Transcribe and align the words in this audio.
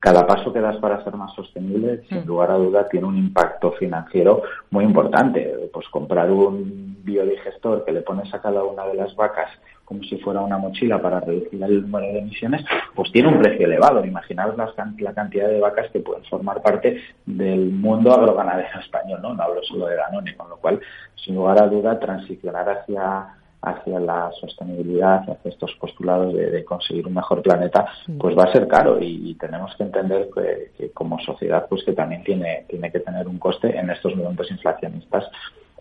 cada 0.00 0.26
paso 0.26 0.52
que 0.52 0.60
das 0.60 0.76
para 0.76 1.02
ser 1.02 1.14
más 1.14 1.34
sostenible, 1.34 2.04
sin 2.08 2.24
mm. 2.24 2.26
lugar 2.26 2.50
a 2.52 2.54
duda, 2.54 2.88
tiene 2.88 3.06
un 3.06 3.16
impacto 3.16 3.72
financiero 3.72 4.42
muy 4.70 4.84
importante. 4.84 5.70
Pues 5.72 5.88
comprar 5.88 6.30
un 6.30 6.98
biodigestor 7.02 7.84
que 7.84 7.92
le 7.92 8.02
pones 8.02 8.32
a 8.32 8.40
cada 8.40 8.62
una 8.62 8.86
de 8.86 8.94
las 8.94 9.14
vacas 9.16 9.50
como 9.88 10.02
si 10.02 10.18
fuera 10.18 10.42
una 10.42 10.58
mochila 10.58 11.00
para 11.00 11.18
reducir 11.20 11.62
el 11.62 11.80
número 11.80 12.12
de 12.12 12.18
emisiones, 12.18 12.62
pues 12.94 13.10
tiene 13.10 13.28
un 13.28 13.40
precio 13.40 13.64
elevado. 13.64 14.04
Imaginaos 14.04 14.54
la, 14.54 14.70
la 14.98 15.14
cantidad 15.14 15.48
de 15.48 15.60
vacas 15.60 15.90
que 15.90 16.00
pueden 16.00 16.24
formar 16.24 16.60
parte 16.60 17.00
del 17.24 17.70
mundo 17.70 18.12
agroganadero 18.12 18.80
español, 18.80 19.20
¿no? 19.22 19.32
No 19.32 19.42
hablo 19.42 19.62
solo 19.62 19.86
de 19.86 19.96
Danone, 19.96 20.36
con 20.36 20.50
lo 20.50 20.58
cual, 20.58 20.78
sin 21.16 21.36
lugar 21.36 21.62
a 21.62 21.68
duda, 21.68 21.98
transicionar 21.98 22.68
hacia 22.68 23.34
hacia 23.62 23.98
la 23.98 24.30
sostenibilidad, 24.40 25.22
hacia 25.28 25.50
estos 25.50 25.74
postulados 25.74 26.34
de, 26.34 26.64
conseguir 26.64 27.06
un 27.06 27.14
mejor 27.14 27.42
planeta, 27.42 27.86
pues 28.18 28.36
va 28.36 28.44
a 28.44 28.52
ser 28.52 28.68
caro 28.68 28.98
y, 29.00 29.34
tenemos 29.34 29.74
que 29.76 29.84
entender 29.84 30.28
que, 30.34 30.90
como 30.92 31.18
sociedad 31.20 31.66
pues 31.68 31.84
que 31.84 31.92
también 31.92 32.22
tiene, 32.22 32.64
tiene 32.68 32.90
que 32.90 33.00
tener 33.00 33.26
un 33.26 33.38
coste 33.38 33.76
en 33.76 33.90
estos 33.90 34.14
momentos 34.16 34.50
inflacionistas 34.50 35.24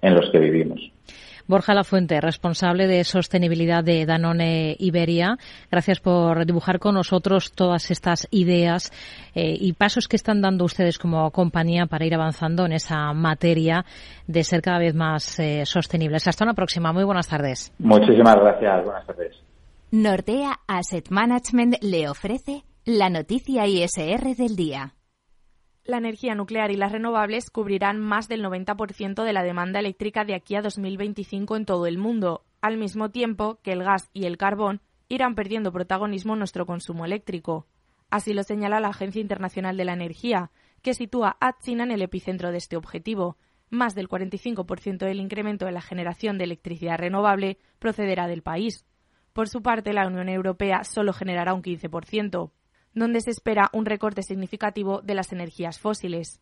en 0.02 0.16
los 0.16 0.30
que 0.32 0.40
vivimos. 0.40 0.80
Borja 1.48 1.74
Lafuente, 1.74 2.20
responsable 2.20 2.88
de 2.88 3.04
sostenibilidad 3.04 3.84
de 3.84 4.06
Danone 4.06 4.76
Iberia. 4.80 5.38
Gracias 5.72 6.00
por 6.02 6.46
dibujar 6.46 6.80
con 6.80 6.96
nosotros 6.96 7.54
todas 7.54 7.90
estas 7.90 8.28
ideas 8.32 8.92
eh, 9.34 9.56
y 9.58 9.74
pasos 9.74 10.08
que 10.08 10.18
están 10.18 10.42
dando 10.42 10.66
ustedes 10.66 11.00
como 11.00 11.32
compañía 11.32 11.86
para 11.86 12.06
ir 12.06 12.14
avanzando 12.14 12.66
en 12.66 12.74
esa 12.74 13.14
materia 13.14 13.86
de 14.28 14.44
ser 14.44 14.62
cada 14.62 14.80
vez 14.80 14.94
más 14.94 15.40
eh, 15.40 15.66
sostenibles. 15.66 16.28
Hasta 16.28 16.44
una 16.44 16.54
próxima. 16.54 16.92
Muy 16.92 17.06
buenas 17.06 17.30
tardes. 17.30 17.72
Muchísimas 17.80 18.36
gracias. 18.36 18.84
Buenas 18.84 19.06
tardes. 19.06 19.36
Nordea 19.92 20.60
Asset 20.68 21.10
Management 21.10 21.78
le 21.82 22.10
ofrece 22.10 22.66
la 22.84 23.10
noticia 23.10 23.66
ISR 23.66 24.36
del 24.36 24.58
día 24.58 24.97
la 25.88 25.98
energía 25.98 26.36
nuclear 26.36 26.70
y 26.72 26.76
las 26.76 26.92
renovables 26.92 27.50
cubrirán 27.50 28.00
más 28.00 28.28
del 28.28 28.44
90% 28.44 29.24
de 29.24 29.34
la 29.34 29.42
demanda 29.42 29.80
eléctrica 29.80 30.26
de 30.26 30.36
aquí 30.36 30.56
a 30.56 30.62
2025 30.62 31.56
en 31.56 31.66
todo 31.66 31.88
el 31.88 31.98
mundo, 31.98 32.44
al 32.62 32.78
mismo 32.78 33.10
tiempo 33.10 33.60
que 33.64 33.72
el 33.72 33.84
gas 33.84 34.10
y 34.14 34.26
el 34.26 34.38
carbón 34.38 34.82
irán 35.08 35.36
perdiendo 35.36 35.72
protagonismo 35.72 36.34
en 36.34 36.40
nuestro 36.40 36.66
consumo 36.66 37.06
eléctrico. 37.06 37.68
Así 38.10 38.34
lo 38.34 38.44
señala 38.44 38.80
la 38.80 38.90
Agencia 38.90 39.22
Internacional 39.22 39.78
de 39.78 39.86
la 39.86 39.94
Energía, 39.94 40.52
que 40.82 40.94
sitúa 40.94 41.38
a 41.40 41.58
China 41.58 41.84
en 41.84 41.92
el 41.92 42.02
epicentro 42.02 42.52
de 42.52 42.58
este 42.58 42.76
objetivo. 42.76 43.38
Más 43.70 43.96
del 43.96 44.08
45% 44.08 45.00
del 45.00 45.20
incremento 45.20 45.66
de 45.66 45.72
la 45.72 45.82
generación 45.82 46.38
de 46.38 46.46
electricidad 46.46 46.98
renovable 46.98 47.58
procederá 47.80 48.28
del 48.28 48.44
país. 48.44 48.86
Por 49.34 49.50
su 49.50 49.62
parte, 49.62 49.94
la 49.94 50.08
Unión 50.08 50.30
Europea 50.30 50.84
solo 50.84 51.14
generará 51.14 51.54
un 51.54 51.62
15% 51.62 52.52
donde 53.00 53.22
se 53.22 53.32
espera 53.32 53.70
un 53.74 53.86
recorte 53.86 54.24
significativo 54.24 55.02
de 55.02 55.16
las 55.16 55.32
energías 55.32 55.80
fósiles. 55.80 56.40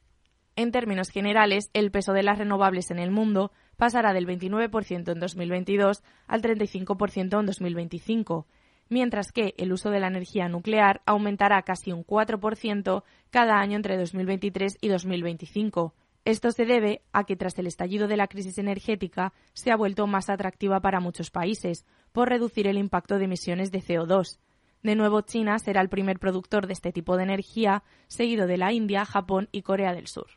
En 0.55 0.71
términos 0.71 1.09
generales, 1.09 1.69
el 1.73 1.91
peso 1.91 2.13
de 2.13 2.23
las 2.23 2.37
renovables 2.37 2.91
en 2.91 2.99
el 2.99 3.11
mundo 3.11 3.51
pasará 3.75 4.13
del 4.13 4.25
29% 4.25 5.11
en 5.11 5.19
2022 5.19 6.01
al 6.27 6.41
35% 6.41 7.39
en 7.39 7.45
2025, 7.45 8.47
mientras 8.87 9.33
que 9.33 9.53
el 9.57 9.73
uso 9.73 9.89
de 9.89 9.99
la 9.99 10.07
energía 10.07 10.47
nuclear 10.47 11.01
aumentará 11.05 11.61
casi 11.63 11.91
un 11.91 12.05
4% 12.05 13.03
cada 13.31 13.59
año 13.59 13.75
entre 13.75 13.97
2023 13.97 14.77
y 14.79 14.87
2025. 14.87 15.93
Esto 16.23 16.51
se 16.51 16.65
debe 16.65 17.01
a 17.11 17.25
que 17.25 17.35
tras 17.35 17.59
el 17.59 17.67
estallido 17.67 18.07
de 18.07 18.17
la 18.17 18.27
crisis 18.27 18.57
energética 18.57 19.33
se 19.53 19.71
ha 19.71 19.75
vuelto 19.75 20.07
más 20.07 20.29
atractiva 20.29 20.79
para 20.79 21.01
muchos 21.01 21.31
países 21.31 21.85
por 22.13 22.29
reducir 22.29 22.65
el 22.67 22.77
impacto 22.77 23.19
de 23.19 23.25
emisiones 23.25 23.71
de 23.71 23.81
CO2, 23.81 24.39
de 24.85 24.95
nuevo, 24.95 25.21
China 25.21 25.57
será 25.59 25.81
el 25.81 25.89
primer 25.89 26.19
productor 26.19 26.67
de 26.67 26.73
este 26.73 26.91
tipo 26.91 27.17
de 27.17 27.23
energía, 27.23 27.83
seguido 28.07 28.47
de 28.47 28.57
la 28.57 28.71
India, 28.71 29.03
Japón 29.03 29.49
y 29.51 29.63
Corea 29.63 29.93
del 29.93 30.07
Sur. 30.07 30.27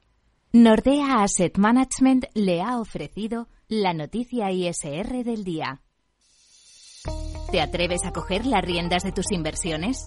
Nordea 0.53 1.23
Asset 1.23 1.59
Management 1.59 2.25
le 2.35 2.63
ha 2.63 2.81
ofrecido 2.81 3.49
la 3.69 3.93
noticia 3.93 4.51
ISR 4.51 5.23
del 5.23 5.45
día. 5.45 5.83
¿Te 7.53 7.61
atreves 7.61 8.05
a 8.07 8.13
coger 8.13 8.47
las 8.47 8.65
riendas 8.65 9.03
de 9.03 9.13
tus 9.13 9.31
inversiones? 9.31 10.07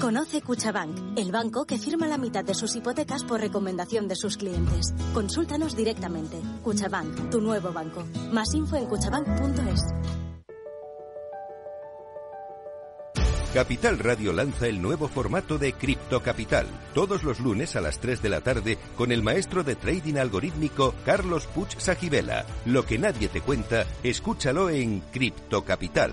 Conoce 0.00 0.42
Cuchabank, 0.42 1.16
el 1.16 1.30
banco 1.30 1.64
que 1.64 1.78
firma 1.78 2.08
la 2.08 2.18
mitad 2.18 2.44
de 2.44 2.54
sus 2.54 2.74
hipotecas 2.74 3.22
por 3.22 3.40
recomendación 3.40 4.08
de 4.08 4.16
sus 4.16 4.36
clientes. 4.36 4.92
Consúltanos 5.14 5.76
directamente. 5.76 6.42
Cuchabank, 6.64 7.30
tu 7.30 7.40
nuevo 7.40 7.72
banco. 7.72 8.04
Más 8.32 8.52
info 8.54 8.76
en 8.76 8.86
cuchabank.es. 8.86 9.80
Capital 13.54 13.98
Radio 14.00 14.32
lanza 14.32 14.66
el 14.66 14.82
nuevo 14.82 15.08
formato 15.08 15.56
de 15.56 15.72
Cripto 15.72 16.20
Capital, 16.20 16.66
todos 16.92 17.22
los 17.22 17.40
lunes 17.40 17.74
a 17.74 17.80
las 17.80 18.00
3 18.00 18.20
de 18.20 18.28
la 18.28 18.40
tarde 18.42 18.76
con 18.96 19.12
el 19.12 19.22
maestro 19.22 19.62
de 19.62 19.76
trading 19.76 20.16
algorítmico 20.16 20.94
Carlos 21.06 21.46
Puch 21.46 21.78
Sajibela. 21.78 22.44
Lo 22.66 22.84
que 22.84 22.98
nadie 22.98 23.28
te 23.28 23.40
cuenta, 23.40 23.86
escúchalo 24.02 24.68
en 24.68 25.00
Cripto 25.12 25.64
Capital. 25.64 26.12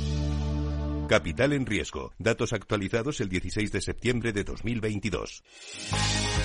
Capital 1.11 1.51
en 1.51 1.65
riesgo. 1.65 2.13
Datos 2.19 2.53
actualizados 2.53 3.19
el 3.19 3.27
16 3.27 3.69
de 3.73 3.81
septiembre 3.81 4.31
de 4.31 4.45
2022. 4.45 5.43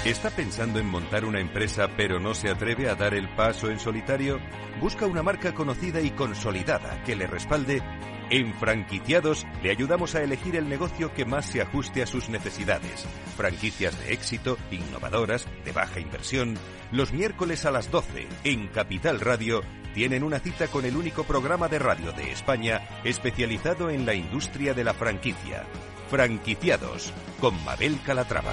¿Está 0.04 0.30
pensando 0.30 0.80
en 0.80 0.86
montar 0.86 1.24
una 1.24 1.38
empresa 1.38 1.88
pero 1.96 2.18
no 2.18 2.34
se 2.34 2.48
atreve 2.48 2.88
a 2.88 2.96
dar 2.96 3.14
el 3.14 3.32
paso 3.36 3.70
en 3.70 3.78
solitario? 3.78 4.40
Busca 4.80 5.06
una 5.06 5.22
marca 5.22 5.54
conocida 5.54 6.00
y 6.00 6.10
consolidada 6.10 7.00
que 7.04 7.14
le 7.14 7.28
respalde 7.28 7.80
en 8.28 8.52
Franquiciados 8.54 9.46
le 9.62 9.70
ayudamos 9.70 10.16
a 10.16 10.22
elegir 10.24 10.56
el 10.56 10.68
negocio 10.68 11.14
que 11.14 11.24
más 11.24 11.46
se 11.46 11.62
ajuste 11.62 12.02
a 12.02 12.06
sus 12.08 12.28
necesidades. 12.28 13.06
Franquicias 13.36 13.96
de 14.00 14.14
éxito, 14.14 14.58
innovadoras, 14.72 15.46
de 15.64 15.70
baja 15.70 16.00
inversión. 16.00 16.58
Los 16.90 17.12
miércoles 17.12 17.64
a 17.66 17.70
las 17.70 17.88
12 17.92 18.26
en 18.42 18.66
Capital 18.66 19.20
Radio 19.20 19.62
tienen 19.96 20.22
una 20.24 20.40
cita 20.40 20.66
con 20.68 20.84
el 20.84 20.94
único 20.94 21.24
programa 21.24 21.68
de 21.68 21.78
radio 21.78 22.12
de 22.12 22.30
España 22.30 22.82
especializado 23.02 23.88
en 23.88 24.04
la 24.04 24.12
industria 24.12 24.74
de 24.74 24.84
la 24.84 24.92
franquicia. 24.92 25.64
Franquiciados 26.10 27.14
con 27.40 27.64
Mabel 27.64 27.98
Calatrava. 28.04 28.52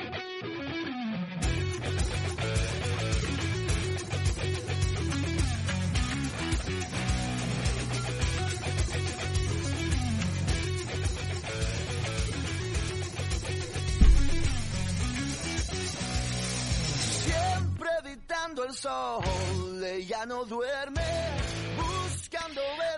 Buscando 18.41 18.65
el 18.65 18.73
sol, 18.73 19.83
ella 19.83 20.25
no 20.25 20.45
duerme. 20.45 21.01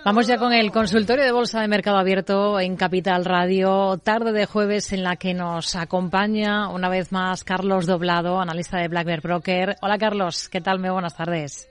Vamos 0.05 0.27
ya 0.27 0.37
con 0.37 0.53
el 0.53 0.71
consultorio 0.71 1.25
de 1.25 1.31
Bolsa 1.31 1.59
de 1.61 1.67
Mercado 1.67 1.97
Abierto 1.97 2.59
en 2.59 2.75
Capital 2.77 3.25
Radio, 3.25 3.97
tarde 3.97 4.31
de 4.31 4.45
jueves 4.45 4.93
en 4.93 5.03
la 5.03 5.15
que 5.15 5.33
nos 5.33 5.75
acompaña 5.75 6.69
una 6.69 6.87
vez 6.87 7.11
más 7.11 7.43
Carlos 7.43 7.85
Doblado, 7.85 8.39
analista 8.39 8.77
de 8.77 8.87
Black 8.87 9.05
Bear 9.05 9.21
Broker. 9.21 9.75
Hola 9.81 9.97
Carlos, 9.97 10.49
¿qué 10.49 10.61
tal? 10.61 10.79
Muy 10.79 10.91
buenas 10.91 11.15
tardes. 11.15 11.67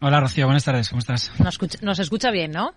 Hola 0.00 0.20
Rocío, 0.20 0.46
buenas 0.46 0.64
tardes, 0.64 0.88
¿cómo 0.88 1.00
estás? 1.00 1.30
Nos 1.38 1.54
escucha, 1.54 1.78
nos 1.82 1.98
escucha 1.98 2.30
bien, 2.30 2.50
¿no? 2.50 2.72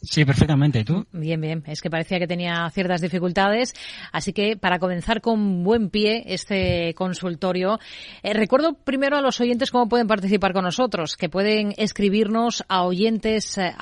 Sí, 0.00 0.24
perfectamente. 0.24 0.80
¿Y 0.80 0.84
tú? 0.84 1.06
Bien, 1.12 1.40
bien. 1.40 1.64
Es 1.66 1.80
que 1.80 1.90
parecía 1.90 2.18
que 2.20 2.28
tenía 2.28 2.70
ciertas 2.70 3.00
dificultades. 3.00 3.74
Así 4.12 4.32
que 4.32 4.56
para 4.56 4.78
comenzar 4.78 5.20
con 5.20 5.64
buen 5.64 5.90
pie 5.90 6.22
este 6.26 6.94
consultorio, 6.94 7.80
eh, 8.22 8.32
recuerdo 8.32 8.74
primero 8.74 9.16
a 9.16 9.20
los 9.20 9.40
oyentes 9.40 9.72
cómo 9.72 9.88
pueden 9.88 10.06
participar 10.06 10.52
con 10.52 10.64
nosotros, 10.64 11.16
que 11.16 11.28
pueden 11.28 11.74
escribirnos 11.76 12.64
a 12.68 12.84
oyentes 12.84 13.58
eh, 13.58 13.74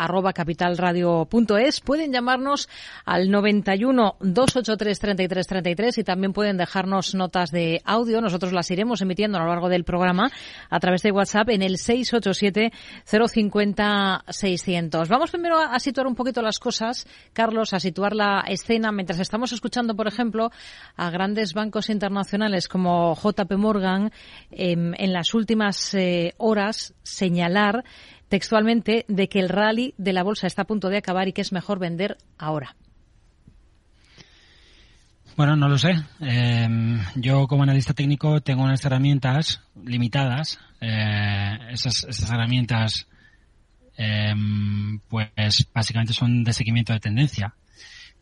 pueden 1.84 2.12
llamarnos 2.12 2.68
al 3.04 3.30
91 3.30 4.16
283 4.20 4.98
33 4.98 5.46
33 5.46 5.98
y 5.98 6.04
también 6.04 6.32
pueden 6.32 6.56
dejarnos 6.56 7.14
notas 7.14 7.50
de 7.50 7.82
audio. 7.84 8.20
Nosotros 8.20 8.52
las 8.52 8.70
iremos 8.70 9.02
emitiendo 9.02 9.38
a 9.38 9.42
lo 9.42 9.48
largo 9.48 9.68
del 9.68 9.84
programa 9.84 10.30
a 10.70 10.80
través 10.80 11.02
de 11.02 11.12
WhatsApp 11.12 11.50
en 11.50 11.62
el 11.62 11.76
687 11.76 12.72
050 13.04 14.24
600. 14.28 15.08
Vamos 15.08 15.30
primero 15.30 15.58
a 15.58 15.78
situar 15.78 16.05
un 16.06 16.14
poquito 16.14 16.42
las 16.42 16.58
cosas, 16.58 17.06
Carlos, 17.32 17.72
a 17.72 17.80
situar 17.80 18.14
la 18.14 18.44
escena 18.46 18.92
mientras 18.92 19.20
estamos 19.20 19.52
escuchando, 19.52 19.94
por 19.94 20.06
ejemplo, 20.08 20.50
a 20.96 21.10
grandes 21.10 21.54
bancos 21.54 21.90
internacionales 21.90 22.68
como 22.68 23.14
JP 23.14 23.52
Morgan 23.56 24.12
em, 24.50 24.92
en 24.96 25.12
las 25.12 25.34
últimas 25.34 25.94
eh, 25.94 26.34
horas 26.38 26.94
señalar 27.02 27.84
textualmente 28.28 29.04
de 29.08 29.28
que 29.28 29.38
el 29.38 29.48
rally 29.48 29.94
de 29.98 30.12
la 30.12 30.22
bolsa 30.22 30.46
está 30.46 30.62
a 30.62 30.66
punto 30.66 30.88
de 30.88 30.98
acabar 30.98 31.28
y 31.28 31.32
que 31.32 31.42
es 31.42 31.52
mejor 31.52 31.78
vender 31.78 32.16
ahora. 32.38 32.74
Bueno, 35.36 35.54
no 35.54 35.68
lo 35.68 35.76
sé. 35.76 35.92
Em, 36.20 36.98
yo 37.14 37.46
como 37.46 37.62
analista 37.62 37.92
técnico 37.92 38.40
tengo 38.40 38.62
unas 38.62 38.82
herramientas 38.84 39.60
limitadas. 39.84 40.58
Eh, 40.80 41.58
esas, 41.72 42.04
esas 42.08 42.30
herramientas 42.30 43.06
Em, 43.96 44.98
pues 45.08 45.68
básicamente 45.72 46.12
son 46.12 46.44
de 46.44 46.52
seguimiento 46.52 46.92
de 46.92 47.00
tendencia. 47.00 47.54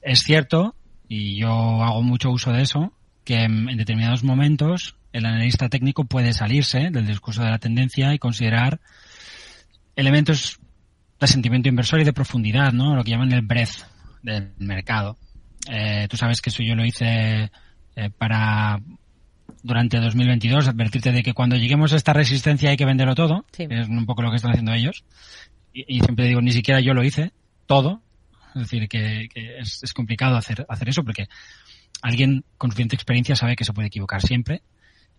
Es 0.00 0.20
cierto, 0.20 0.76
y 1.08 1.36
yo 1.36 1.82
hago 1.82 2.02
mucho 2.02 2.30
uso 2.30 2.52
de 2.52 2.62
eso, 2.62 2.92
que 3.24 3.42
en, 3.42 3.66
determinados 3.76 4.22
momentos 4.22 4.96
el 5.12 5.26
analista 5.26 5.68
técnico 5.68 6.04
puede 6.04 6.32
salirse 6.32 6.90
del 6.90 7.06
discurso 7.06 7.42
de 7.42 7.50
la 7.50 7.58
tendencia 7.58 8.14
y 8.14 8.18
considerar 8.18 8.80
elementos 9.96 10.60
de 11.20 11.26
sentimiento 11.26 11.68
inversor 11.68 12.00
y 12.00 12.04
de 12.04 12.12
profundidad, 12.12 12.72
¿no? 12.72 12.94
Lo 12.94 13.02
que 13.02 13.12
llaman 13.12 13.32
el 13.32 13.42
breadth 13.42 13.86
del 14.22 14.52
mercado. 14.58 15.16
Eh, 15.70 16.06
tú 16.10 16.16
sabes 16.16 16.40
que 16.40 16.50
eso 16.50 16.62
yo 16.62 16.74
lo 16.74 16.84
hice 16.84 17.50
eh, 17.96 18.10
para 18.18 18.80
durante 19.62 19.98
2022 19.98 20.68
advertirte 20.68 21.12
de 21.12 21.22
que 21.22 21.32
cuando 21.32 21.56
lleguemos 21.56 21.92
a 21.92 21.96
esta 21.96 22.12
resistencia 22.12 22.70
hay 22.70 22.76
que 22.76 22.84
venderlo 22.84 23.14
todo, 23.14 23.46
es 23.56 23.88
un 23.88 24.04
poco 24.04 24.22
lo 24.22 24.30
que 24.30 24.36
están 24.36 24.50
haciendo 24.50 24.72
ellos 24.72 25.04
y, 25.74 26.00
siempre 26.00 26.28
digo, 26.28 26.40
ni 26.40 26.52
siquiera 26.52 26.80
yo 26.80 26.94
lo 26.94 27.04
hice, 27.04 27.32
todo. 27.66 28.00
Es 28.54 28.62
decir, 28.62 28.88
que, 28.88 29.28
es, 29.58 29.92
complicado 29.92 30.36
hacer, 30.36 30.64
hacer 30.68 30.88
eso 30.88 31.02
porque 31.02 31.26
alguien 32.00 32.44
con 32.56 32.70
suficiente 32.70 32.94
experiencia 32.94 33.34
sabe 33.34 33.56
que 33.56 33.64
se 33.64 33.72
puede 33.72 33.88
equivocar 33.88 34.22
siempre 34.22 34.62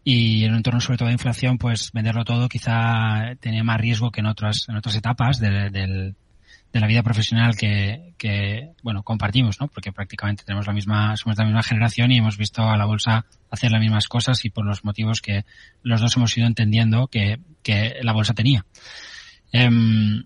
y 0.04 0.46
en 0.46 0.52
un 0.52 0.58
entorno 0.58 0.80
sobre 0.80 0.98
todo 0.98 1.08
de 1.08 1.14
inflación, 1.14 1.58
pues 1.58 1.92
venderlo 1.92 2.24
todo 2.24 2.48
quizá 2.48 3.36
tenía 3.40 3.64
más 3.64 3.82
riesgo 3.82 4.12
que 4.12 4.22
en 4.22 4.28
otras, 4.28 4.66
en 4.70 4.78
otras 4.78 4.96
etapas 4.96 5.40
de, 5.40 5.70
de 6.76 6.82
la 6.82 6.88
vida 6.88 7.04
profesional 7.04 7.56
que, 7.56 8.14
que, 8.18 8.74
bueno, 8.84 9.02
compartimos, 9.02 9.62
¿no? 9.62 9.70
Porque 9.70 9.94
prácticamente 9.94 10.44
tenemos 10.44 10.68
la 10.68 10.74
misma, 10.74 11.16
somos 11.16 11.38
de 11.38 11.44
la 11.44 11.48
misma 11.48 11.64
generación 11.64 12.12
y 12.12 12.18
hemos 12.18 12.38
visto 12.38 12.64
a 12.64 12.76
la 12.76 12.86
bolsa 12.86 13.26
hacer 13.50 13.72
las 13.72 13.80
mismas 13.80 14.10
cosas 14.10 14.44
y 14.44 14.50
por 14.50 14.66
los 14.66 14.84
motivos 14.84 15.22
que 15.22 15.46
los 15.84 16.02
dos 16.02 16.18
hemos 16.18 16.38
ido 16.38 16.48
entendiendo 16.48 17.08
que, 17.08 17.40
que 17.64 17.96
la 18.02 18.12
bolsa 18.12 18.34
tenía. 18.34 18.66
Em, 19.54 20.26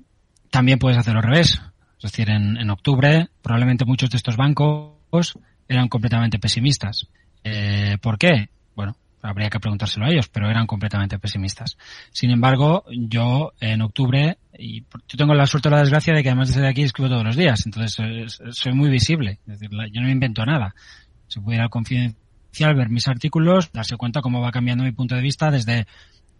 también 0.49 0.79
puedes 0.79 0.97
hacerlo 0.97 1.19
al 1.19 1.27
revés. 1.27 1.61
Es 1.97 2.11
decir, 2.11 2.29
en, 2.29 2.69
octubre 2.69 3.27
probablemente 3.41 3.85
muchos 3.85 4.09
de 4.09 4.17
estos 4.17 4.37
bancos 4.37 5.37
eran 5.67 5.89
completamente 5.89 6.39
pesimistas. 6.39 7.07
Eh, 7.43 7.97
¿Por 8.01 8.17
qué? 8.17 8.49
Bueno, 8.75 8.95
habría 9.21 9.49
que 9.49 9.59
preguntárselo 9.59 10.05
a 10.05 10.09
ellos, 10.09 10.29
pero 10.29 10.49
eran 10.49 10.65
completamente 10.65 11.19
pesimistas. 11.19 11.77
Sin 12.11 12.31
embargo, 12.31 12.85
yo 12.89 13.51
en 13.59 13.81
octubre, 13.81 14.37
y 14.57 14.81
yo 14.81 15.17
tengo 15.17 15.33
la 15.33 15.45
suerte 15.45 15.67
o 15.67 15.71
la 15.71 15.79
desgracia 15.79 16.13
de 16.13 16.23
que 16.23 16.29
además 16.29 16.47
de 16.47 16.53
ser 16.55 16.65
aquí 16.65 16.83
escribo 16.83 17.09
todos 17.09 17.25
los 17.25 17.35
días, 17.35 17.65
entonces 17.65 18.39
soy 18.51 18.73
muy 18.73 18.89
visible. 18.89 19.39
Es 19.47 19.59
decir, 19.59 19.69
yo 19.91 20.01
no 20.01 20.09
invento 20.09 20.45
nada. 20.45 20.73
Se 21.27 21.41
puede 21.41 21.57
ir 21.57 21.61
al 21.61 21.69
confidencial, 21.69 22.75
ver 22.75 22.89
mis 22.89 23.07
artículos, 23.07 23.71
darse 23.73 23.97
cuenta 23.97 24.21
cómo 24.21 24.41
va 24.41 24.51
cambiando 24.51 24.83
mi 24.83 24.91
punto 24.93 25.15
de 25.15 25.21
vista 25.21 25.51
desde 25.51 25.85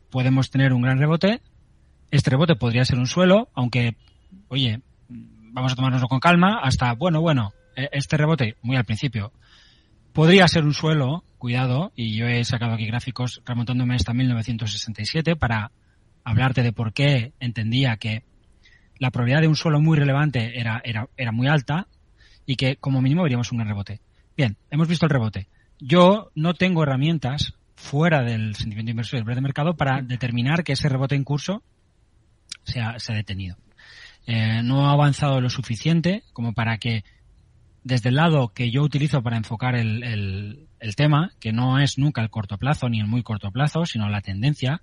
podemos 0.10 0.50
tener 0.50 0.74
un 0.74 0.82
gran 0.82 0.98
rebote 0.98 1.42
este 2.12 2.30
rebote 2.30 2.56
podría 2.56 2.86
ser 2.86 2.98
un 2.98 3.08
suelo, 3.08 3.50
aunque, 3.54 3.96
oye, 4.48 4.82
vamos 5.08 5.72
a 5.72 5.76
tomárnoslo 5.76 6.08
con 6.08 6.20
calma, 6.20 6.60
hasta, 6.62 6.94
bueno, 6.94 7.22
bueno, 7.22 7.54
e, 7.76 7.90
este 7.92 8.18
rebote, 8.18 8.58
muy 8.62 8.78
al 8.78 8.86
principio, 8.86 9.32
podría 10.14 10.48
ser 10.48 10.64
un 10.64 10.74
suelo, 10.74 11.24
cuidado, 11.38 11.92
y 11.96 12.18
yo 12.18 12.28
he 12.28 12.44
sacado 12.44 12.74
aquí 12.74 12.86
gráficos 12.86 13.42
remontándome 13.46 13.96
hasta 13.96 14.14
1967 14.14 15.36
para 15.36 15.72
hablarte 16.24 16.64
de 16.64 16.74
por 16.74 16.94
qué 16.94 17.34
entendía 17.40 17.98
que 17.98 18.24
la 18.98 19.12
probabilidad 19.12 19.42
de 19.42 19.48
un 19.48 19.56
suelo 19.56 19.80
muy 19.80 19.98
relevante 19.98 20.60
era, 20.60 20.82
era, 20.84 21.08
era 21.16 21.32
muy 21.32 21.48
alta 21.48 21.88
y 22.46 22.56
que 22.56 22.76
como 22.76 23.02
mínimo 23.02 23.24
veríamos 23.24 23.52
un 23.52 23.66
rebote. 23.66 24.02
Bien, 24.36 24.58
hemos 24.70 24.88
visto 24.88 25.06
el 25.06 25.12
rebote. 25.12 25.48
Yo 25.80 26.32
no 26.36 26.54
tengo 26.54 26.84
herramientas 26.84 27.54
fuera 27.76 28.22
del 28.22 28.56
sentimiento 28.56 28.92
inversor 28.92 29.20
y 29.20 29.24
del 29.24 29.36
de 29.36 29.42
mercado 29.42 29.76
para 29.76 30.02
determinar 30.02 30.64
que 30.64 30.74
ese 30.74 30.90
rebote 30.90 31.16
en 31.16 31.24
curso 31.24 31.64
se 32.70 32.82
ha, 32.82 33.16
detenido. 33.16 33.58
Eh, 34.26 34.62
no 34.64 34.88
ha 34.88 34.94
avanzado 34.94 35.42
lo 35.42 35.50
suficiente 35.50 36.24
como 36.34 36.54
para 36.54 36.78
que 36.78 37.04
desde 37.84 38.10
el 38.10 38.16
lado 38.16 38.50
que 38.50 38.72
yo 38.72 38.84
utilizo 38.84 39.24
para 39.24 39.38
enfocar 39.38 39.76
el, 39.76 40.68
tema, 40.96 41.32
que 41.40 41.52
no 41.52 41.80
es 41.80 41.98
nunca 41.98 42.22
el 42.22 42.30
corto 42.30 42.58
plazo 42.58 42.90
ni 42.90 43.00
el 43.00 43.08
muy 43.08 43.24
corto 43.24 43.52
plazo, 43.52 43.86
sino 43.86 44.10
la 44.10 44.22
tendencia, 44.22 44.82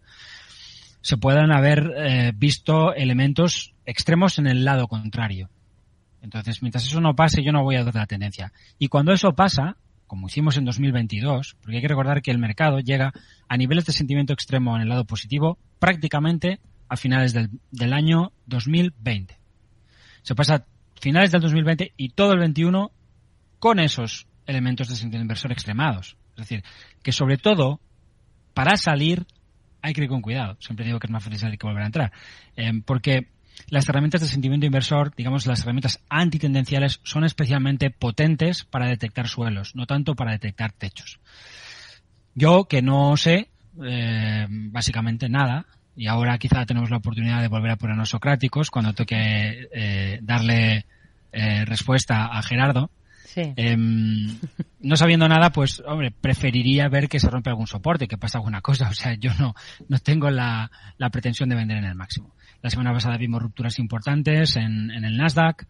se 1.00 1.16
puedan 1.16 1.52
haber 1.52 1.92
eh, 1.96 2.32
visto 2.34 2.94
elementos 2.94 3.74
extremos 3.84 4.38
en 4.38 4.46
el 4.46 4.64
lado 4.64 4.88
contrario. 4.88 5.50
Entonces, 6.22 6.62
mientras 6.62 6.84
eso 6.84 7.00
no 7.00 7.14
pase, 7.14 7.44
yo 7.44 7.52
no 7.52 7.62
voy 7.62 7.76
a 7.76 7.84
dar 7.84 7.94
la 7.94 8.06
tendencia. 8.06 8.52
Y 8.78 8.88
cuando 8.88 9.12
eso 9.12 9.34
pasa, 9.34 9.76
como 10.06 10.26
hicimos 10.26 10.56
en 10.56 10.64
2022, 10.64 11.56
porque 11.60 11.76
hay 11.76 11.82
que 11.82 11.88
recordar 11.88 12.22
que 12.22 12.30
el 12.30 12.38
mercado 12.38 12.80
llega 12.80 13.12
a 13.48 13.56
niveles 13.56 13.86
de 13.86 13.92
sentimiento 13.92 14.32
extremo 14.32 14.74
en 14.74 14.82
el 14.82 14.88
lado 14.88 15.04
positivo 15.04 15.58
prácticamente 15.78 16.58
a 16.88 16.96
finales 16.96 17.32
del, 17.32 17.92
año 17.92 18.32
2020. 18.46 19.36
Se 20.22 20.34
pasa 20.34 20.64
finales 21.00 21.30
del 21.30 21.40
2020 21.40 21.92
y 21.96 22.10
todo 22.10 22.32
el 22.32 22.40
21 22.40 22.90
con 23.58 23.78
esos 23.78 24.26
elementos 24.46 24.88
de 24.88 24.96
sentido 24.96 25.22
inversor 25.22 25.52
extremados. 25.52 26.16
Es 26.30 26.48
decir, 26.48 26.64
que 27.02 27.12
sobre 27.12 27.38
todo, 27.38 27.80
para 28.54 28.76
salir 28.76 29.26
hay 29.82 29.92
que 29.92 30.02
ir 30.02 30.08
con 30.08 30.22
cuidado. 30.22 30.56
Siempre 30.60 30.84
digo 30.84 30.98
que 30.98 31.06
es 31.06 31.12
más 31.12 31.22
fácil 31.22 31.38
salir 31.38 31.58
que 31.58 31.66
volver 31.66 31.82
a 31.82 31.86
entrar. 31.86 32.12
Eh, 32.56 32.72
porque 32.84 33.28
las 33.68 33.88
herramientas 33.88 34.20
de 34.20 34.28
sentimiento 34.28 34.66
inversor, 34.66 35.14
digamos 35.14 35.46
las 35.46 35.62
herramientas 35.62 36.00
antitendenciales, 36.08 37.00
son 37.04 37.24
especialmente 37.24 37.90
potentes 37.90 38.64
para 38.64 38.88
detectar 38.88 39.28
suelos, 39.28 39.74
no 39.74 39.86
tanto 39.86 40.14
para 40.14 40.32
detectar 40.32 40.72
techos. 40.72 41.20
Yo, 42.34 42.64
que 42.64 42.82
no 42.82 43.16
sé 43.16 43.48
eh, 43.82 44.46
básicamente 44.48 45.28
nada, 45.28 45.66
y 45.96 46.06
ahora 46.06 46.38
quizá 46.38 46.66
tenemos 46.66 46.90
la 46.90 46.98
oportunidad 46.98 47.40
de 47.40 47.48
volver 47.48 47.70
a 47.70 47.76
ponernos 47.76 48.10
socráticos 48.10 48.70
cuando 48.70 48.92
toque 48.92 49.68
eh, 49.72 50.18
darle 50.22 50.84
eh, 51.32 51.64
respuesta 51.64 52.26
a 52.26 52.42
Gerardo. 52.42 52.90
Em, 53.38 54.38
no 54.80 54.96
sabiendo 54.96 55.28
nada, 55.28 55.50
pues, 55.50 55.82
hombre, 55.86 56.10
preferiría 56.10 56.88
ver 56.88 57.08
que 57.08 57.20
se 57.20 57.28
rompe 57.28 57.50
algún 57.50 57.66
soporte, 57.66 58.08
que 58.08 58.16
pasa 58.16 58.38
alguna 58.38 58.62
cosa. 58.62 58.88
O 58.88 58.94
sea, 58.94 59.14
yo 59.14 59.30
no, 59.38 59.54
no 59.88 59.98
tengo 59.98 60.30
la, 60.30 60.70
la 60.96 61.10
pretensión 61.10 61.50
de 61.50 61.56
vender 61.56 61.76
en 61.76 61.84
el 61.84 61.94
máximo. 61.94 62.34
La 62.62 62.70
semana 62.70 62.92
pasada 62.92 63.18
vimos 63.18 63.42
rupturas 63.42 63.78
importantes 63.78 64.56
en, 64.56 64.90
en 64.90 65.04
el 65.04 65.18
Nasdaq, 65.18 65.66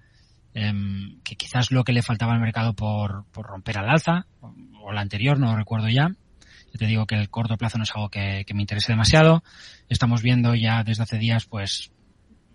em, 0.54 1.20
que 1.24 1.34
quizás 1.34 1.72
lo 1.72 1.82
que 1.82 1.92
le 1.92 2.02
faltaba 2.02 2.34
al 2.34 2.40
mercado 2.40 2.74
por, 2.74 3.24
por 3.32 3.46
romper 3.46 3.78
al 3.78 3.90
alza, 3.90 4.26
o, 4.40 4.54
o 4.82 4.92
la 4.92 5.00
anterior, 5.00 5.38
no 5.38 5.56
recuerdo 5.56 5.88
ya 5.88 6.10
te 6.76 6.86
digo 6.86 7.06
que 7.06 7.14
el 7.14 7.30
corto 7.30 7.56
plazo 7.56 7.78
no 7.78 7.84
es 7.84 7.92
algo 7.94 8.08
que, 8.08 8.44
me 8.54 8.62
interese 8.62 8.92
demasiado. 8.92 9.42
Estamos 9.88 10.22
viendo 10.22 10.54
ya 10.54 10.82
desde 10.84 11.02
hace 11.02 11.18
días, 11.18 11.46
pues, 11.46 11.90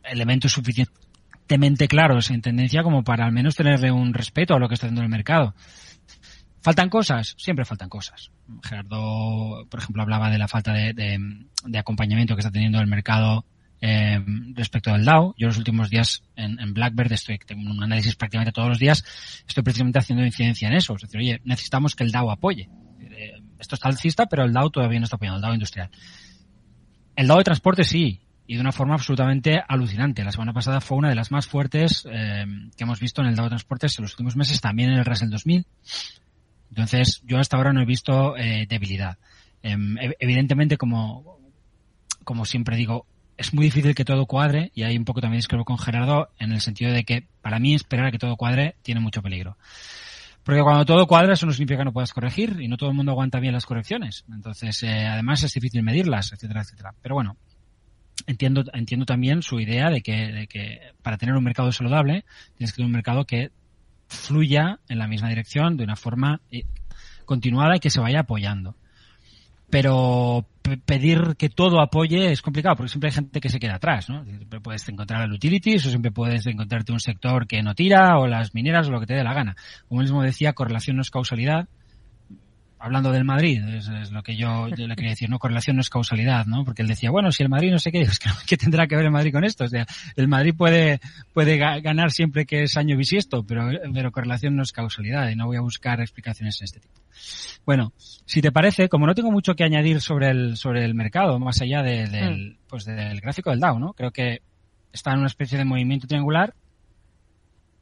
elementos 0.03 0.51
suficientemente 0.51 1.87
claros 1.87 2.31
en 2.31 2.41
tendencia 2.41 2.83
como 2.83 3.03
para 3.03 3.25
al 3.25 3.31
menos 3.31 3.55
tenerle 3.55 3.91
un 3.91 4.13
respeto 4.13 4.55
a 4.55 4.59
lo 4.59 4.67
que 4.67 4.75
está 4.75 4.87
haciendo 4.87 5.03
el 5.03 5.09
mercado. 5.09 5.53
¿Faltan 6.61 6.89
cosas? 6.89 7.35
Siempre 7.37 7.65
faltan 7.65 7.89
cosas. 7.89 8.31
Gerardo, 8.63 9.65
por 9.69 9.79
ejemplo, 9.79 10.03
hablaba 10.03 10.29
de 10.29 10.37
la 10.37 10.47
falta 10.47 10.73
de, 10.73 10.93
de, 10.93 11.79
acompañamiento 11.79 12.35
que 12.35 12.41
está 12.41 12.51
teniendo 12.51 12.79
el 12.79 12.87
mercado 12.87 13.45
eh, 13.81 14.23
respecto 14.53 14.91
del 14.91 15.03
DAO. 15.03 15.33
Yo 15.37 15.47
los 15.47 15.57
últimos 15.57 15.89
días 15.89 16.23
en, 16.35 16.59
en, 16.59 16.73
Blackbird 16.73 17.11
estoy, 17.13 17.39
tengo 17.39 17.69
un 17.69 17.83
análisis 17.83 18.15
prácticamente 18.15 18.51
todos 18.51 18.69
los 18.69 18.79
días, 18.79 19.03
estoy 19.47 19.63
precisamente 19.63 19.97
haciendo 19.97 20.23
incidencia 20.23 20.67
en 20.67 20.75
eso. 20.75 20.95
Es 20.95 21.01
decir, 21.01 21.19
oye, 21.19 21.41
necesitamos 21.43 21.95
que 21.95 22.03
el 22.03 22.11
DAO 22.11 22.29
apoye. 22.29 22.69
Eh, 23.61 23.67
esto 23.67 23.75
está 23.75 23.87
alcista, 23.87 24.25
pero 24.25 24.43
el 24.43 24.53
DAO 24.53 24.69
todavía 24.69 24.99
no 24.99 25.05
está 25.05 25.15
apoyando, 25.15 25.37
el 25.37 25.41
DAO 25.41 25.53
industrial. 25.53 25.89
El 27.15 27.27
DAO 27.27 27.37
de 27.37 27.43
transporte 27.43 27.83
sí, 27.83 28.21
y 28.47 28.55
de 28.55 28.61
una 28.61 28.71
forma 28.71 28.95
absolutamente 28.95 29.61
alucinante. 29.67 30.23
La 30.23 30.31
semana 30.31 30.53
pasada 30.53 30.81
fue 30.81 30.97
una 30.97 31.09
de 31.09 31.15
las 31.15 31.31
más 31.31 31.47
fuertes 31.47 32.05
eh, 32.11 32.45
que 32.75 32.83
hemos 32.83 32.99
visto 32.99 33.21
en 33.21 33.27
el 33.27 33.35
DAO 33.35 33.45
de 33.45 33.51
transportes 33.51 33.97
en 33.97 34.03
los 34.03 34.11
últimos 34.11 34.35
meses, 34.35 34.59
también 34.59 34.91
en 34.91 34.97
el 34.97 35.05
Russell 35.05 35.29
2000. 35.29 35.65
Entonces, 36.69 37.21
yo 37.25 37.37
hasta 37.37 37.57
ahora 37.57 37.73
no 37.73 37.81
he 37.81 37.85
visto 37.85 38.35
eh, 38.37 38.65
debilidad. 38.67 39.17
Em, 39.63 39.95
evidentemente, 40.19 40.77
como, 40.77 41.39
como 42.23 42.45
siempre 42.45 42.77
digo, 42.77 43.05
es 43.37 43.53
muy 43.53 43.65
difícil 43.65 43.95
que 43.95 44.05
todo 44.05 44.25
cuadre 44.25 44.71
y 44.75 44.83
hay 44.83 44.97
un 44.97 45.05
poco 45.05 45.21
también 45.21 45.39
escribo 45.39 45.65
con 45.65 45.77
Gerardo 45.77 46.29
en 46.39 46.51
el 46.51 46.61
sentido 46.61 46.91
de 46.91 47.03
que 47.03 47.27
para 47.41 47.59
mí 47.59 47.73
esperar 47.73 48.07
a 48.07 48.11
que 48.11 48.19
todo 48.19 48.35
cuadre 48.35 48.75
tiene 48.83 49.01
mucho 49.01 49.21
peligro. 49.21 49.57
Porque 50.43 50.61
cuando 50.61 50.85
todo 50.85 51.05
cuadra 51.05 51.33
eso 51.33 51.45
no 51.45 51.51
significa 51.51 51.79
que 51.79 51.85
no 51.85 51.93
puedas 51.93 52.13
corregir 52.13 52.57
y 52.59 52.67
no 52.67 52.77
todo 52.77 52.89
el 52.89 52.95
mundo 52.95 53.11
aguanta 53.11 53.39
bien 53.39 53.53
las 53.53 53.65
correcciones. 53.65 54.25
Entonces, 54.33 54.81
eh, 54.83 55.05
además 55.05 55.43
es 55.43 55.53
difícil 55.53 55.83
medirlas, 55.83 56.33
etcétera, 56.33 56.61
etcétera. 56.61 56.95
Pero 57.01 57.15
bueno, 57.15 57.37
entiendo, 58.25 58.63
entiendo 58.73 59.05
también 59.05 59.43
su 59.43 59.59
idea 59.59 59.89
de 59.89 60.01
que, 60.01 60.31
de 60.31 60.47
que 60.47 60.93
para 61.03 61.17
tener 61.17 61.35
un 61.35 61.43
mercado 61.43 61.71
saludable 61.71 62.25
tienes 62.57 62.71
que 62.71 62.77
tener 62.77 62.87
un 62.87 62.93
mercado 62.93 63.25
que 63.25 63.51
fluya 64.07 64.79
en 64.89 64.97
la 64.97 65.07
misma 65.07 65.29
dirección 65.29 65.77
de 65.77 65.83
una 65.83 65.95
forma 65.95 66.41
eh, 66.51 66.63
continuada 67.25 67.77
y 67.77 67.79
que 67.79 67.89
se 67.89 68.01
vaya 68.01 68.21
apoyando. 68.21 68.75
Pero 69.69 70.45
pedir 70.85 71.35
que 71.37 71.49
todo 71.49 71.81
apoye 71.81 72.31
es 72.31 72.41
complicado 72.41 72.75
porque 72.75 72.89
siempre 72.89 73.09
hay 73.09 73.15
gente 73.15 73.41
que 73.41 73.49
se 73.49 73.59
queda 73.59 73.75
atrás, 73.75 74.09
¿no? 74.09 74.23
Siempre 74.25 74.59
puedes 74.59 74.87
encontrar 74.89 75.23
el 75.23 75.33
utilities 75.33 75.85
o 75.85 75.89
siempre 75.89 76.11
puedes 76.11 76.45
encontrarte 76.47 76.91
un 76.91 76.99
sector 76.99 77.47
que 77.47 77.61
no 77.61 77.75
tira 77.75 78.17
o 78.17 78.27
las 78.27 78.53
mineras 78.53 78.87
o 78.87 78.91
lo 78.91 78.99
que 78.99 79.07
te 79.07 79.15
dé 79.15 79.23
la 79.23 79.33
gana. 79.33 79.55
Como 79.87 80.01
mismo 80.01 80.21
decía, 80.21 80.53
correlación 80.53 80.95
no 80.95 81.01
es 81.01 81.11
causalidad 81.11 81.67
hablando 82.81 83.11
del 83.11 83.23
Madrid, 83.23 83.63
es, 83.67 84.11
lo 84.11 84.23
que 84.23 84.35
yo, 84.35 84.67
le 84.67 84.95
quería 84.95 85.11
decir, 85.11 85.29
no 85.29 85.37
correlación 85.37 85.75
no 85.75 85.81
es 85.81 85.89
causalidad, 85.89 86.47
¿no? 86.47 86.65
Porque 86.65 86.81
él 86.81 86.87
decía, 86.87 87.11
bueno, 87.11 87.31
si 87.31 87.43
el 87.43 87.49
Madrid 87.49 87.71
no 87.71 87.77
sé 87.77 87.91
qué, 87.91 88.01
es 88.01 88.17
que, 88.17 88.29
¿qué 88.47 88.57
tendrá 88.57 88.87
que 88.87 88.95
ver 88.95 89.05
el 89.05 89.11
Madrid 89.11 89.31
con 89.31 89.43
esto? 89.43 89.65
O 89.65 89.67
sea, 89.67 89.85
el 90.15 90.27
Madrid 90.27 90.53
puede, 90.57 90.99
puede 91.33 91.57
ganar 91.57 92.11
siempre 92.11 92.45
que 92.45 92.63
es 92.63 92.77
año 92.77 92.97
bisiesto, 92.97 93.43
pero, 93.45 93.69
pero 93.93 94.11
correlación 94.11 94.55
no 94.55 94.63
es 94.63 94.71
causalidad 94.71 95.29
y 95.29 95.35
no 95.35 95.45
voy 95.45 95.57
a 95.57 95.61
buscar 95.61 96.01
explicaciones 96.01 96.59
en 96.59 96.65
este 96.65 96.79
tipo. 96.79 96.95
Bueno, 97.65 97.93
si 98.25 98.41
te 98.41 98.51
parece, 98.51 98.89
como 98.89 99.05
no 99.05 99.13
tengo 99.13 99.31
mucho 99.31 99.53
que 99.53 99.63
añadir 99.63 100.01
sobre 100.01 100.29
el, 100.29 100.57
sobre 100.57 100.83
el 100.83 100.95
mercado, 100.95 101.39
más 101.39 101.61
allá 101.61 101.83
del, 101.83 102.53
mm. 102.53 102.57
pues 102.67 102.85
del 102.85 103.21
gráfico 103.21 103.51
del 103.51 103.59
Dow, 103.59 103.79
¿no? 103.79 103.93
Creo 103.93 104.11
que 104.11 104.41
está 104.91 105.11
en 105.11 105.19
una 105.19 105.27
especie 105.27 105.57
de 105.57 105.65
movimiento 105.65 106.07
triangular. 106.07 106.55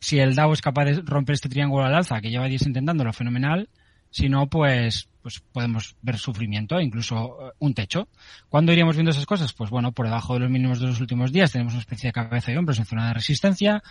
Si 0.02 0.20
el 0.20 0.36
Dow 0.36 0.52
es 0.52 0.62
capaz 0.62 0.86
de 0.86 1.02
romper 1.06 1.36
este 1.36 1.50
triángulo 1.50 1.86
al 1.86 1.96
alza, 1.96 2.20
que 2.20 2.30
lleva 2.30 2.48
días 2.48 2.66
intentándolo, 2.66 3.14
fenomenal 3.14 3.70
si 4.12 4.30
no, 4.30 4.48
pues, 4.48 5.08
pues 5.22 5.40
podemos 5.40 5.96
ver 6.02 6.18
sufrimiento, 6.18 6.80
incluso 6.80 7.50
eh, 7.50 7.52
un 7.60 7.74
techo. 7.74 8.08
¿Cuándo 8.50 8.72
iríamos 8.72 8.96
viendo 8.96 9.12
esas 9.12 9.26
cosas? 9.26 9.54
Pues 9.54 9.70
bueno, 9.70 9.92
por 9.92 10.06
debajo 10.06 10.34
de 10.34 10.42
los 10.42 10.50
mínimos 10.50 10.80
de 10.80 10.88
los 10.88 11.00
últimos 11.00 11.32
días 11.32 11.52
tenemos 11.52 11.74
una 11.74 11.82
especie 11.82 12.08
de 12.08 12.14
cabeza 12.14 12.52
y 12.52 12.58
hombros 12.58 12.80
en 12.80 12.86
zona 12.86 13.08
de 13.08 13.14
resistencia. 13.14 13.84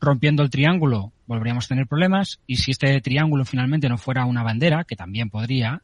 Rompiendo 0.00 0.42
el 0.42 0.50
triángulo 0.50 1.12
volveríamos 1.26 1.66
a 1.66 1.68
tener 1.68 1.86
problemas. 1.86 2.40
Y 2.46 2.56
si 2.56 2.72
este 2.72 3.00
triángulo 3.00 3.44
finalmente 3.44 3.88
no 3.88 3.98
fuera 3.98 4.24
una 4.24 4.42
bandera, 4.42 4.84
que 4.84 4.96
también 4.96 5.30
podría, 5.30 5.82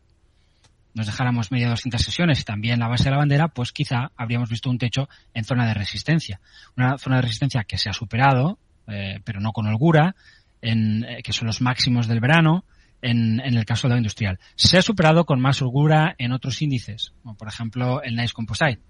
nos 0.94 1.06
dejáramos 1.06 1.52
media 1.52 1.68
200 1.68 2.00
sesiones 2.00 2.40
y 2.40 2.44
también 2.44 2.80
la 2.80 2.88
base 2.88 3.04
de 3.04 3.10
la 3.10 3.18
bandera, 3.18 3.48
pues 3.48 3.70
quizá 3.70 4.10
habríamos 4.16 4.50
visto 4.50 4.70
un 4.70 4.78
techo 4.78 5.08
en 5.34 5.44
zona 5.44 5.66
de 5.66 5.74
resistencia. 5.74 6.40
Una 6.76 6.98
zona 6.98 7.16
de 7.16 7.22
resistencia 7.22 7.64
que 7.64 7.78
se 7.78 7.90
ha 7.90 7.92
superado, 7.92 8.58
eh, 8.88 9.20
pero 9.22 9.40
no 9.40 9.52
con 9.52 9.66
holgura, 9.66 10.16
en, 10.62 11.04
eh, 11.04 11.22
que 11.22 11.32
son 11.32 11.46
los 11.46 11.60
máximos 11.60 12.08
del 12.08 12.20
verano 12.20 12.64
en, 13.02 13.40
el 13.40 13.64
caso 13.64 13.88
de 13.88 13.94
la 13.94 13.98
industrial. 13.98 14.38
Se 14.54 14.78
ha 14.78 14.82
superado 14.82 15.24
con 15.24 15.40
más 15.40 15.60
holgura 15.62 16.14
en 16.18 16.32
otros 16.32 16.60
índices, 16.62 17.12
como 17.22 17.36
por 17.36 17.48
ejemplo 17.48 18.02
el 18.02 18.16
Nice 18.16 18.34
Composite. 18.34 18.80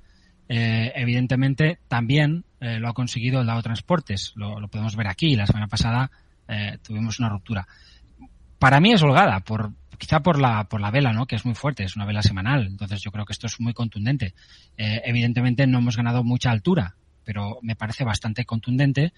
Eh, 0.48 0.92
evidentemente 0.94 1.80
también 1.88 2.44
eh, 2.60 2.78
lo 2.78 2.88
ha 2.88 2.94
conseguido 2.94 3.40
el 3.40 3.46
Dow 3.46 3.62
Transportes. 3.62 4.32
Lo, 4.36 4.66
podemos 4.68 4.96
ver 4.96 5.08
aquí. 5.08 5.34
La 5.34 5.46
semana 5.46 5.66
pasada 5.66 6.10
eh, 6.48 6.78
tuvimos 6.82 7.18
una 7.18 7.28
ruptura. 7.28 7.66
Para 8.58 8.80
mí 8.80 8.92
es 8.92 9.02
holgada, 9.02 9.40
por, 9.40 9.72
quizá 9.98 10.20
por 10.20 10.40
la, 10.40 10.64
por 10.64 10.80
la 10.80 10.90
vela, 10.90 11.12
¿no? 11.12 11.26
Que 11.26 11.36
es 11.36 11.44
muy 11.44 11.54
fuerte, 11.54 11.84
es 11.84 11.96
una 11.96 12.06
vela 12.06 12.22
semanal. 12.22 12.66
Entonces 12.66 13.02
yo 13.02 13.10
creo 13.10 13.26
que 13.26 13.32
esto 13.32 13.46
es 13.46 13.60
muy 13.60 13.74
contundente. 13.74 14.34
evidentemente 14.76 15.66
no 15.66 15.78
hemos 15.78 15.96
ganado 15.96 16.24
mucha 16.24 16.50
altura, 16.50 16.96
pero 17.24 17.58
me 17.60 17.76
parece 17.76 18.04
bastante 18.04 18.46
contundente 18.46 19.12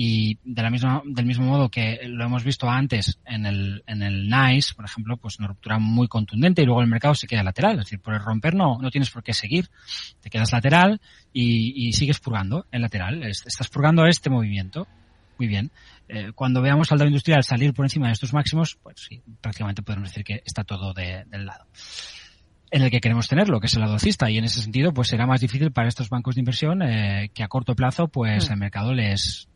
y 0.00 0.38
de 0.44 0.62
la 0.62 0.70
misma, 0.70 1.02
del 1.04 1.26
mismo 1.26 1.46
modo 1.46 1.70
que 1.70 1.98
lo 2.04 2.24
hemos 2.24 2.44
visto 2.44 2.70
antes 2.70 3.18
en 3.24 3.46
el, 3.46 3.82
en 3.84 4.04
el 4.04 4.30
NICE, 4.30 4.76
por 4.76 4.84
ejemplo, 4.84 5.16
pues 5.16 5.40
una 5.40 5.48
ruptura 5.48 5.80
muy 5.80 6.06
contundente 6.06 6.62
y 6.62 6.66
luego 6.66 6.80
el 6.82 6.86
mercado 6.86 7.16
se 7.16 7.26
queda 7.26 7.42
lateral. 7.42 7.72
Es 7.80 7.86
decir, 7.86 7.98
por 7.98 8.14
el 8.14 8.20
romper 8.20 8.54
no, 8.54 8.78
no 8.80 8.92
tienes 8.92 9.10
por 9.10 9.24
qué 9.24 9.34
seguir. 9.34 9.68
Te 10.20 10.30
quedas 10.30 10.52
lateral 10.52 11.00
y, 11.32 11.88
y 11.88 11.94
sigues 11.94 12.20
purgando 12.20 12.64
en 12.70 12.82
lateral. 12.82 13.24
Estás 13.24 13.68
purgando 13.70 14.06
este 14.06 14.30
movimiento. 14.30 14.86
Muy 15.36 15.48
bien. 15.48 15.72
Eh, 16.08 16.30
cuando 16.32 16.62
veamos 16.62 16.92
al 16.92 16.98
Dow 16.98 17.08
Industrial 17.08 17.42
salir 17.42 17.74
por 17.74 17.84
encima 17.84 18.06
de 18.06 18.12
estos 18.12 18.32
máximos, 18.32 18.78
pues 18.80 19.00
sí, 19.00 19.20
prácticamente 19.40 19.82
podemos 19.82 20.10
decir 20.10 20.22
que 20.22 20.42
está 20.46 20.62
todo 20.62 20.94
de, 20.94 21.24
del 21.26 21.44
lado 21.44 21.66
en 22.70 22.82
el 22.82 22.90
que 22.90 23.00
queremos 23.00 23.26
tenerlo, 23.26 23.58
que 23.58 23.66
es 23.66 23.74
el 23.74 23.80
lado 23.80 23.94
alcista, 23.94 24.30
y 24.30 24.36
en 24.36 24.44
ese 24.44 24.60
sentido, 24.60 24.92
pues 24.92 25.08
será 25.08 25.26
más 25.26 25.40
difícil 25.40 25.72
para 25.72 25.88
estos 25.88 26.10
bancos 26.10 26.34
de 26.34 26.42
inversión 26.42 26.82
eh, 26.82 27.30
que 27.32 27.42
a 27.42 27.48
corto 27.48 27.74
plazo, 27.74 28.08
pues 28.08 28.48
mm. 28.48 28.52
el 28.52 28.58
mercado 28.58 28.92
les, 28.92 29.48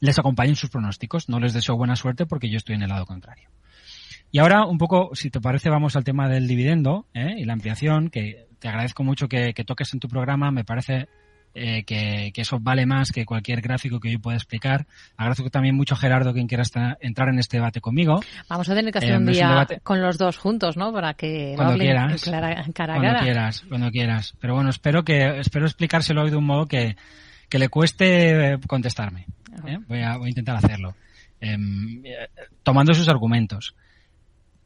les 0.00 0.18
acompañen 0.18 0.56
sus 0.56 0.70
pronósticos. 0.70 1.28
No 1.28 1.40
les 1.40 1.52
deseo 1.52 1.76
buena 1.76 1.96
suerte 1.96 2.26
porque 2.26 2.50
yo 2.50 2.56
estoy 2.56 2.76
en 2.76 2.82
el 2.82 2.88
lado 2.88 3.06
contrario. 3.06 3.48
Y 4.32 4.38
ahora, 4.38 4.64
un 4.64 4.78
poco, 4.78 5.10
si 5.14 5.30
te 5.30 5.42
parece, 5.42 5.68
vamos 5.68 5.94
al 5.94 6.04
tema 6.04 6.26
del 6.26 6.48
dividendo 6.48 7.06
¿eh? 7.12 7.34
y 7.36 7.44
la 7.44 7.52
ampliación, 7.52 8.08
que 8.08 8.46
te 8.58 8.68
agradezco 8.68 9.04
mucho 9.04 9.28
que, 9.28 9.52
toques 9.66 9.92
en 9.92 10.00
tu 10.00 10.08
programa. 10.08 10.50
Me 10.50 10.64
parece 10.64 11.06
eh, 11.54 11.84
que, 11.84 12.32
eso 12.34 12.58
vale 12.58 12.86
más 12.86 13.12
que 13.12 13.26
cualquier 13.26 13.60
gráfico 13.60 14.00
que 14.00 14.10
yo 14.10 14.18
pueda 14.18 14.38
explicar. 14.38 14.86
Agradezco 15.18 15.50
también 15.50 15.76
mucho 15.76 15.94
a 15.94 15.98
Gerardo 15.98 16.32
quien 16.32 16.46
quiera 16.46 16.64
entrar 17.00 17.28
en 17.28 17.40
este 17.40 17.58
debate 17.58 17.82
conmigo. 17.82 18.20
Vamos 18.48 18.70
a 18.70 18.74
tener 18.74 18.90
que 18.90 18.98
hacer 18.98 19.12
eh, 19.12 19.18
un 19.18 19.26
día 19.26 19.66
con 19.82 20.00
los 20.00 20.16
dos 20.16 20.38
juntos, 20.38 20.78
¿no? 20.78 20.94
Para 20.94 21.12
que 21.12 21.52
cuando 21.54 21.76
quieras, 21.76 22.24
cuando 22.24 23.20
quieras, 23.20 23.64
cuando 23.68 23.90
quieras. 23.90 24.34
Pero 24.40 24.54
bueno, 24.54 24.70
espero 24.70 25.04
que 25.04 25.40
espero 25.40 25.66
explicárselo 25.66 26.22
hoy 26.22 26.30
de 26.30 26.36
un 26.36 26.46
modo 26.46 26.64
que, 26.64 26.96
que 27.52 27.58
le 27.58 27.68
cueste 27.68 28.58
contestarme. 28.66 29.26
¿eh? 29.66 29.76
Voy, 29.86 30.00
a, 30.00 30.16
voy, 30.16 30.28
a, 30.28 30.28
intentar 30.30 30.56
hacerlo. 30.56 30.94
Em, 31.38 32.02
tomando 32.62 32.94
sus 32.94 33.10
argumentos. 33.10 33.74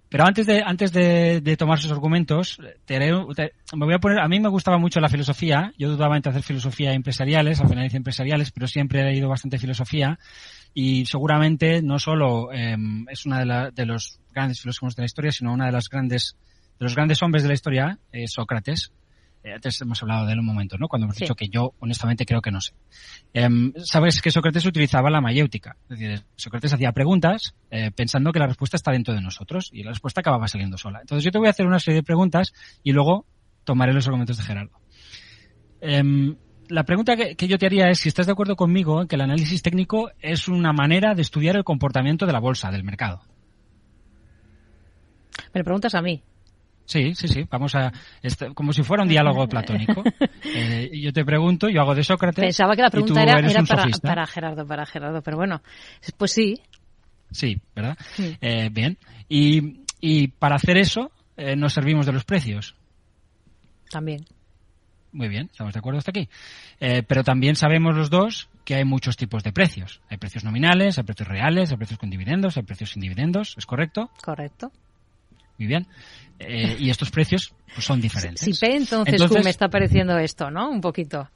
Pero 0.09 0.25
antes 0.25 0.47
de, 0.47 0.63
antes 0.65 0.93
de, 0.93 1.57
tomar 1.59 1.81
sus 1.81 1.91
argumentos, 1.91 2.61
me 2.61 3.87
voy 3.87 3.95
a 3.95 3.99
poner, 3.99 4.21
a 4.21 4.29
mí 4.29 4.39
me 4.39 4.49
gustaba 4.51 4.79
mucho 4.79 5.01
la 5.01 5.09
filosofía, 5.09 5.73
yo 5.77 5.91
dudaba 5.91 6.15
entre 6.15 6.31
hacer 6.31 6.45
filosofía 6.45 6.93
empresariales, 6.93 7.61
al 7.61 7.69
final 7.69 7.87
hice 7.87 7.97
empresariales, 7.97 8.53
pero 8.53 8.69
siempre 8.69 9.01
he 9.01 9.05
leído 9.11 9.29
bastante 9.29 9.59
filosofía 9.59 10.21
y 10.73 11.07
seguramente 11.07 11.83
no 11.83 11.99
solo 11.99 12.53
em, 12.53 13.05
es 13.09 13.27
una 13.27 13.41
de, 13.41 13.73
de, 13.75 13.85
los 13.85 14.21
grandes 14.33 14.61
filósofos 14.61 14.95
de 14.95 15.03
la 15.03 15.07
historia, 15.07 15.33
sino 15.33 15.53
una 15.53 15.67
de 15.67 15.73
las 15.73 15.89
grandes, 15.89 16.37
de 16.79 16.85
los 16.85 16.95
grandes 16.95 17.21
hombres 17.21 17.43
de 17.43 17.49
la 17.49 17.55
historia, 17.55 17.99
es 18.13 18.31
Sócrates, 18.31 18.93
eh, 18.93 19.06
antes 19.53 19.81
hemos 19.81 20.03
hablado 20.03 20.27
de 20.27 20.33
él 20.33 20.41
un 20.41 20.47
momento, 20.47 20.77
¿no? 20.79 20.89
Cuando 20.89 21.07
hemos 21.07 21.17
dicho 21.17 21.35
que 21.35 21.49
yo, 21.49 21.75
honestamente, 21.81 22.25
creo 22.25 22.41
que 22.41 22.51
no 22.51 22.61
sé. 22.61 22.73
Em, 23.33 23.73
Sabes 23.85 24.21
que 24.21 24.31
Sócrates 24.31 24.65
utilizaba 24.65 25.11
la 25.11 25.21
mayéutica. 25.21 25.77
Es 25.89 25.99
decir, 25.99 26.25
Sócrates 26.37 26.73
hacía 26.73 26.93
preguntas 26.93 27.55
eh, 27.71 27.91
pensando 27.91 28.33
que 28.33 28.39
la 28.39 28.47
respuesta 28.47 28.77
está 28.77 28.93
dentro 28.93 29.15
de 29.15 29.21
nosotros 29.21 29.71
y 29.73 29.83
la 29.83 29.91
respuesta 29.91 30.21
acababa 30.21 30.49
saliendo 30.49 30.79
sola. 30.79 31.01
Entonces 31.01 31.25
yo 31.25 31.31
te 31.31 31.39
voy 31.39 31.49
a 31.49 31.51
hacer 31.51 31.67
una 31.67 31.79
serie 31.79 32.01
de 32.01 32.03
preguntas 32.03 32.53
y 32.83 32.93
luego 32.93 33.27
tomaré 33.65 33.93
los 33.93 34.07
argumentos 34.07 34.37
de 34.37 34.43
Gerardo. 34.43 34.81
Em, 35.81 36.37
la 36.69 36.85
pregunta 36.85 37.17
que, 37.17 37.37
que, 37.37 37.49
yo 37.49 37.59
te 37.59 37.67
haría 37.67 37.89
es 37.91 37.99
si 37.99 38.09
estás 38.09 38.27
de 38.27 38.33
acuerdo 38.33 38.57
conmigo 38.57 39.03
en 39.03 39.09
que 39.09 39.17
el 39.17 39.23
análisis 39.23 39.63
técnico 39.63 40.11
es 40.21 40.49
una 40.49 40.73
manera 40.73 41.15
de 41.15 41.23
estudiar 41.23 41.57
el 41.57 41.65
comportamiento 41.65 42.27
de 42.27 42.33
la 42.33 42.41
bolsa, 42.41 42.71
del 42.71 42.85
mercado. 42.85 43.23
Me 45.53 45.61
lo 45.61 45.65
preguntas 45.65 45.95
a 45.95 46.03
mí. 46.03 46.23
Sí, 46.87 47.15
sí, 47.17 47.27
sí. 47.27 47.45
Vamos 47.51 47.75
a. 47.75 47.93
Este, 48.23 48.55
como 48.55 48.73
si 48.73 48.83
fuera 48.83 49.03
un 49.03 49.09
diálogo 49.09 49.47
platónico. 49.49 50.03
Eh, 50.45 50.91
yo 50.95 51.13
te 51.13 51.25
pregunto, 51.25 51.69
yo 51.69 51.81
hago 51.83 51.95
de 51.95 52.05
Sócrates. 52.05 52.43
Pensaba 52.43 52.75
que 52.75 52.83
la 52.83 52.91
pregunta 52.91 53.23
era, 53.23 53.35
para, 54.01 54.27
Gerardo, 54.27 54.67
para 54.67 54.87
Gerardo, 54.87 55.21
pero 55.21 55.37
bueno, 55.37 55.61
pues 56.17 56.33
sí. 56.33 56.61
Sí, 57.31 57.61
¿verdad? 57.75 57.99
Eh, 58.41 58.71
bien. 58.73 58.97
Y, 59.29 59.81
y 60.01 60.29
para 60.29 60.55
hacer 60.55 60.79
eso, 60.79 61.11
eh, 61.37 61.57
nos 61.57 61.73
servimos 61.73 62.07
de 62.07 62.13
los 62.13 62.25
precios. 62.25 62.77
También. 63.91 64.25
Muy 65.13 65.29
bien, 65.29 65.49
estamos 65.51 65.73
de 65.73 65.79
acuerdo 65.79 65.99
hasta 65.99 66.11
aquí. 66.11 66.29
pero 66.79 67.25
también 67.25 67.57
sabemos 67.57 67.97
los 67.97 68.11
dos 68.11 68.49
que 68.65 68.75
hay 68.75 68.85
muchos 68.85 69.17
tipos 69.17 69.43
de 69.43 69.53
precios. 69.53 70.03
Hay 70.11 70.19
precios 70.19 70.45
nominales, 70.45 70.99
hay 70.99 71.05
precios 71.05 71.29
reales, 71.29 71.71
hay 71.71 71.77
precios 71.79 71.99
con 71.99 72.11
dividendos, 72.11 72.57
hay 72.57 72.65
precios 72.65 72.91
sin 72.91 73.01
dividendos. 73.01 73.55
¿Es 73.57 73.65
correcto? 73.65 74.11
Correcto. 74.23 74.71
Muy 75.59 75.67
bien. 75.67 75.87
Eh, 76.39 76.77
y 76.79 76.91
estos 76.91 77.11
precios 77.11 77.55
pues, 77.75 77.85
son 77.85 78.01
diferentes. 78.01 78.45
Si 78.45 78.53
P, 78.53 78.77
entonces, 78.77 79.23
Q 79.23 79.43
me 79.43 79.51
está 79.51 79.69
pareciendo 79.69 80.19
esto, 80.19 80.51
¿no? 80.51 80.71
Un 80.71 80.81
poquito. 80.81 81.31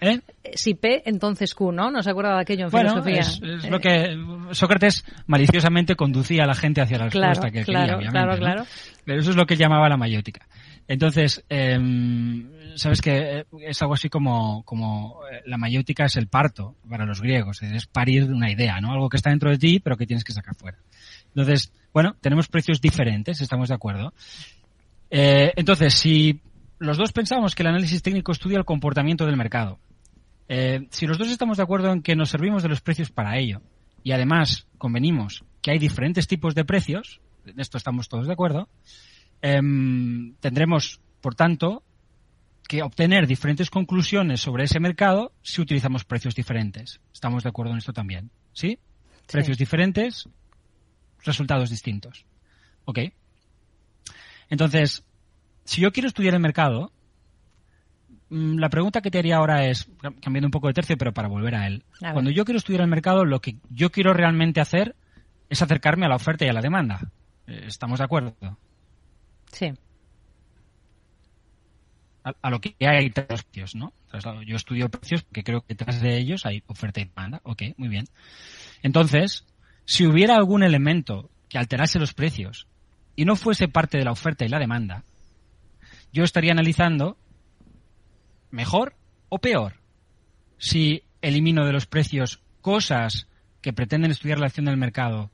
¿Eh? 0.00 0.20
Si 0.54 0.74
P, 0.74 1.02
entonces 1.06 1.54
Q, 1.54 1.72
¿no? 1.72 1.90
¿No 1.90 2.02
se 2.02 2.10
acuerda 2.10 2.36
de 2.36 2.42
aquello 2.42 2.66
en 2.66 2.70
bueno, 2.70 3.02
filosofía? 3.02 3.20
Es, 3.20 3.64
es 3.64 3.70
lo 3.70 3.80
que 3.80 4.16
Sócrates 4.52 5.04
maliciosamente 5.26 5.96
conducía 5.96 6.44
a 6.44 6.46
la 6.46 6.54
gente 6.54 6.80
hacia 6.80 6.98
la 6.98 7.04
respuesta 7.06 7.50
claro, 7.50 7.52
que 7.52 7.64
claro, 7.64 7.98
quería, 7.98 8.10
claro, 8.10 8.32
obviamente. 8.32 8.46
¿no? 8.46 8.64
claro. 8.64 8.66
Pero 9.04 9.20
eso 9.20 9.30
es 9.30 9.36
lo 9.36 9.46
que 9.46 9.56
llamaba 9.56 9.88
la 9.88 9.96
mayéutica. 9.96 10.46
Entonces, 10.86 11.42
eh, 11.48 11.78
sabes 12.76 13.00
que 13.00 13.46
es 13.60 13.82
algo 13.82 13.94
así 13.94 14.08
como, 14.08 14.62
como 14.64 15.20
eh, 15.30 15.42
la 15.46 15.56
mayéutica 15.56 16.04
es 16.04 16.16
el 16.16 16.28
parto 16.28 16.76
para 16.88 17.06
los 17.06 17.20
griegos, 17.20 17.62
es 17.62 17.86
parir 17.86 18.24
una 18.24 18.50
idea, 18.50 18.80
¿no? 18.80 18.92
Algo 18.92 19.08
que 19.08 19.16
está 19.16 19.30
dentro 19.30 19.50
de 19.50 19.58
ti, 19.58 19.80
pero 19.80 19.96
que 19.96 20.06
tienes 20.06 20.24
que 20.24 20.32
sacar 20.32 20.54
fuera. 20.54 20.78
Entonces, 21.28 21.72
bueno, 21.94 22.16
tenemos 22.20 22.48
precios 22.48 22.80
diferentes, 22.80 23.40
estamos 23.40 23.68
de 23.68 23.74
acuerdo. 23.76 24.12
Eh, 25.10 25.52
entonces, 25.54 25.94
si 25.94 26.40
los 26.80 26.98
dos 26.98 27.12
pensamos 27.12 27.54
que 27.54 27.62
el 27.62 27.68
análisis 27.68 28.02
técnico 28.02 28.32
estudia 28.32 28.58
el 28.58 28.64
comportamiento 28.64 29.24
del 29.24 29.36
mercado, 29.36 29.78
eh, 30.48 30.88
si 30.90 31.06
los 31.06 31.18
dos 31.18 31.30
estamos 31.30 31.56
de 31.56 31.62
acuerdo 31.62 31.92
en 31.92 32.02
que 32.02 32.16
nos 32.16 32.30
servimos 32.30 32.64
de 32.64 32.68
los 32.68 32.80
precios 32.80 33.12
para 33.12 33.38
ello, 33.38 33.62
y 34.02 34.10
además 34.10 34.66
convenimos 34.76 35.44
que 35.62 35.70
hay 35.70 35.78
diferentes 35.78 36.26
tipos 36.26 36.56
de 36.56 36.64
precios, 36.64 37.20
en 37.46 37.60
esto 37.60 37.78
estamos 37.78 38.08
todos 38.08 38.26
de 38.26 38.32
acuerdo, 38.32 38.68
eh, 39.40 39.60
tendremos, 40.40 41.00
por 41.20 41.36
tanto, 41.36 41.84
que 42.66 42.82
obtener 42.82 43.28
diferentes 43.28 43.70
conclusiones 43.70 44.40
sobre 44.40 44.64
ese 44.64 44.80
mercado 44.80 45.32
si 45.42 45.60
utilizamos 45.60 46.04
precios 46.04 46.34
diferentes. 46.34 47.00
¿Estamos 47.12 47.44
de 47.44 47.50
acuerdo 47.50 47.72
en 47.72 47.78
esto 47.78 47.92
también? 47.92 48.30
¿Sí? 48.52 48.78
Precios 49.30 49.58
diferentes, 49.58 50.28
resultados 51.24 51.70
distintos. 51.70 52.26
¿Ok? 52.84 53.00
Entonces, 54.48 55.04
si 55.64 55.80
yo 55.80 55.92
quiero 55.92 56.08
estudiar 56.08 56.34
el 56.34 56.40
mercado, 56.40 56.92
mm, 58.28 58.58
la 58.58 58.68
pregunta 58.68 59.00
que 59.00 59.10
te 59.10 59.18
haría 59.18 59.36
ahora 59.36 59.66
es, 59.66 59.88
cambiando 60.20 60.46
un 60.46 60.52
poco 60.52 60.68
de 60.68 60.74
tercio, 60.74 60.96
pero 60.96 61.12
para 61.12 61.28
volver 61.28 61.54
a 61.54 61.66
él. 61.66 61.84
A. 62.02 62.12
Cuando 62.12 62.30
yo 62.30 62.44
quiero 62.44 62.58
estudiar 62.58 62.82
el 62.82 62.88
mercado, 62.88 63.24
lo 63.24 63.40
que 63.40 63.56
yo 63.70 63.90
quiero 63.90 64.12
realmente 64.12 64.60
hacer 64.60 64.94
es 65.48 65.62
acercarme 65.62 66.06
a 66.06 66.08
la 66.08 66.16
oferta 66.16 66.44
y 66.44 66.48
a 66.48 66.52
la 66.52 66.60
demanda. 66.60 67.00
Eh, 67.46 67.64
¿Estamos 67.66 67.98
de 67.98 68.04
acuerdo? 68.04 68.58
Sí. 69.52 69.72
a, 72.24 72.34
a 72.40 72.50
lo 72.50 72.60
que 72.60 72.74
hay 72.80 73.12
los 73.28 73.44
precios, 73.44 73.74
¿no? 73.74 73.92
Yo 74.46 74.56
estudio 74.56 74.88
precios 74.88 75.22
porque 75.22 75.44
creo 75.44 75.60
que 75.60 75.74
detrás 75.74 76.00
de 76.00 76.16
ellos 76.16 76.46
hay 76.46 76.62
oferta 76.66 77.00
y 77.00 77.04
demanda. 77.04 77.40
Ok, 77.44 77.62
muy 77.76 77.88
bien. 77.88 78.06
Entonces, 78.82 79.44
si 79.84 80.06
hubiera 80.06 80.36
algún 80.36 80.62
elemento 80.62 81.30
que 81.48 81.58
alterase 81.58 81.98
los 81.98 82.14
precios 82.14 82.66
y 83.16 83.24
no 83.24 83.36
fuese 83.36 83.68
parte 83.68 83.98
de 83.98 84.04
la 84.04 84.12
oferta 84.12 84.44
y 84.44 84.48
la 84.48 84.58
demanda, 84.58 85.04
yo 86.12 86.24
estaría 86.24 86.52
analizando 86.52 87.16
mejor 88.50 88.94
o 89.28 89.38
peor 89.38 89.74
si 90.58 91.02
elimino 91.20 91.66
de 91.66 91.72
los 91.72 91.86
precios 91.86 92.40
cosas 92.60 93.28
que 93.60 93.72
pretenden 93.72 94.10
estudiar 94.10 94.38
la 94.38 94.46
acción 94.46 94.66
del 94.66 94.76
mercado 94.76 95.30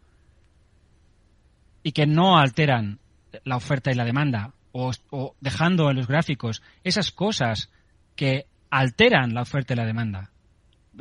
y 1.83 1.93
que 1.93 2.07
no 2.07 2.39
alteran 2.39 2.99
la 3.45 3.57
oferta 3.57 3.91
y 3.91 3.95
la 3.95 4.05
demanda, 4.05 4.53
o, 4.73 4.93
dejando 5.41 5.91
en 5.91 5.97
los 5.97 6.07
gráficos 6.07 6.63
esas 6.85 7.11
cosas 7.11 7.71
que 8.17 8.47
alteran 8.71 9.35
la 9.35 9.43
oferta 9.43 9.75
y 9.75 9.77
la 9.77 9.87
demanda. 9.87 10.31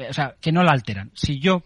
O 0.10 0.14
sea, 0.14 0.36
que 0.40 0.52
no 0.52 0.64
la 0.64 0.72
alteran. 0.72 1.12
Si 1.14 1.40
yo, 1.40 1.64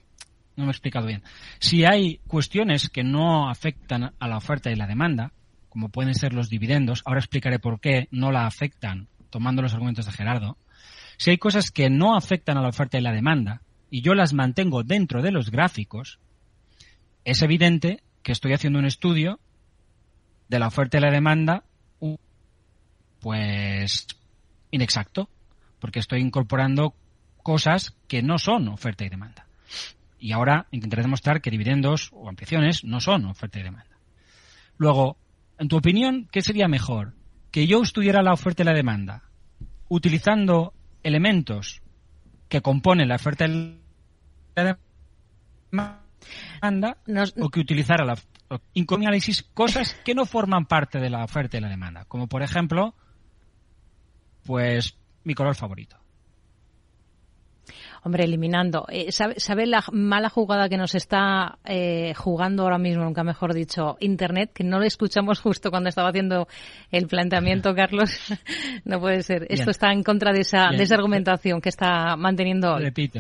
no 0.56 0.66
me 0.66 0.70
he 0.70 0.72
explicado 0.72 1.08
bien, 1.08 1.24
si 1.60 1.86
hay 1.86 2.20
cuestiones 2.28 2.90
que 2.90 3.04
no 3.04 3.50
afectan 3.50 4.14
a 4.20 4.28
la 4.28 4.38
oferta 4.38 4.72
y 4.72 4.76
la 4.76 4.88
demanda, 4.88 5.32
como 5.70 5.90
pueden 5.90 6.14
ser 6.14 6.34
los 6.34 6.50
dividendos, 6.50 7.02
ahora 7.06 7.20
explicaré 7.20 7.60
por 7.60 7.80
qué 7.80 8.08
no 8.12 8.32
la 8.32 8.46
afectan, 8.46 9.08
tomando 9.30 9.62
los 9.62 9.74
argumentos 9.74 10.06
de 10.06 10.12
Gerardo, 10.12 10.58
si 11.18 11.32
hay 11.32 11.38
cosas 11.38 11.72
que 11.72 11.90
no 11.90 12.16
afectan 12.16 12.58
a 12.58 12.62
la 12.62 12.70
oferta 12.70 12.98
y 12.98 13.02
la 13.02 13.12
demanda, 13.12 13.62
y 13.90 14.02
yo 14.02 14.14
las 14.14 14.34
mantengo 14.34 14.84
dentro 14.84 15.22
de 15.22 15.32
los 15.32 15.52
gráficos, 15.52 16.20
es 17.26 17.42
evidente 17.42 18.04
que 18.22 18.32
estoy 18.32 18.54
haciendo 18.54 18.80
un 18.80 18.86
estudio 18.86 19.40
de 20.50 20.60
la 20.60 20.68
oferta 20.68 20.98
y 20.98 21.02
la 21.02 21.12
demanda, 21.12 21.64
pues 23.20 24.08
inexacto, 24.72 25.30
porque 25.80 26.00
estoy 26.00 26.22
incorporando 26.22 26.94
cosas 27.42 27.96
que 28.08 28.22
no 28.22 28.38
son 28.38 28.68
oferta 28.68 29.06
y 29.06 29.10
demanda. 29.10 29.48
Y 30.24 30.32
ahora 30.32 30.68
intentaré 30.72 31.02
demostrar 31.02 31.42
que 31.42 31.52
dividendos 31.52 32.10
o 32.14 32.30
ampliaciones 32.30 32.86
no 32.86 33.02
son 33.02 33.26
oferta 33.26 33.60
y 33.60 33.64
demanda. 33.64 34.00
Luego, 34.78 35.18
en 35.58 35.68
tu 35.68 35.76
opinión, 35.76 36.30
¿qué 36.32 36.42
sería 36.42 36.70
mejor? 36.70 37.14
¿Que 37.52 37.68
yo 37.68 37.82
estudiara 37.82 38.24
la 38.24 38.32
oferta 38.32 38.64
y 38.64 38.66
la 38.66 38.74
demanda 38.74 39.24
utilizando 39.90 40.74
elementos 41.04 41.82
que 42.48 42.62
componen 42.62 43.10
la 43.10 43.16
oferta 43.16 43.46
y 43.48 43.82
la 44.56 44.80
demanda 45.72 46.98
Nos- 47.06 47.36
o 47.38 47.50
que 47.50 47.60
utilizara 47.60 48.06
la 48.06 48.16
análisis 49.02 49.44
cosas 49.44 49.94
que 50.06 50.16
no 50.16 50.26
forman 50.26 50.68
parte 50.68 51.00
de 51.00 51.10
la 51.10 51.26
oferta 51.26 51.58
y 51.58 51.60
la 51.60 51.68
demanda, 51.68 52.06
como 52.06 52.28
por 52.28 52.44
ejemplo, 52.44 52.96
pues 54.46 54.98
mi 55.26 55.34
color 55.34 55.56
favorito. 55.56 55.98
Hombre, 58.06 58.26
eliminando. 58.26 58.86
Eh, 58.90 59.12
¿sabe, 59.14 59.40
sabe 59.40 59.66
la 59.66 59.82
mala 59.94 60.30
jugada 60.30 60.68
que 60.68 60.76
nos 60.78 60.94
está 60.94 61.58
eh, 61.64 62.14
jugando 62.16 62.64
ahora 62.64 62.78
mismo, 62.78 63.04
nunca 63.06 63.24
mejor 63.24 63.54
dicho, 63.54 63.96
Internet? 64.02 64.52
Que 64.54 64.64
no 64.66 64.78
lo 64.80 64.86
escuchamos 64.86 65.40
justo 65.40 65.72
cuando 65.72 65.88
estaba 65.90 66.10
haciendo 66.10 66.48
el 66.92 67.08
planteamiento, 67.08 67.74
Carlos. 67.76 68.12
no 68.86 69.00
puede 69.00 69.24
ser. 69.24 69.48
Esto 69.50 69.72
está 69.72 69.92
en 69.94 70.04
contra 70.04 70.34
de 70.34 70.42
esa, 70.42 70.68
Bien. 70.68 70.78
de 70.80 70.84
esa 70.84 70.96
argumentación 70.96 71.62
que 71.62 71.70
está 71.70 72.18
manteniendo 72.18 72.74
hoy. 72.76 72.84
Repito, 72.84 73.20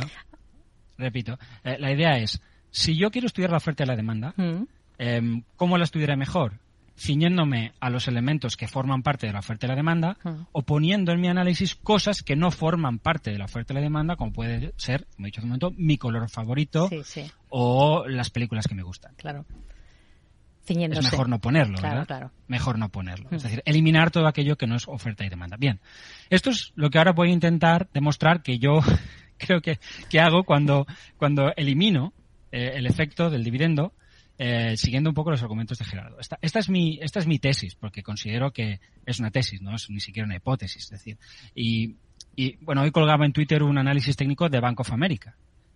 repito. 0.97 1.37
Eh, 1.63 1.77
la 1.79 1.91
idea 1.91 2.17
es, 2.17 2.41
si 2.69 2.97
yo 2.97 3.09
quiero 3.09 3.27
estudiar 3.27 3.51
la 3.51 3.57
oferta 3.57 3.83
y 3.83 3.87
la 3.87 3.95
demanda, 3.95 4.33
Mm. 4.35 4.63
eh, 4.99 5.41
¿cómo 5.55 5.77
la 5.77 5.85
estudiaré 5.85 6.17
mejor? 6.17 6.53
Ciñéndome 6.95 7.73
a 7.79 7.89
los 7.89 8.07
elementos 8.07 8.55
que 8.55 8.67
forman 8.67 9.01
parte 9.01 9.25
de 9.27 9.33
la 9.33 9.39
oferta 9.39 9.65
y 9.65 9.69
la 9.69 9.75
demanda, 9.75 10.17
Mm. 10.23 10.45
o 10.51 10.61
poniendo 10.61 11.11
en 11.11 11.21
mi 11.21 11.27
análisis 11.27 11.75
cosas 11.75 12.21
que 12.21 12.35
no 12.35 12.51
forman 12.51 12.99
parte 12.99 13.31
de 13.31 13.37
la 13.39 13.45
oferta 13.45 13.73
y 13.73 13.75
la 13.75 13.81
demanda, 13.81 14.15
como 14.15 14.31
puede 14.31 14.73
ser, 14.77 15.07
como 15.15 15.25
he 15.25 15.27
dicho 15.29 15.39
hace 15.41 15.45
un 15.45 15.49
momento, 15.49 15.71
mi 15.75 15.97
color 15.97 16.29
favorito 16.29 16.87
Sí, 16.89 17.01
sí, 17.03 17.31
o 17.49 18.07
las 18.07 18.29
películas 18.29 18.67
que 18.67 18.75
me 18.75 18.83
gustan. 18.83 19.13
claro. 19.15 19.45
Es 19.49 20.67
Ciñéndose. 20.67 21.01
mejor 21.11 21.27
no 21.27 21.39
ponerlo, 21.41 21.77
Claro, 21.77 21.93
¿verdad? 21.95 22.07
claro. 22.07 22.31
Mejor 22.47 22.79
no 22.79 22.87
ponerlo. 22.87 23.27
Es 23.31 23.43
decir, 23.43 23.61
eliminar 23.65 24.11
todo 24.11 24.27
aquello 24.27 24.55
que 24.55 24.65
no 24.65 24.75
es 24.77 24.87
oferta 24.87 25.25
y 25.25 25.29
demanda. 25.29 25.57
Bien, 25.57 25.81
esto 26.29 26.51
es 26.51 26.71
lo 26.75 26.89
que 26.89 26.99
ahora 26.99 27.11
voy 27.11 27.31
a 27.31 27.33
intentar 27.33 27.89
demostrar 27.93 28.41
que 28.43 28.59
yo 28.59 28.79
creo 29.37 29.59
que, 29.61 29.79
que 30.09 30.19
hago 30.21 30.43
cuando, 30.45 30.85
cuando 31.17 31.51
elimino 31.57 32.13
eh, 32.53 32.73
el 32.75 32.85
efecto 32.85 33.29
del 33.29 33.43
dividendo 33.43 33.91
eh, 34.37 34.75
siguiendo 34.77 35.09
un 35.09 35.13
poco 35.13 35.31
los 35.31 35.41
argumentos 35.43 35.77
de 35.77 35.85
Gerardo. 35.85 36.19
Esta, 36.19 36.39
esta, 36.41 36.59
es 36.59 36.69
mi, 36.69 36.99
esta 37.01 37.19
es 37.19 37.27
mi 37.27 37.39
tesis, 37.39 37.75
porque 37.75 38.01
considero 38.01 38.51
que 38.51 38.79
es 39.05 39.19
una 39.19 39.31
tesis, 39.31 39.61
no 39.61 39.75
es 39.75 39.89
ni 39.89 39.99
siquiera 39.99 40.25
una 40.25 40.35
hipótesis. 40.35 40.83
Es 40.83 40.89
decir, 40.89 41.17
y, 41.53 41.95
y 42.35 42.57
bueno, 42.57 42.81
hoy 42.81 42.91
colgaba 42.91 43.25
en 43.25 43.33
Twitter 43.33 43.63
un 43.63 43.77
análisis 43.77 44.15
técnico 44.15 44.49
de 44.49 44.59
Bank 44.59 44.79
of 44.79 44.91
America 44.91 45.35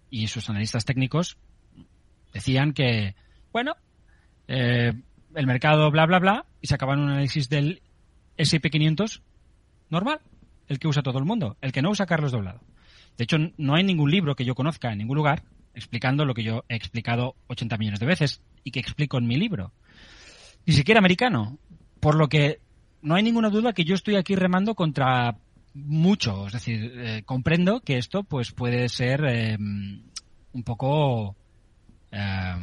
y 0.09 0.27
sus 0.27 0.49
analistas 0.49 0.85
técnicos 0.85 1.37
decían 2.33 2.73
que, 2.73 3.15
bueno, 3.51 3.75
eh, 4.47 4.93
el 5.35 5.47
mercado 5.47 5.91
bla 5.91 6.05
bla 6.05 6.19
bla 6.19 6.45
y 6.61 6.67
sacaban 6.67 6.99
un 6.99 7.09
análisis 7.09 7.49
del 7.49 7.81
S&P 8.37 8.69
500 8.69 9.21
normal, 9.89 10.19
el 10.67 10.79
que 10.79 10.87
usa 10.87 11.03
todo 11.03 11.19
el 11.19 11.25
mundo, 11.25 11.57
el 11.61 11.71
que 11.71 11.81
no 11.81 11.91
usa 11.91 12.05
Carlos 12.05 12.31
Doblado. 12.31 12.61
De 13.17 13.23
hecho, 13.23 13.37
no 13.57 13.75
hay 13.75 13.83
ningún 13.83 14.11
libro 14.11 14.35
que 14.35 14.45
yo 14.45 14.55
conozca 14.55 14.91
en 14.91 14.99
ningún 14.99 15.17
lugar 15.17 15.43
explicando 15.77 16.25
lo 16.25 16.33
que 16.33 16.43
yo 16.43 16.65
he 16.67 16.75
explicado 16.75 17.35
80 17.47 17.77
millones 17.77 17.99
de 17.99 18.05
veces 18.07 18.41
y 18.63 18.71
que 18.71 18.79
explico 18.79 19.17
en 19.17 19.27
mi 19.27 19.37
libro. 19.37 19.71
Ni 20.65 20.73
siquiera 20.73 20.99
americano. 20.99 21.57
Por 21.99 22.15
lo 22.15 22.27
que 22.27 22.59
no 23.01 23.15
hay 23.15 23.23
ninguna 23.23 23.49
duda 23.49 23.73
que 23.73 23.85
yo 23.85 23.95
estoy 23.95 24.15
aquí 24.15 24.35
remando 24.35 24.73
contra 24.75 25.37
mucho. 25.73 26.47
Es 26.47 26.53
decir, 26.53 26.91
eh, 26.95 27.23
comprendo 27.25 27.79
que 27.81 27.97
esto 27.97 28.23
pues 28.23 28.51
puede 28.51 28.89
ser 28.89 29.23
eh, 29.25 29.57
un 29.57 30.63
poco 30.65 31.35
eh, 32.11 32.55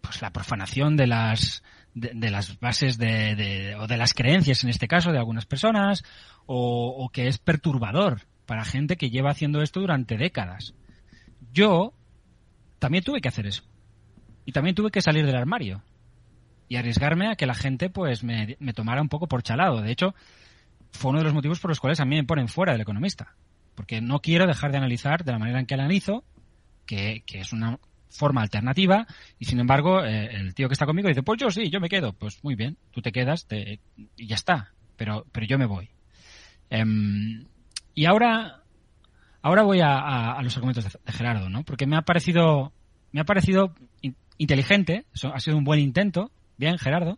pues 0.00 0.22
la 0.22 0.32
profanación 0.32 0.96
de 0.96 1.06
las 1.06 1.62
de, 1.94 2.30
las 2.30 2.58
bases 2.60 2.98
de, 2.98 3.74
o 3.78 3.86
de 3.86 3.96
las 3.96 4.12
creencias 4.12 4.62
en 4.64 4.70
este 4.70 4.86
caso 4.86 5.12
de 5.12 5.18
algunas 5.18 5.46
personas 5.46 6.04
o 6.44 7.08
que 7.10 7.26
es 7.26 7.38
perturbador 7.38 8.20
para 8.44 8.66
gente 8.66 8.96
que 8.96 9.08
lleva 9.08 9.30
haciendo 9.30 9.62
esto 9.62 9.80
durante 9.80 10.16
décadas. 10.16 10.74
Yo 11.52 11.92
también 12.78 13.04
tuve 13.04 13.20
que 13.20 13.28
hacer 13.28 13.46
eso 13.46 13.62
y 14.44 14.52
también 14.52 14.74
tuve 14.74 14.90
que 14.90 15.02
salir 15.02 15.26
del 15.26 15.36
armario 15.36 15.82
y 16.68 16.76
arriesgarme 16.76 17.28
a 17.28 17.36
que 17.36 17.46
la 17.46 17.54
gente 17.54 17.90
pues 17.90 18.24
me, 18.24 18.56
me 18.60 18.72
tomara 18.72 19.02
un 19.02 19.08
poco 19.08 19.28
por 19.28 19.42
chalado. 19.42 19.80
De 19.80 19.90
hecho, 19.90 20.14
fue 20.92 21.10
uno 21.10 21.18
de 21.18 21.24
los 21.24 21.34
motivos 21.34 21.60
por 21.60 21.70
los 21.70 21.80
cuales 21.80 22.00
a 22.00 22.04
mí 22.04 22.16
me 22.16 22.24
ponen 22.24 22.48
fuera 22.48 22.72
del 22.72 22.82
economista. 22.82 23.34
Porque 23.74 24.00
no 24.00 24.20
quiero 24.20 24.46
dejar 24.46 24.72
de 24.72 24.78
analizar 24.78 25.24
de 25.24 25.32
la 25.32 25.38
manera 25.38 25.60
en 25.60 25.66
que 25.66 25.74
analizo, 25.74 26.24
que, 26.86 27.22
que 27.26 27.40
es 27.40 27.52
una 27.52 27.78
forma 28.08 28.40
alternativa 28.40 29.06
y 29.38 29.44
sin 29.44 29.60
embargo 29.60 30.02
eh, 30.04 30.30
el 30.32 30.54
tío 30.54 30.68
que 30.68 30.72
está 30.72 30.86
conmigo 30.86 31.08
dice, 31.08 31.22
pues 31.22 31.38
yo 31.38 31.50
sí, 31.50 31.70
yo 31.70 31.80
me 31.80 31.88
quedo. 31.88 32.12
Pues 32.12 32.42
muy 32.42 32.54
bien, 32.54 32.76
tú 32.90 33.02
te 33.02 33.12
quedas 33.12 33.46
te, 33.46 33.80
y 34.16 34.26
ya 34.26 34.34
está, 34.34 34.72
pero, 34.96 35.26
pero 35.32 35.46
yo 35.46 35.58
me 35.58 35.66
voy. 35.66 35.90
Em, 36.70 37.44
y 37.94 38.04
ahora, 38.06 38.62
ahora 39.46 39.62
voy 39.62 39.78
a, 39.80 40.40
los 40.42 40.56
argumentos 40.56 40.84
de, 40.84 41.12
Gerardo, 41.12 41.48
¿no? 41.48 41.62
Porque 41.62 41.86
me 41.86 41.96
ha 41.96 42.02
parecido, 42.02 42.72
me 43.12 43.20
ha 43.20 43.24
parecido 43.24 43.72
inteligente, 44.38 45.06
ha 45.32 45.38
sido 45.38 45.56
un 45.56 45.62
buen 45.62 45.78
intento, 45.78 46.32
bien 46.56 46.78
Gerardo, 46.78 47.16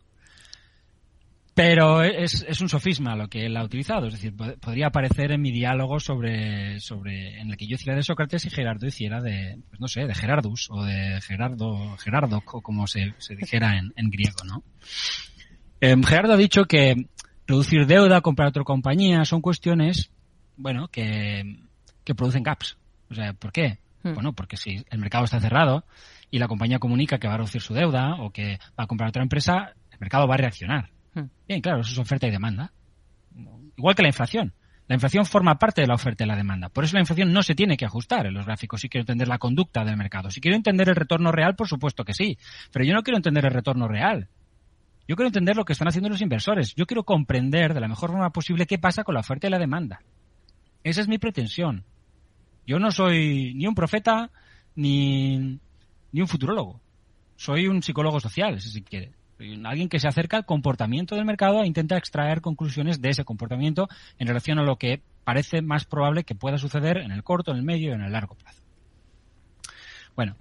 pero 1.55 2.03
es, 2.03 2.45
es, 2.47 2.61
un 2.61 2.69
sofisma 2.69 3.17
lo 3.17 3.29
que 3.29 3.47
él 3.47 3.57
ha 3.57 3.65
utilizado. 3.65 4.09
Es 4.09 4.13
decir, 4.13 4.35
podría 4.61 4.89
aparecer 4.89 5.33
en 5.33 5.41
mi 5.41 5.51
diálogo 5.51 5.99
sobre, 6.01 6.79
sobre, 6.81 7.41
en 7.41 7.51
el 7.51 7.57
que 7.57 7.67
yo 7.67 7.77
hiciera 7.77 7.97
de 7.97 8.03
Sócrates 8.03 8.45
y 8.45 8.51
Gerardo 8.51 8.87
hiciera 8.87 9.23
de, 9.23 9.59
pues 9.71 9.81
no 9.81 9.89
sé, 9.89 10.07
de 10.07 10.15
Gerardus 10.15 10.69
o 10.71 10.85
de 10.85 11.21
Gerardo, 11.23 11.97
Gerardo, 11.97 12.43
o 12.45 12.61
como 12.61 12.87
se, 12.87 13.15
se 13.17 13.37
dijera 13.37 13.79
en, 13.79 13.95
en 13.97 14.11
griego, 14.11 14.45
¿no? 14.45 14.63
Em, 15.81 16.03
Gerardo 16.03 16.35
ha 16.35 16.37
dicho 16.37 16.67
que 16.67 16.95
reducir 17.47 17.87
deuda, 17.87 18.21
comprar 18.21 18.49
otra 18.49 18.65
compañía, 18.65 19.25
son 19.25 19.41
cuestiones, 19.41 20.11
bueno, 20.57 20.89
que, 20.89 21.68
que 22.09 22.15
producen 22.15 22.43
gaps. 22.43 22.79
O 23.11 23.15
sea, 23.15 23.35
¿por 23.35 23.53
qué? 23.53 23.79
Hmm. 24.03 24.15
Bueno, 24.15 24.33
porque 24.33 24.57
si 24.57 24.85
el 24.91 24.99
mercado 24.99 25.25
está 25.25 25.39
cerrado 25.41 25.85
y 26.31 26.39
la 26.39 26.49
compañía 26.49 26.79
comunica 26.79 27.19
que 27.19 27.29
va 27.29 27.35
a 27.35 27.37
reducir 27.37 27.61
su 27.61 27.75
deuda 27.75 28.17
o 28.17 28.31
que 28.31 28.59
va 28.79 28.85
a 28.85 28.87
comprar 28.87 29.11
otra 29.11 29.23
empresa, 29.23 29.75
el 29.93 29.99
mercado 30.01 30.27
va 30.27 30.35
a 30.35 30.39
reaccionar 30.39 30.91
Hmm. 31.15 31.31
Bien, 31.47 31.61
claro, 31.61 31.81
eso 31.81 31.93
es 31.93 31.99
oferta 31.99 32.27
y 32.27 32.31
demanda. 32.31 32.73
Igual 33.77 33.95
que 33.95 34.03
la 34.03 34.09
inflación. 34.09 34.53
La 34.87 34.95
inflación 34.95 35.27
forma 35.27 35.59
parte 35.59 35.83
de 35.83 35.87
la 35.87 35.95
oferta 35.95 36.25
y 36.25 36.27
la 36.27 36.37
demanda. 36.37 36.69
Por 36.71 36.85
eso 36.85 36.95
la 36.95 37.01
inflación 37.01 37.33
no 37.33 37.43
se 37.43 37.55
tiene 37.55 37.77
que 37.77 37.85
ajustar 37.85 38.27
en 38.27 38.35
los 38.35 38.47
gráficos 38.47 38.81
si 38.81 38.89
quiero 38.89 39.03
entender 39.03 39.29
la 39.29 39.39
conducta 39.39 39.85
del 39.85 39.97
mercado. 39.97 40.31
Si 40.31 40.41
quiero 40.41 40.57
entender 40.57 40.89
el 40.89 40.97
retorno 40.97 41.31
real, 41.31 41.57
por 41.57 41.69
supuesto 41.69 42.05
que 42.05 42.15
sí. 42.15 42.39
Pero 42.73 42.85
yo 42.85 42.95
no 42.95 43.03
quiero 43.03 43.17
entender 43.17 43.45
el 43.45 43.53
retorno 43.53 43.87
real. 43.87 44.29
Yo 45.07 45.17
quiero 45.17 45.29
entender 45.29 45.57
lo 45.57 45.65
que 45.65 45.73
están 45.73 45.89
haciendo 45.89 46.09
los 46.09 46.23
inversores. 46.23 46.75
Yo 46.75 46.87
quiero 46.87 47.05
comprender 47.05 47.75
de 47.75 47.81
la 47.81 47.89
mejor 47.89 48.11
forma 48.11 48.31
posible 48.31 48.67
qué 48.67 48.79
pasa 48.79 49.05
con 49.05 49.15
la 49.15 49.21
oferta 49.21 49.47
y 49.47 49.51
la 49.51 49.59
demanda. 49.59 50.01
Esa 50.85 51.01
es 51.01 51.09
mi 51.09 51.19
pretensión. 51.19 51.85
Yo 52.69 52.79
no 52.79 52.93
soy 52.93 53.55
ni 53.55 53.67
un 53.67 53.75
profeta 53.75 54.31
ni, 54.77 55.59
ni 56.13 56.21
un 56.21 56.29
futurólogo. 56.29 56.81
Soy 57.35 57.67
un 57.67 57.83
psicólogo 57.83 58.21
social, 58.21 58.61
si 58.61 58.69
se 58.69 58.83
quiere 58.83 59.13
alguien 59.65 59.89
que 59.89 60.01
se 60.01 60.09
acerca 60.09 60.37
al 60.37 60.45
comportamiento 60.45 61.15
del 61.15 61.25
mercado 61.25 61.63
e 61.63 61.67
intenta 61.67 61.97
extraer 61.97 62.41
conclusiones 62.41 63.01
de 63.01 63.11
ese 63.11 63.25
comportamiento 63.25 63.89
en 64.19 64.27
relación 64.27 64.59
a 64.59 64.65
lo 64.65 64.77
que 64.77 65.01
parece 65.25 65.63
más 65.63 65.85
probable 65.85 66.25
que 66.25 66.35
pueda 66.35 66.59
suceder 66.59 66.99
en 66.99 67.13
el 67.13 67.23
corto, 67.23 67.53
en 67.53 67.59
el 67.59 67.63
medio 67.63 67.91
y 67.91 67.95
en 67.95 68.03
el 68.03 68.13
largo 68.13 68.35
plazo. 68.35 68.63
Bueno, 70.17 70.37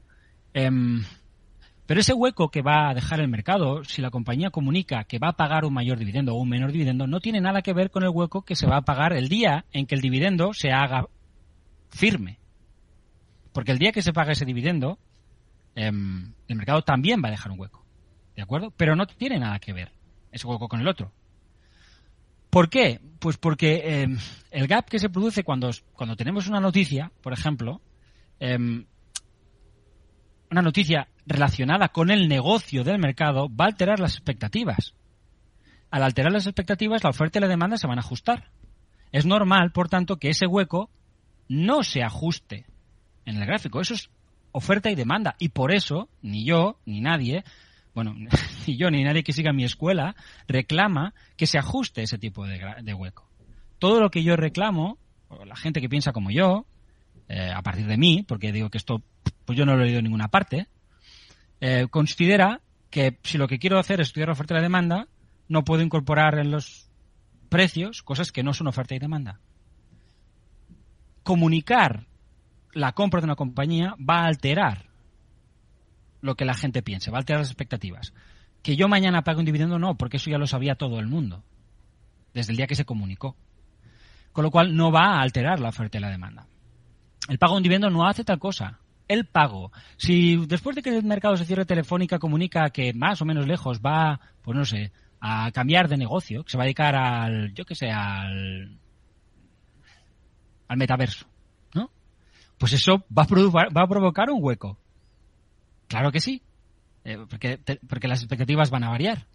em, 0.53 1.03
pero 1.85 1.99
ese 1.99 2.13
hueco 2.13 2.49
que 2.49 2.61
va 2.61 2.89
a 2.89 2.93
dejar 2.93 3.19
el 3.19 3.27
mercado, 3.27 3.83
si 3.83 4.01
la 4.01 4.09
compañía 4.09 4.49
comunica 4.49 5.03
que 5.03 5.19
va 5.19 5.29
a 5.29 5.37
pagar 5.37 5.63
un 5.63 5.73
mayor 5.73 5.99
dividendo 5.99 6.33
o 6.33 6.41
un 6.41 6.49
menor 6.49 6.71
dividendo, 6.71 7.05
no 7.05 7.19
tiene 7.19 7.39
nada 7.39 7.61
que 7.61 7.73
ver 7.73 7.91
con 7.91 8.03
el 8.03 8.09
hueco 8.09 8.43
que 8.43 8.55
se 8.55 8.67
va 8.67 8.77
a 8.77 8.81
pagar 8.81 9.13
el 9.13 9.29
día 9.29 9.65
en 9.71 9.85
que 9.85 9.95
el 9.95 10.01
dividendo 10.01 10.53
se 10.53 10.71
haga 10.71 11.07
firme. 11.89 12.39
Porque 13.53 13.71
el 13.71 13.79
día 13.79 13.91
que 13.91 14.01
se 14.01 14.13
paga 14.13 14.33
ese 14.33 14.45
dividendo, 14.45 14.99
em, 15.75 16.33
el 16.47 16.55
mercado 16.55 16.81
también 16.83 17.21
va 17.23 17.29
a 17.29 17.31
dejar 17.31 17.51
un 17.51 17.59
hueco. 17.59 17.85
¿De 18.35 18.41
acuerdo? 18.41 18.71
Pero 18.77 18.95
no 18.95 19.07
tiene 19.07 19.39
nada 19.39 19.59
que 19.59 19.73
ver 19.73 19.91
ese 20.31 20.45
hueco 20.47 20.67
con 20.67 20.79
el 20.79 20.87
otro. 20.87 21.11
¿Por 22.49 22.69
qué? 22.69 23.01
Pues 23.19 23.37
porque 23.37 24.01
em, 24.01 24.17
el 24.51 24.67
gap 24.67 24.87
que 24.87 24.99
se 24.99 25.09
produce 25.09 25.43
cuando, 25.43 25.71
cuando 25.93 26.15
tenemos 26.15 26.47
una 26.47 26.59
noticia, 26.59 27.11
por 27.21 27.33
ejemplo, 27.33 27.81
em, 28.39 28.85
una 30.49 30.61
noticia 30.61 31.09
relacionada 31.25 31.89
con 31.89 32.09
el 32.09 32.27
negocio 32.27 32.83
del 32.83 32.99
mercado, 32.99 33.49
va 33.49 33.65
a 33.65 33.69
alterar 33.69 33.99
las 33.99 34.13
expectativas. 34.13 34.93
Al 35.89 36.03
alterar 36.03 36.31
las 36.31 36.47
expectativas, 36.47 37.03
la 37.03 37.09
oferta 37.09 37.39
y 37.39 37.41
la 37.41 37.47
demanda 37.47 37.77
se 37.77 37.87
van 37.87 37.97
a 37.97 38.01
ajustar. 38.01 38.51
Es 39.11 39.25
normal, 39.25 39.71
por 39.71 39.89
tanto, 39.89 40.17
que 40.17 40.29
ese 40.29 40.47
hueco 40.47 40.89
no 41.49 41.83
se 41.83 42.03
ajuste 42.03 42.65
en 43.25 43.37
el 43.37 43.45
gráfico. 43.45 43.81
Eso 43.81 43.93
es 43.93 44.09
oferta 44.51 44.89
y 44.89 44.95
demanda. 44.95 45.35
Y 45.39 45.49
por 45.49 45.73
eso, 45.73 46.09
ni 46.21 46.45
yo, 46.45 46.79
ni 46.85 47.01
nadie, 47.01 47.43
bueno, 47.93 48.15
ni 48.67 48.77
yo 48.77 48.89
ni 48.89 49.03
nadie 49.03 49.23
que 49.23 49.33
siga 49.33 49.53
mi 49.53 49.63
escuela 49.63 50.15
reclama 50.47 51.13
que 51.35 51.47
se 51.47 51.57
ajuste 51.57 52.03
ese 52.03 52.17
tipo 52.17 52.45
de, 52.45 52.93
hueco. 52.93 53.27
Todo 53.79 53.99
lo 53.99 54.09
que 54.09 54.23
yo 54.23 54.35
reclamo, 54.35 54.97
o 55.29 55.45
la 55.45 55.55
gente 55.55 55.81
que 55.81 55.89
piensa 55.89 56.11
como 56.11 56.31
yo, 56.31 56.65
eh, 57.29 57.51
a 57.53 57.61
partir 57.61 57.85
de 57.85 57.97
mí, 57.97 58.23
porque 58.27 58.51
digo 58.51 58.69
que 58.69 58.77
esto 58.77 59.01
pues 59.45 59.57
yo 59.57 59.65
no 59.65 59.75
lo 59.75 59.81
he 59.81 59.85
leído 59.85 59.99
en 59.99 60.05
ninguna 60.05 60.29
parte, 60.29 60.67
eh, 61.61 61.87
considera 61.89 62.61
que 62.89 63.17
si 63.23 63.37
lo 63.37 63.47
que 63.47 63.59
quiero 63.59 63.79
hacer 63.79 64.01
es 64.01 64.07
estudiar 64.07 64.29
la 64.29 64.33
oferta 64.33 64.53
y 64.53 64.57
la 64.57 64.61
demanda, 64.61 65.07
no 65.47 65.63
puedo 65.63 65.81
incorporar 65.81 66.37
en 66.39 66.51
los 66.51 66.89
precios 67.49 68.03
cosas 68.03 68.31
que 68.31 68.43
no 68.43 68.53
son 68.53 68.67
oferta 68.67 68.95
y 68.95 68.99
demanda. 68.99 69.39
Comunicar 71.27 72.07
la 72.71 72.93
compra 72.93 73.19
de 73.19 73.25
una 73.25 73.35
compañía 73.35 73.95
va 73.97 74.21
a 74.21 74.27
alterar 74.27 74.85
lo 76.21 76.35
que 76.35 76.45
la 76.45 76.53
gente 76.53 76.81
piense, 76.81 77.11
va 77.11 77.17
a 77.17 77.19
alterar 77.19 77.41
las 77.41 77.49
expectativas. 77.49 78.13
Que 78.63 78.77
yo 78.77 78.87
mañana 78.87 79.25
pague 79.25 79.39
un 79.39 79.45
dividendo, 79.45 79.77
no, 79.77 79.97
porque 79.97 80.15
eso 80.15 80.29
ya 80.29 80.37
lo 80.37 80.47
sabía 80.47 80.75
todo 80.75 80.99
el 80.99 81.07
mundo, 81.07 81.43
desde 82.33 82.53
el 82.53 82.57
día 82.57 82.65
que 82.65 82.75
se 82.75 82.85
comunicó. 82.85 83.35
Con 84.31 84.45
lo 84.45 84.51
cual 84.51 84.73
no 84.73 84.89
va 84.89 85.15
a 85.17 85.21
alterar 85.21 85.59
la 85.59 85.67
oferta 85.67 85.97
y 85.97 86.01
la 86.01 86.09
demanda. 86.09 86.47
El 87.27 87.39
pago 87.39 87.55
de 87.55 87.57
un 87.57 87.63
dividendo 87.63 87.89
no 87.89 88.07
hace 88.07 88.23
tal 88.23 88.39
cosa. 88.39 88.79
El 89.09 89.25
pago. 89.25 89.73
Si 89.97 90.45
después 90.47 90.77
de 90.77 90.81
que 90.81 90.97
el 90.97 91.03
mercado 91.03 91.35
se 91.35 91.43
cierre 91.43 91.65
telefónica 91.65 92.19
comunica 92.19 92.69
que 92.69 92.93
más 92.93 93.21
o 93.21 93.25
menos 93.25 93.47
lejos 93.47 93.81
va, 93.81 94.21
pues 94.41 94.57
no 94.57 94.63
sé, 94.63 94.93
a 95.19 95.51
cambiar 95.51 95.89
de 95.89 95.97
negocio, 95.97 96.45
que 96.45 96.51
se 96.51 96.57
va 96.57 96.63
a 96.63 96.67
dedicar 96.67 96.95
al, 96.95 97.53
yo 97.53 97.65
que 97.65 97.75
sé, 97.75 97.91
al, 97.91 98.79
al 100.67 100.77
metaverso, 100.77 101.25
¿no? 101.73 101.89
Pues 102.57 102.73
eso 102.73 103.05
va 103.15 103.23
a, 103.23 103.69
va 103.69 103.81
a 103.83 103.87
provocar 103.87 104.29
un 104.29 104.39
hueco 104.41 104.77
Claro 105.87 106.11
que 106.11 106.19
sí, 106.19 106.41
eh, 107.05 107.17
porque, 107.29 107.59
porque 107.87 108.07
las 108.07 108.21
expectativas 108.21 108.69
van 108.69 108.83
a 108.83 108.89
variar, 108.89 109.25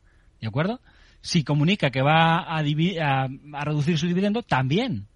¿de 0.40 0.48
acuerdo? 0.48 0.80
Si 1.22 1.44
comunica 1.44 1.90
que 1.90 2.02
va 2.02 2.38
a, 2.40 2.58
a, 2.58 3.64
reducir 3.64 3.98
su 3.98 4.06
dividendo, 4.06 4.42
también 4.42 5.06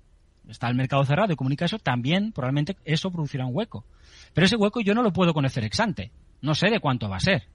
está 0.48 0.68
el 0.68 0.76
mercado 0.76 1.04
cerrado 1.04 1.32
y 1.32 1.36
comunica 1.36 1.64
eso, 1.64 1.78
también 1.78 2.32
probablemente 2.32 2.76
eso 2.84 3.10
producirá 3.10 3.44
un 3.44 3.54
hueco. 3.54 3.84
Pero 4.32 4.46
ese 4.46 4.56
hueco 4.56 4.80
yo 4.80 4.94
no 4.94 5.02
lo 5.02 5.12
puedo 5.12 5.34
conocer 5.34 5.64
ex 5.64 5.80
ante. 5.80 6.12
No 6.40 6.54
sé 6.54 6.70
de 6.70 6.80
cuánto 6.80 7.08
va 7.08 7.16
a 7.16 7.20
ser. 7.20 7.48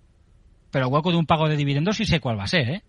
Pero 0.70 0.88
el 0.88 0.94
hueco 0.94 1.12
de 1.12 1.18
un 1.18 1.26
pago 1.26 1.48
de 1.48 1.56
dividendos 1.56 1.98
sí 1.98 2.06
sé 2.06 2.20
cuál 2.20 2.38
va 2.38 2.44
a 2.44 2.48
ser, 2.48 2.70
¿eh? 2.70 2.84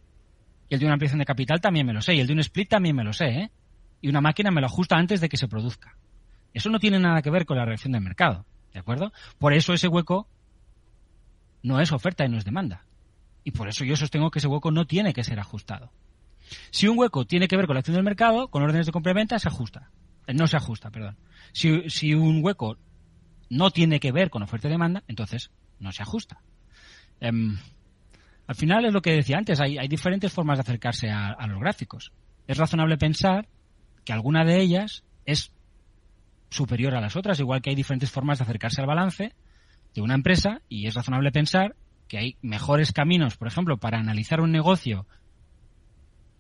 Y 0.69 0.75
el 0.75 0.81
de 0.81 0.87
una 0.87 0.95
ampliación 0.95 1.21
de 1.21 1.25
capital 1.25 1.61
también 1.61 1.87
me 1.87 1.93
lo 1.93 2.01
sé. 2.01 2.15
Y 2.15 2.21
el 2.21 2.27
de 2.27 2.33
un 2.33 2.41
split 2.41 2.69
también 2.69 2.97
me 2.97 3.05
lo 3.05 3.13
sé, 3.13 3.27
¿eh? 3.27 3.51
Y 4.03 4.11
una 4.11 4.21
máquina 4.21 4.51
me 4.51 4.61
lo 4.61 4.67
ajusta 4.67 4.97
antes 4.97 5.23
de 5.23 5.31
que 5.31 5.39
se 5.39 5.49
produzca. 5.49 5.97
Eso 6.53 6.69
no 6.69 6.79
tiene 6.79 6.99
nada 6.99 7.23
que 7.23 7.31
ver 7.31 7.47
con 7.47 7.57
la 7.57 7.65
reacción 7.65 7.93
del 7.93 8.03
mercado, 8.03 8.45
¿de 8.75 8.81
acuerdo? 8.81 9.13
Por 9.39 9.55
eso 9.55 9.73
ese 9.73 9.89
hueco 9.89 10.29
no 11.63 11.81
es 11.81 11.93
oferta 11.93 12.27
y 12.27 12.29
no 12.29 12.37
es 12.37 12.45
demanda. 12.45 12.85
Y 13.45 13.53
por 13.53 13.69
eso 13.69 13.85
yo 13.85 13.97
sostengo 13.97 14.31
que 14.31 14.39
ese 14.39 14.49
hueco 14.49 14.71
no 14.71 14.87
tiene 14.87 15.15
que 15.15 15.25
ser 15.25 15.41
ajustado. 15.41 15.91
Si 16.71 16.89
un 16.89 16.99
hueco 16.99 17.25
tiene 17.25 17.49
que 17.49 17.57
ver 17.57 17.67
con 17.67 17.75
la 17.75 17.81
acción 17.81 17.95
del 17.95 18.05
mercado, 18.05 18.49
con 18.49 18.63
órdenes 18.63 18.87
de 18.87 18.93
compra 18.93 19.15
se 19.39 19.49
ajusta. 19.49 19.91
Eh, 20.27 20.35
no 20.35 20.47
se 20.47 20.57
ajusta, 20.57 20.91
perdón. 20.91 21.17
Si, 21.53 22.15
un 22.15 22.45
hueco 22.45 22.77
no 23.51 23.71
tiene 23.71 24.01
que 24.01 24.13
ver 24.13 24.31
con 24.31 24.43
oferta 24.43 24.69
y 24.69 24.71
demanda, 24.71 25.03
entonces 25.09 25.51
no 25.79 25.93
se 25.93 26.03
ajusta. 26.03 26.41
Em, 27.21 27.57
al 28.47 28.55
final 28.55 28.85
es 28.85 28.93
lo 28.93 29.03
que 29.03 29.13
decía 29.13 29.39
antes, 29.39 29.61
hay, 29.61 29.87
diferentes 29.89 30.33
formas 30.33 30.59
de 30.59 30.63
acercarse 30.63 31.11
a, 31.11 31.47
los 31.47 31.61
gráficos. 31.61 32.13
Es 32.47 32.59
razonable 32.59 32.99
pensar 32.99 33.49
que 34.05 34.13
alguna 34.13 34.45
de 34.45 34.61
ellas 34.61 35.05
es 35.25 35.53
superior 36.51 36.95
a 36.95 37.01
las 37.01 37.17
otras, 37.17 37.41
igual 37.41 37.63
que 37.63 37.71
hay 37.71 37.77
diferentes 37.77 38.11
formas 38.11 38.39
de 38.39 38.45
acercarse 38.45 38.81
al 38.81 38.87
balance 38.87 39.35
de 39.95 40.03
una 40.03 40.15
empresa 40.15 40.63
y 40.69 40.87
es 40.87 40.95
razonable 40.95 41.33
pensar 41.33 41.77
que 42.09 42.19
hay 42.19 42.37
mejores 42.43 42.93
caminos, 42.93 43.37
por 43.37 43.49
ejemplo, 43.49 43.79
para 43.79 43.99
analizar 43.99 44.41
un 44.41 44.53
negocio 44.53 45.07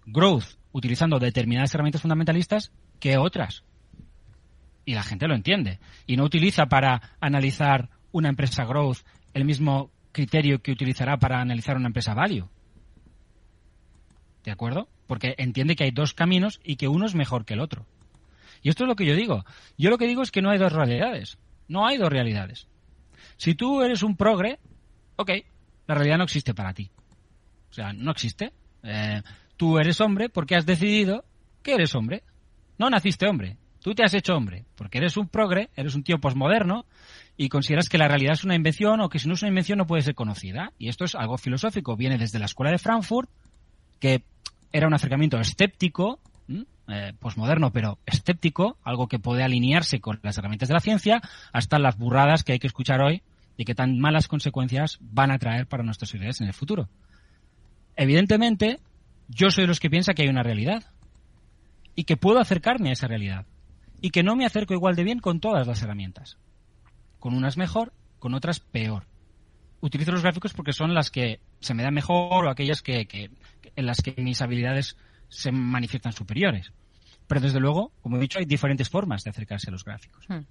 growth 0.04 0.58
utilizando 0.72 1.18
determinadas 1.18 1.74
herramientas 1.74 2.02
fundamentalistas 2.02 2.72
que 2.98 3.16
otras. 3.18 3.64
Y 4.84 4.94
la 4.94 5.02
gente 5.02 5.28
lo 5.28 5.34
entiende. 5.34 5.78
Y 6.06 6.16
no 6.16 6.24
utiliza 6.24 6.66
para 6.66 7.16
analizar 7.20 7.88
una 8.10 8.28
empresa 8.28 8.64
growth 8.64 8.98
el 9.32 9.44
mismo 9.44 9.90
criterio 10.12 10.60
que 10.60 10.72
utilizará 10.72 11.18
para 11.18 11.40
analizar 11.40 11.76
una 11.76 11.86
empresa 11.86 12.14
value. 12.14 12.48
¿De 14.44 14.50
acuerdo? 14.50 14.88
Porque 15.12 15.34
entiende 15.36 15.76
que 15.76 15.84
hay 15.84 15.90
dos 15.90 16.14
caminos 16.14 16.58
y 16.64 16.76
que 16.76 16.88
uno 16.88 17.04
es 17.04 17.14
mejor 17.14 17.44
que 17.44 17.52
el 17.52 17.60
otro. 17.60 17.84
Y 18.62 18.70
esto 18.70 18.84
es 18.84 18.88
lo 18.88 18.96
que 18.96 19.04
yo 19.04 19.14
digo. 19.14 19.44
Yo 19.76 19.90
lo 19.90 19.98
que 19.98 20.06
digo 20.06 20.22
es 20.22 20.30
que 20.30 20.40
no 20.40 20.48
hay 20.48 20.56
dos 20.56 20.72
realidades. 20.72 21.36
No 21.68 21.86
hay 21.86 21.98
dos 21.98 22.08
realidades. 22.08 22.66
Si 23.36 23.54
tú 23.54 23.82
eres 23.82 24.02
un 24.02 24.16
progre, 24.16 24.58
ok, 25.16 25.30
la 25.86 25.96
realidad 25.96 26.16
no 26.16 26.24
existe 26.24 26.54
para 26.54 26.72
ti. 26.72 26.90
O 27.70 27.74
sea, 27.74 27.92
no 27.92 28.10
existe. 28.10 28.54
Eh, 28.84 29.20
tú 29.58 29.78
eres 29.78 30.00
hombre 30.00 30.30
porque 30.30 30.56
has 30.56 30.64
decidido 30.64 31.26
que 31.62 31.74
eres 31.74 31.94
hombre. 31.94 32.22
No 32.78 32.88
naciste 32.88 33.28
hombre. 33.28 33.58
Tú 33.82 33.94
te 33.94 34.04
has 34.04 34.14
hecho 34.14 34.34
hombre, 34.34 34.64
porque 34.76 34.96
eres 34.96 35.18
un 35.18 35.28
progre, 35.28 35.68
eres 35.76 35.94
un 35.94 36.04
tío 36.04 36.16
posmoderno 36.22 36.86
y 37.36 37.50
consideras 37.50 37.90
que 37.90 37.98
la 37.98 38.08
realidad 38.08 38.32
es 38.32 38.44
una 38.44 38.54
invención 38.54 39.02
o 39.02 39.10
que 39.10 39.18
si 39.18 39.28
no 39.28 39.34
es 39.34 39.42
una 39.42 39.50
invención 39.50 39.76
no 39.76 39.86
puede 39.86 40.00
ser 40.00 40.14
conocida. 40.14 40.72
Y 40.78 40.88
esto 40.88 41.04
es 41.04 41.14
algo 41.14 41.36
filosófico. 41.36 41.98
Viene 41.98 42.16
desde 42.16 42.38
la 42.38 42.46
escuela 42.46 42.72
de 42.72 42.78
Frankfurt, 42.78 43.28
que 44.00 44.24
era 44.72 44.86
un 44.86 44.94
acercamiento 44.94 45.38
escéptico, 45.38 46.20
eh, 46.88 47.12
posmoderno, 47.18 47.72
pero 47.72 47.98
escéptico, 48.06 48.76
algo 48.82 49.06
que 49.06 49.18
puede 49.18 49.44
alinearse 49.44 50.00
con 50.00 50.18
las 50.22 50.36
herramientas 50.36 50.68
de 50.68 50.74
la 50.74 50.80
ciencia, 50.80 51.22
hasta 51.52 51.78
las 51.78 51.96
burradas 51.96 52.42
que 52.42 52.52
hay 52.52 52.58
que 52.58 52.66
escuchar 52.66 53.00
hoy 53.00 53.22
y 53.56 53.64
que 53.64 53.74
tan 53.74 53.98
malas 53.98 54.28
consecuencias 54.28 54.98
van 55.00 55.30
a 55.30 55.38
traer 55.38 55.66
para 55.66 55.84
nuestras 55.84 56.12
ideas 56.14 56.40
en 56.40 56.48
el 56.48 56.52
futuro. 56.52 56.88
Evidentemente, 57.96 58.80
yo 59.28 59.50
soy 59.50 59.64
de 59.64 59.68
los 59.68 59.80
que 59.80 59.90
piensa 59.90 60.12
que 60.14 60.22
hay 60.22 60.28
una 60.28 60.42
realidad 60.42 60.84
y 61.94 62.04
que 62.04 62.16
puedo 62.16 62.40
acercarme 62.40 62.88
a 62.90 62.92
esa 62.92 63.06
realidad 63.06 63.46
y 64.00 64.10
que 64.10 64.22
no 64.22 64.34
me 64.34 64.44
acerco 64.44 64.74
igual 64.74 64.96
de 64.96 65.04
bien 65.04 65.20
con 65.20 65.40
todas 65.40 65.66
las 65.66 65.82
herramientas. 65.82 66.36
Con 67.20 67.34
unas 67.34 67.56
mejor, 67.56 67.92
con 68.18 68.34
otras 68.34 68.60
peor. 68.60 69.04
Utilizo 69.82 70.12
los 70.12 70.22
gráficos 70.22 70.54
porque 70.54 70.72
son 70.72 70.94
las 70.94 71.10
que 71.10 71.40
se 71.60 71.74
me 71.74 71.82
dan 71.82 71.92
mejor 71.92 72.46
o 72.46 72.50
aquellas 72.50 72.80
que, 72.82 73.06
en 73.76 73.86
las 73.86 73.98
que 74.00 74.14
mis 74.22 74.40
habilidades 74.40 74.96
se 75.28 75.52
manifiestan 75.52 76.12
superiores. 76.12 76.72
Pero 77.26 77.40
desde 77.40 77.60
luego, 77.60 77.92
como 78.00 78.16
he 78.16 78.20
dicho, 78.20 78.38
hay 78.38 78.44
diferentes 78.44 78.88
formas 78.88 79.24
de 79.24 79.30
acercarse 79.30 79.70
a 79.70 79.72
los 79.72 79.84
gráficos. 79.84 80.24
Hmm. 80.28 80.42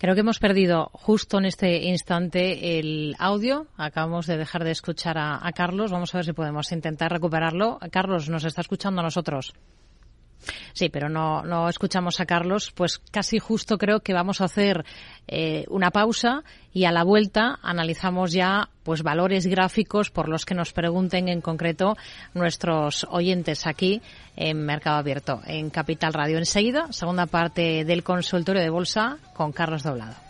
Creo 0.00 0.14
que 0.14 0.22
hemos 0.22 0.38
perdido 0.38 0.88
justo 0.94 1.36
en 1.36 1.44
este 1.44 1.84
instante 1.84 2.78
el 2.78 3.14
audio. 3.18 3.66
Acabamos 3.76 4.26
de 4.26 4.38
dejar 4.38 4.64
de 4.64 4.70
escuchar 4.70 5.18
a, 5.18 5.52
Carlos. 5.54 5.92
Vamos 5.92 6.14
a 6.14 6.18
ver 6.18 6.24
si 6.24 6.32
podemos 6.32 6.72
intentar 6.72 7.12
recuperarlo. 7.12 7.78
Carlos, 7.92 8.30
¿nos 8.30 8.44
está 8.44 8.62
escuchando 8.62 9.02
a 9.02 9.04
nosotros? 9.04 9.52
Sí, 10.72 10.88
pero 10.88 11.08
no, 11.08 11.42
no 11.42 11.68
escuchamos 11.68 12.20
a 12.20 12.26
Carlos, 12.26 12.72
pues 12.74 12.98
casi 13.10 13.38
justo 13.38 13.78
creo 13.78 14.00
que 14.00 14.12
vamos 14.12 14.40
a 14.40 14.44
hacer 14.44 14.84
eh, 15.28 15.64
una 15.68 15.90
pausa 15.90 16.42
y 16.72 16.84
a 16.84 16.92
la 16.92 17.04
vuelta 17.04 17.58
analizamos 17.62 18.32
ya 18.32 18.68
pues 18.82 19.02
valores 19.02 19.46
gráficos 19.46 20.10
por 20.10 20.28
los 20.28 20.44
que 20.44 20.54
nos 20.54 20.72
pregunten 20.72 21.28
en 21.28 21.40
concreto 21.40 21.96
nuestros 22.34 23.06
oyentes 23.10 23.66
aquí 23.66 24.00
en 24.36 24.64
Mercado 24.64 24.96
Abierto, 24.96 25.40
en 25.46 25.70
Capital 25.70 26.12
Radio. 26.12 26.38
Enseguida, 26.38 26.92
segunda 26.92 27.26
parte 27.26 27.84
del 27.84 28.02
consultorio 28.02 28.62
de 28.62 28.70
bolsa 28.70 29.18
con 29.34 29.52
Carlos 29.52 29.82
Doblado. 29.82 30.29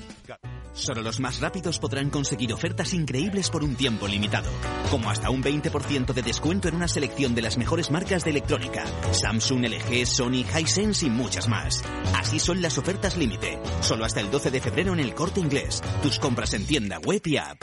Solo 0.73 1.01
los 1.01 1.19
más 1.19 1.39
rápidos 1.39 1.79
podrán 1.79 2.09
conseguir 2.09 2.53
ofertas 2.53 2.93
increíbles 2.93 3.49
por 3.49 3.63
un 3.63 3.75
tiempo 3.75 4.07
limitado, 4.07 4.49
como 4.89 5.09
hasta 5.09 5.29
un 5.29 5.43
20% 5.43 6.13
de 6.13 6.21
descuento 6.21 6.67
en 6.67 6.75
una 6.75 6.87
selección 6.87 7.35
de 7.35 7.41
las 7.41 7.57
mejores 7.57 7.91
marcas 7.91 8.23
de 8.23 8.31
electrónica, 8.31 8.85
Samsung, 9.11 9.65
LG, 9.65 10.05
Sony, 10.05 10.45
Hisense 10.57 11.05
y 11.05 11.09
muchas 11.09 11.47
más. 11.47 11.83
Así 12.17 12.39
son 12.39 12.61
las 12.61 12.77
ofertas 12.77 13.17
límite, 13.17 13.59
solo 13.81 14.05
hasta 14.05 14.21
el 14.21 14.31
12 14.31 14.51
de 14.51 14.61
febrero 14.61 14.93
en 14.93 14.99
el 14.99 15.13
Corte 15.13 15.39
Inglés. 15.39 15.81
Tus 16.01 16.19
compras 16.19 16.53
en 16.53 16.65
tienda 16.65 16.99
web 16.99 17.21
y 17.25 17.37
app. 17.37 17.61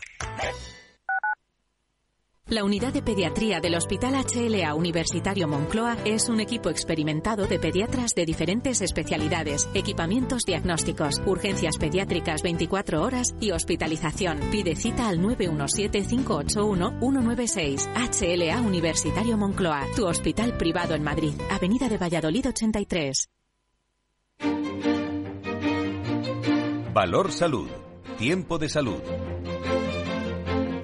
La 2.51 2.65
unidad 2.65 2.95
de 2.95 3.03
pediatría 3.03 3.61
del 3.61 3.75
Hospital 3.75 4.15
HLA 4.15 4.75
Universitario 4.75 5.47
Moncloa 5.47 5.99
es 6.07 6.31
un 6.31 6.41
equipo 6.41 6.71
experimentado 6.71 7.47
de 7.47 7.59
pediatras 7.59 8.15
de 8.15 8.25
diferentes 8.25 8.81
especialidades, 8.81 9.69
equipamientos 9.75 10.45
diagnósticos, 10.47 11.21
urgencias 11.27 11.77
pediátricas 11.77 12.43
24 12.43 13.03
horas 13.03 13.35
y 13.39 13.51
hospitalización. 13.51 14.41
Pide 14.51 14.77
cita 14.77 15.11
al 15.11 15.21
917-581-196. 15.21 17.87
HLA 17.95 18.63
Universitario 18.63 19.37
Moncloa, 19.37 19.83
tu 19.95 20.07
hospital 20.07 20.57
privado 20.57 20.95
en 20.95 21.03
Madrid, 21.03 21.35
Avenida 21.51 21.91
de 21.91 21.99
Valladolid 21.99 22.49
83. 22.49 23.29
Valor 26.95 27.31
Salud. 27.31 27.69
Tiempo 28.17 28.57
de 28.57 28.71
salud 28.71 29.03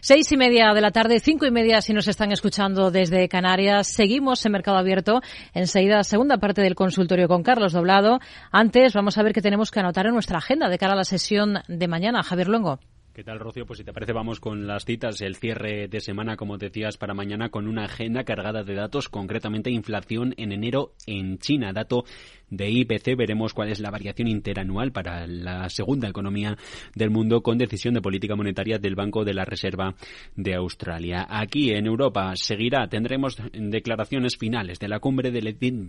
Seis 0.00 0.30
y 0.32 0.36
media 0.36 0.72
de 0.74 0.80
la 0.80 0.90
tarde, 0.90 1.20
cinco 1.20 1.46
y 1.46 1.50
media 1.50 1.80
si 1.80 1.92
nos 1.92 2.08
están 2.08 2.32
escuchando 2.32 2.90
desde 2.90 3.28
Canarias. 3.28 3.88
Seguimos 3.88 4.44
en 4.46 4.52
Mercado 4.52 4.78
Abierto. 4.78 5.20
Enseguida, 5.54 6.02
segunda 6.04 6.38
parte 6.38 6.62
del 6.62 6.74
consultorio 6.74 7.28
con 7.28 7.42
Carlos 7.42 7.72
Doblado. 7.72 8.20
Antes, 8.52 8.92
vamos 8.94 9.18
a 9.18 9.22
ver 9.22 9.32
qué 9.32 9.42
tenemos 9.42 9.70
que 9.70 9.80
anotar 9.80 10.06
en 10.06 10.14
nuestra 10.14 10.38
agenda 10.38 10.68
de 10.68 10.78
cara 10.78 10.92
a 10.92 10.96
la 10.96 11.04
sesión 11.04 11.62
de 11.68 11.88
mañana. 11.88 12.22
Javier 12.22 12.48
Luengo. 12.48 12.78
¿Qué 13.16 13.24
tal, 13.24 13.40
Rocío? 13.40 13.64
Pues 13.64 13.78
si 13.78 13.84
te 13.84 13.94
parece, 13.94 14.12
vamos 14.12 14.40
con 14.40 14.66
las 14.66 14.84
citas. 14.84 15.22
El 15.22 15.36
cierre 15.36 15.88
de 15.88 16.00
semana, 16.00 16.36
como 16.36 16.58
decías, 16.58 16.98
para 16.98 17.14
mañana 17.14 17.48
con 17.48 17.66
una 17.66 17.84
agenda 17.84 18.24
cargada 18.24 18.62
de 18.62 18.74
datos, 18.74 19.08
concretamente 19.08 19.70
inflación 19.70 20.34
en 20.36 20.52
enero 20.52 20.92
en 21.06 21.38
China. 21.38 21.72
Dato 21.72 22.04
de 22.50 22.70
IPC 22.70 23.16
veremos 23.16 23.54
cuál 23.54 23.70
es 23.70 23.80
la 23.80 23.90
variación 23.90 24.28
interanual 24.28 24.92
para 24.92 25.26
la 25.26 25.68
segunda 25.68 26.08
economía 26.08 26.56
del 26.94 27.10
mundo 27.10 27.42
con 27.42 27.58
decisión 27.58 27.94
de 27.94 28.02
política 28.02 28.36
monetaria 28.36 28.78
del 28.78 28.94
Banco 28.94 29.24
de 29.24 29.34
la 29.34 29.44
Reserva 29.44 29.94
de 30.36 30.54
Australia. 30.54 31.26
Aquí 31.28 31.70
en 31.70 31.86
Europa 31.86 32.36
seguirá, 32.36 32.86
tendremos 32.88 33.38
declaraciones 33.52 34.36
finales 34.36 34.78
de 34.78 34.88
la 34.88 35.00
cumbre 35.00 35.30
de, 35.30 35.40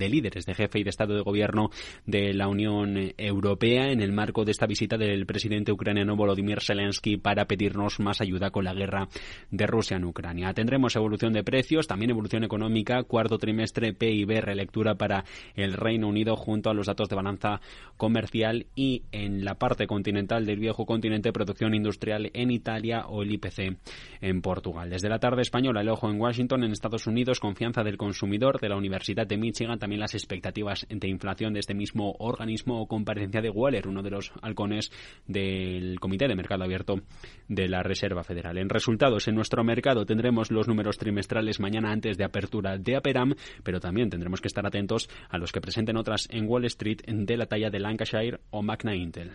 líderes 0.10 0.46
de 0.46 0.56
jefe 0.56 0.80
y 0.80 0.84
de 0.84 0.90
Estado 0.90 1.16
de 1.16 1.22
Gobierno 1.22 1.70
de 2.06 2.34
la 2.34 2.48
Unión 2.48 3.14
Europea 3.18 3.92
en 3.92 4.02
el 4.02 4.14
marco 4.14 4.46
de 4.46 4.52
esta 4.52 4.66
visita 4.66 4.98
del 4.98 5.26
presidente 5.26 5.72
ucraniano 5.72 6.16
Volodymyr 6.16 6.62
Zelensky 6.62 7.17
para 7.20 7.46
pedirnos 7.46 8.00
más 8.00 8.22
ayuda 8.22 8.52
con 8.52 8.66
la 8.66 8.74
guerra 8.74 9.08
de 9.52 9.68
Rusia 9.68 9.98
en 9.98 10.06
Ucrania. 10.06 10.54
Tendremos 10.54 10.96
evolución 10.96 11.34
de 11.34 11.44
precios, 11.44 11.88
también 11.88 12.12
evolución 12.12 12.44
económica, 12.44 13.04
cuarto 13.04 13.38
trimestre 13.38 13.94
PIB, 13.94 14.42
relectura 14.42 14.96
para 14.96 15.26
el 15.56 15.74
Reino 15.74 16.08
Unido 16.08 16.36
junto 16.36 16.70
a 16.70 16.74
los 16.74 16.88
datos 16.88 17.10
de 17.10 17.16
balanza 17.16 17.62
comercial 17.98 18.68
y 18.76 19.04
en 19.12 19.44
la 19.44 19.56
parte 19.56 19.88
continental 19.88 20.46
del 20.46 20.60
viejo 20.60 20.86
continente 20.86 21.32
producción 21.32 21.74
industrial 21.74 22.32
en 22.34 22.52
Italia 22.52 23.06
o 23.08 23.24
el 23.24 23.32
IPC 23.32 23.78
en 24.22 24.42
Portugal. 24.42 24.90
Desde 24.90 25.10
la 25.10 25.20
tarde 25.20 25.42
española, 25.42 25.82
el 25.82 25.90
ojo 25.90 26.10
en 26.10 26.20
Washington, 26.20 26.64
en 26.64 26.72
Estados 26.72 27.08
Unidos, 27.08 27.40
confianza 27.40 27.84
del 27.84 27.98
consumidor 27.98 28.60
de 28.60 28.70
la 28.70 28.78
Universidad 28.78 29.28
de 29.28 29.38
Michigan, 29.38 29.80
también 29.80 30.02
las 30.02 30.14
expectativas 30.14 30.86
de 30.90 31.08
inflación 31.08 31.54
de 31.54 31.60
este 31.60 31.74
mismo 31.74 32.16
organismo 32.20 32.82
o 32.82 32.88
comparecencia 32.88 33.42
de 33.42 33.50
Waller, 33.50 33.88
uno 33.88 34.02
de 34.02 34.12
los 34.12 34.32
halcones 34.42 34.92
del 35.26 36.00
Comité 36.00 36.28
de 36.28 36.36
Mercado 36.36 36.64
Abierto 36.64 37.02
de 37.48 37.68
la 37.68 37.84
Reserva 37.84 38.24
Federal. 38.24 38.58
En 38.58 38.70
resultados, 38.70 39.28
en 39.28 39.36
nuestro 39.36 39.64
mercado 39.64 40.06
tendremos 40.06 40.52
los 40.52 40.68
números 40.68 40.98
trimestrales 40.98 41.60
mañana 41.60 41.92
antes 41.92 42.18
de 42.18 42.24
apertura 42.24 42.78
de 42.78 42.96
Aperam, 42.96 43.36
pero 43.64 43.80
también 43.80 44.10
tendremos 44.10 44.42
que 44.42 44.48
estar 44.48 44.66
atentos 44.66 45.10
a 45.30 45.38
los 45.38 45.52
que 45.52 45.62
presenten 45.62 45.98
otras 45.98 46.28
en 46.32 46.48
Wall 46.48 46.66
Street 46.66 47.02
de 47.06 47.38
la 47.38 47.46
talla 47.46 47.70
de 47.70 47.80
Lancashire 47.80 48.40
o 48.50 48.62
Magna 48.62 48.96
Intel. 48.96 49.32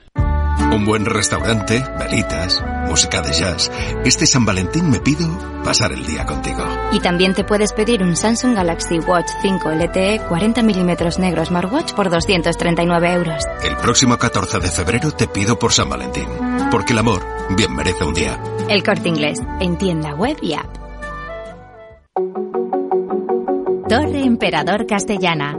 Un 0.73 0.85
buen 0.85 1.05
restaurante, 1.05 1.85
velitas, 1.99 2.62
música 2.87 3.21
de 3.23 3.33
jazz. 3.33 3.71
Este 4.05 4.27
San 4.27 4.45
Valentín 4.45 4.91
me 4.91 5.01
pido 5.01 5.29
pasar 5.65 5.93
el 5.93 6.05
día 6.05 6.25
contigo. 6.25 6.65
Y 6.93 7.01
también 7.01 7.35
te 7.35 7.45
puedes 7.45 7.73
pedir 7.73 8.03
un 8.03 8.17
Samsung 8.17 8.55
Galaxy 8.55 8.99
Watch 8.99 9.29
5 9.43 9.71
LTE 9.71 10.21
40 10.29 10.62
milímetros 10.62 11.19
negro 11.19 11.45
smartwatch 11.45 11.93
por 11.93 12.11
239 12.11 13.12
euros. 13.12 13.45
El 13.62 13.77
próximo 13.77 14.19
14 14.19 14.61
de 14.61 14.69
febrero 14.69 15.11
te 15.12 15.29
pido 15.29 15.59
por 15.59 15.73
San 15.73 15.88
Valentín. 15.88 16.29
Porque 16.71 16.93
el 16.93 16.99
amor 16.99 17.23
bien 17.57 17.75
merece 17.75 18.05
un 18.05 18.15
día. 18.15 18.38
El 18.69 18.83
corte 18.83 19.09
inglés, 19.09 19.38
en 19.61 19.77
tienda 19.77 20.15
web 20.15 20.37
y 20.41 20.55
app. 20.55 20.83
Torre 23.88 24.25
Emperador 24.25 24.87
Castellana 24.87 25.59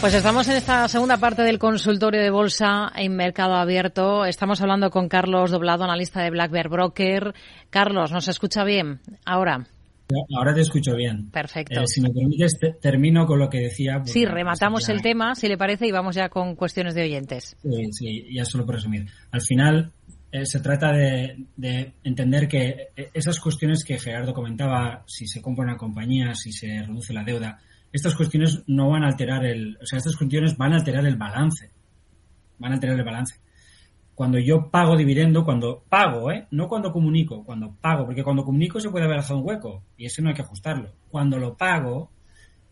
Pues 0.00 0.14
estamos 0.14 0.48
en 0.48 0.56
esta 0.56 0.88
segunda 0.88 1.18
parte 1.18 1.42
del 1.42 1.58
consultorio 1.58 2.22
de 2.22 2.30
bolsa 2.30 2.90
en 2.96 3.14
mercado 3.16 3.54
abierto. 3.56 4.24
Estamos 4.24 4.62
hablando 4.62 4.90
con 4.90 5.10
Carlos 5.10 5.50
Doblado, 5.50 5.84
analista 5.84 6.22
de 6.22 6.30
Black 6.30 6.50
Bear 6.50 6.70
Broker. 6.70 7.34
Carlos, 7.68 8.10
¿nos 8.10 8.26
escucha 8.26 8.64
bien 8.64 9.00
ahora? 9.26 9.66
Ahora 10.34 10.54
te 10.54 10.62
escucho 10.62 10.96
bien. 10.96 11.30
Perfecto. 11.30 11.80
Eh, 11.80 11.86
si 11.86 12.00
me 12.00 12.08
permites, 12.08 12.58
termino 12.80 13.26
con 13.26 13.38
lo 13.38 13.50
que 13.50 13.60
decía. 13.60 14.00
Sí, 14.06 14.24
rematamos 14.24 14.88
el 14.88 15.02
tema, 15.02 15.34
si 15.34 15.48
le 15.48 15.58
parece, 15.58 15.86
y 15.86 15.90
vamos 15.92 16.14
ya 16.14 16.30
con 16.30 16.56
cuestiones 16.56 16.94
de 16.94 17.02
oyentes. 17.02 17.56
Sí, 17.62 17.92
sí 17.92 18.34
ya 18.34 18.46
solo 18.46 18.64
por 18.64 18.76
resumir. 18.76 19.06
Al 19.30 19.42
final, 19.42 19.92
eh, 20.32 20.46
se 20.46 20.60
trata 20.60 20.92
de, 20.92 21.44
entender 22.04 22.48
que 22.48 22.88
eh, 22.96 23.10
esas 23.12 23.38
cuestiones 23.38 23.84
que 23.84 23.98
Gerardo 23.98 24.32
comentaba, 24.32 25.04
si 25.06 25.26
se 25.26 25.42
compra 25.42 25.64
una 25.64 25.76
compañía, 25.76 26.34
si 26.34 26.52
se 26.52 26.82
reduce 26.82 27.12
la 27.12 27.22
deuda, 27.22 27.60
estas 27.92 28.14
cuestiones 28.14 28.62
no 28.66 28.90
van 28.90 29.04
a 29.04 29.08
alterar 29.08 29.44
el. 29.44 29.78
O 29.80 29.86
sea, 29.86 29.98
estas 29.98 30.16
cuestiones 30.16 30.56
van 30.56 30.72
a 30.72 30.76
alterar 30.76 31.06
el 31.06 31.16
balance. 31.16 31.70
Van 32.58 32.72
a 32.72 32.74
alterar 32.74 32.98
el 32.98 33.04
balance 33.04 33.40
cuando 34.20 34.38
yo 34.38 34.70
pago 34.70 34.98
dividendo, 34.98 35.46
cuando 35.46 35.82
pago, 35.88 36.30
¿eh? 36.30 36.46
no 36.50 36.68
cuando 36.68 36.92
comunico, 36.92 37.42
cuando 37.42 37.74
pago, 37.80 38.04
porque 38.04 38.22
cuando 38.22 38.44
comunico 38.44 38.78
se 38.78 38.90
puede 38.90 39.06
haber 39.06 39.22
dejado 39.22 39.40
un 39.40 39.48
hueco 39.48 39.82
y 39.96 40.04
ese 40.04 40.20
no 40.20 40.28
hay 40.28 40.34
que 40.34 40.42
ajustarlo. 40.42 40.92
Cuando 41.08 41.38
lo 41.38 41.56
pago, 41.56 42.10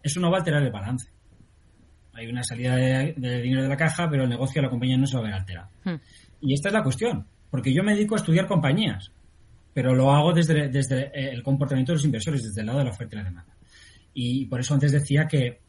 eso 0.02 0.20
no 0.20 0.30
va 0.30 0.36
a 0.36 0.40
alterar 0.40 0.62
el 0.62 0.70
balance. 0.70 1.10
Hay 2.12 2.26
una 2.26 2.42
salida 2.42 2.76
de, 2.76 3.14
dinero 3.40 3.62
de 3.62 3.68
la 3.70 3.78
caja, 3.78 4.10
pero 4.10 4.24
el 4.24 4.28
negocio 4.28 4.60
de 4.60 4.66
la 4.66 4.70
compañía 4.70 4.98
no 4.98 5.06
se 5.06 5.16
va 5.16 5.22
a 5.22 5.24
ver 5.24 5.32
alterado. 5.32 5.68
Hmm. 5.84 5.94
Y 6.42 6.52
esta 6.52 6.68
es 6.68 6.74
la 6.74 6.82
cuestión, 6.82 7.26
porque 7.50 7.72
yo 7.72 7.82
me 7.82 7.94
dedico 7.94 8.14
a 8.14 8.18
estudiar 8.18 8.46
compañías, 8.46 9.10
pero 9.72 9.94
lo 9.94 10.12
hago 10.12 10.34
desde, 10.34 10.68
desde 10.68 11.32
el 11.32 11.42
comportamiento 11.42 11.92
de 11.92 11.96
los 11.96 12.04
inversores, 12.04 12.42
desde 12.42 12.60
el 12.60 12.66
lado 12.66 12.80
de 12.80 12.84
la 12.84 12.90
oferta 12.90 13.16
y 13.16 13.18
la 13.20 13.24
demanda. 13.24 13.54
Y 14.14 14.46
por 14.46 14.60
eso 14.60 14.74
antes 14.74 14.92
decía 14.92 15.26
que 15.26 15.60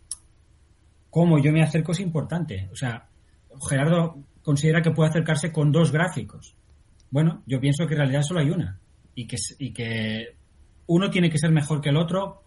cómo 1.09 1.39
yo 1.39 1.51
me 1.51 1.63
acerco 1.63 1.91
es 1.91 1.99
importante. 1.99 2.69
O 2.71 2.75
sea, 2.75 3.09
Gerardo 3.67 4.23
considera 4.41 4.81
que 4.81 4.91
puede 4.91 5.09
acercarse 5.09 5.51
con 5.51 5.71
dos 5.71 5.91
gráficos. 5.91 6.55
Bueno, 7.11 7.43
yo 7.45 7.59
pienso 7.59 7.87
que 7.87 7.93
en 7.93 7.99
realidad 7.99 8.21
solo 8.21 8.39
hay 8.39 8.49
una 8.49 8.79
y 9.15 9.27
que, 9.27 9.37
y 9.57 9.73
que 9.73 10.35
uno 10.87 11.09
tiene 11.09 11.29
que 11.29 11.37
ser 11.37 11.51
mejor 11.51 11.81
que 11.81 11.89
el 11.89 11.97
otro 11.97 12.43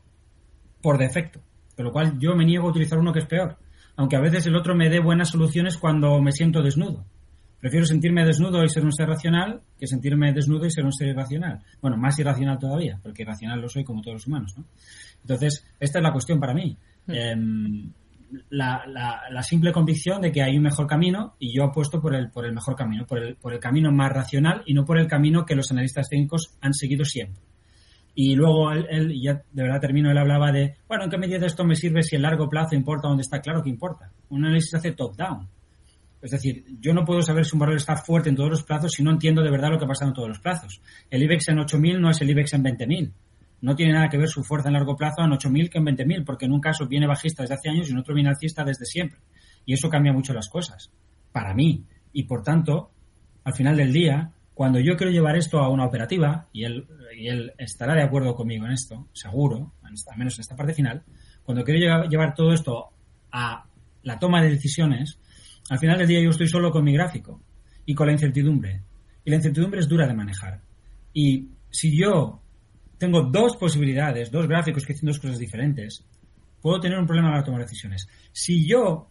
por 0.80 0.98
defecto, 0.98 1.40
con 1.76 1.84
lo 1.84 1.92
cual 1.92 2.18
yo 2.18 2.34
me 2.34 2.44
niego 2.44 2.66
a 2.66 2.70
utilizar 2.70 2.98
uno 2.98 3.12
que 3.12 3.20
es 3.20 3.26
peor, 3.26 3.58
aunque 3.96 4.16
a 4.16 4.20
veces 4.20 4.46
el 4.46 4.56
otro 4.56 4.74
me 4.74 4.88
dé 4.88 5.00
buenas 5.00 5.30
soluciones 5.30 5.76
cuando 5.76 6.20
me 6.20 6.32
siento 6.32 6.62
desnudo. 6.62 7.04
Prefiero 7.62 7.86
sentirme 7.86 8.24
desnudo 8.24 8.64
y 8.64 8.68
ser 8.68 8.84
un 8.84 8.90
ser 8.90 9.06
racional 9.06 9.60
que 9.78 9.86
sentirme 9.86 10.32
desnudo 10.32 10.66
y 10.66 10.70
ser 10.72 10.84
un 10.84 10.92
ser 10.92 11.10
irracional. 11.10 11.60
Bueno, 11.80 11.96
más 11.96 12.18
irracional 12.18 12.58
todavía, 12.58 12.98
porque 13.00 13.22
irracional 13.22 13.60
lo 13.60 13.68
soy 13.68 13.84
como 13.84 14.02
todos 14.02 14.16
los 14.16 14.26
humanos. 14.26 14.52
¿no? 14.58 14.64
Entonces, 15.20 15.64
esta 15.78 16.00
es 16.00 16.02
la 16.02 16.10
cuestión 16.10 16.40
para 16.40 16.54
mí. 16.54 16.76
Mm. 17.06 17.12
Em, 17.12 17.92
la, 18.50 18.84
la, 19.30 19.42
simple 19.44 19.70
convicción 19.70 20.20
de 20.20 20.32
que 20.32 20.42
hay 20.42 20.56
un 20.56 20.64
mejor 20.64 20.88
camino 20.88 21.36
y 21.38 21.54
yo 21.54 21.62
apuesto 21.62 22.00
por 22.00 22.16
el, 22.16 22.30
por 22.30 22.46
el 22.46 22.52
mejor 22.52 22.74
camino, 22.74 23.06
por 23.06 23.18
el, 23.20 23.36
por 23.36 23.52
el 23.52 23.60
camino 23.60 23.92
más 23.92 24.10
racional 24.10 24.62
y 24.66 24.74
no 24.74 24.84
por 24.84 24.98
el 24.98 25.06
camino 25.06 25.44
que 25.44 25.54
los 25.54 25.70
analistas 25.70 26.08
técnicos 26.08 26.56
han 26.60 26.74
seguido 26.74 27.04
siempre. 27.04 27.44
Y 28.16 28.34
luego 28.34 28.72
él, 28.72 29.14
ya 29.22 29.34
de 29.52 29.62
verdad 29.62 29.80
termino, 29.80 30.10
él 30.10 30.18
hablaba 30.18 30.50
de, 30.50 30.78
bueno, 30.88 31.04
¿en 31.04 31.10
qué 31.10 31.18
medida 31.18 31.46
esto 31.46 31.64
me 31.64 31.76
sirve 31.76 32.02
si 32.02 32.16
el 32.16 32.22
largo 32.22 32.48
plazo 32.48 32.74
importa 32.74 33.06
donde 33.06 33.22
está? 33.22 33.40
Claro 33.40 33.62
que 33.62 33.70
importa. 33.70 34.10
Un 34.30 34.46
análisis 34.46 34.74
hace 34.74 34.92
top-down. 34.92 35.48
Es 36.22 36.30
decir, 36.30 36.64
yo 36.80 36.94
no 36.94 37.04
puedo 37.04 37.20
saber 37.20 37.44
si 37.44 37.56
un 37.56 37.60
valor 37.60 37.76
está 37.76 37.96
fuerte 37.96 38.28
en 38.28 38.36
todos 38.36 38.48
los 38.48 38.62
plazos 38.62 38.92
si 38.92 39.02
no 39.02 39.10
entiendo 39.10 39.42
de 39.42 39.50
verdad 39.50 39.70
lo 39.70 39.78
que 39.78 39.86
pasa 39.86 40.04
en 40.04 40.12
todos 40.12 40.28
los 40.28 40.38
plazos. 40.38 40.80
El 41.10 41.22
IBEX 41.24 41.48
en 41.48 41.58
8.000 41.58 41.98
no 41.98 42.10
es 42.10 42.20
el 42.20 42.30
IBEX 42.30 42.54
en 42.54 42.62
20.000. 42.62 43.12
No 43.62 43.74
tiene 43.74 43.92
nada 43.92 44.08
que 44.08 44.18
ver 44.18 44.28
su 44.28 44.44
fuerza 44.44 44.68
en 44.68 44.74
largo 44.74 44.96
plazo 44.96 45.22
en 45.22 45.30
8.000 45.30 45.68
que 45.68 45.78
en 45.78 45.84
20.000, 45.84 46.24
porque 46.24 46.46
en 46.46 46.52
un 46.52 46.60
caso 46.60 46.86
viene 46.86 47.08
bajista 47.08 47.42
desde 47.42 47.56
hace 47.56 47.70
años 47.70 47.88
y 47.88 47.92
en 47.92 47.98
otro 47.98 48.14
viene 48.14 48.30
alcista 48.30 48.64
desde 48.64 48.86
siempre. 48.86 49.18
Y 49.66 49.74
eso 49.74 49.90
cambia 49.90 50.12
mucho 50.12 50.32
las 50.32 50.48
cosas. 50.48 50.90
Para 51.32 51.54
mí. 51.54 51.84
Y 52.12 52.22
por 52.24 52.42
tanto, 52.42 52.92
al 53.42 53.54
final 53.54 53.76
del 53.76 53.92
día, 53.92 54.30
cuando 54.54 54.78
yo 54.78 54.96
quiero 54.96 55.10
llevar 55.10 55.36
esto 55.36 55.58
a 55.58 55.68
una 55.68 55.86
operativa, 55.86 56.46
y 56.52 56.64
él, 56.64 56.86
y 57.16 57.28
él 57.28 57.52
estará 57.58 57.94
de 57.94 58.02
acuerdo 58.02 58.34
conmigo 58.36 58.64
en 58.66 58.72
esto, 58.72 59.08
seguro, 59.12 59.72
al 59.82 60.18
menos 60.18 60.34
en 60.36 60.40
esta 60.40 60.54
parte 60.54 60.74
final, 60.74 61.02
cuando 61.42 61.64
quiero 61.64 62.06
llevar 62.08 62.34
todo 62.34 62.52
esto 62.52 62.90
a 63.32 63.64
la 64.02 64.18
toma 64.18 64.42
de 64.42 64.50
decisiones, 64.50 65.18
al 65.72 65.78
final 65.78 65.96
del 65.96 66.06
día 66.06 66.20
yo 66.20 66.28
estoy 66.28 66.48
solo 66.48 66.70
con 66.70 66.84
mi 66.84 66.92
gráfico 66.92 67.40
y 67.86 67.94
con 67.94 68.06
la 68.06 68.12
incertidumbre. 68.12 68.82
Y 69.24 69.30
la 69.30 69.36
incertidumbre 69.36 69.80
es 69.80 69.88
dura 69.88 70.06
de 70.06 70.12
manejar. 70.12 70.60
Y 71.14 71.48
si 71.70 71.96
yo 71.96 72.42
tengo 72.98 73.22
dos 73.22 73.56
posibilidades, 73.56 74.30
dos 74.30 74.46
gráficos 74.46 74.84
que 74.84 74.92
hacen 74.92 75.06
dos 75.06 75.18
cosas 75.18 75.38
diferentes, 75.38 76.04
puedo 76.60 76.78
tener 76.78 76.98
un 76.98 77.06
problema 77.06 77.28
a 77.28 77.30
la 77.30 77.36
hora 77.36 77.42
de 77.42 77.46
tomar 77.46 77.62
decisiones. 77.62 78.06
Si 78.32 78.68
yo 78.68 79.08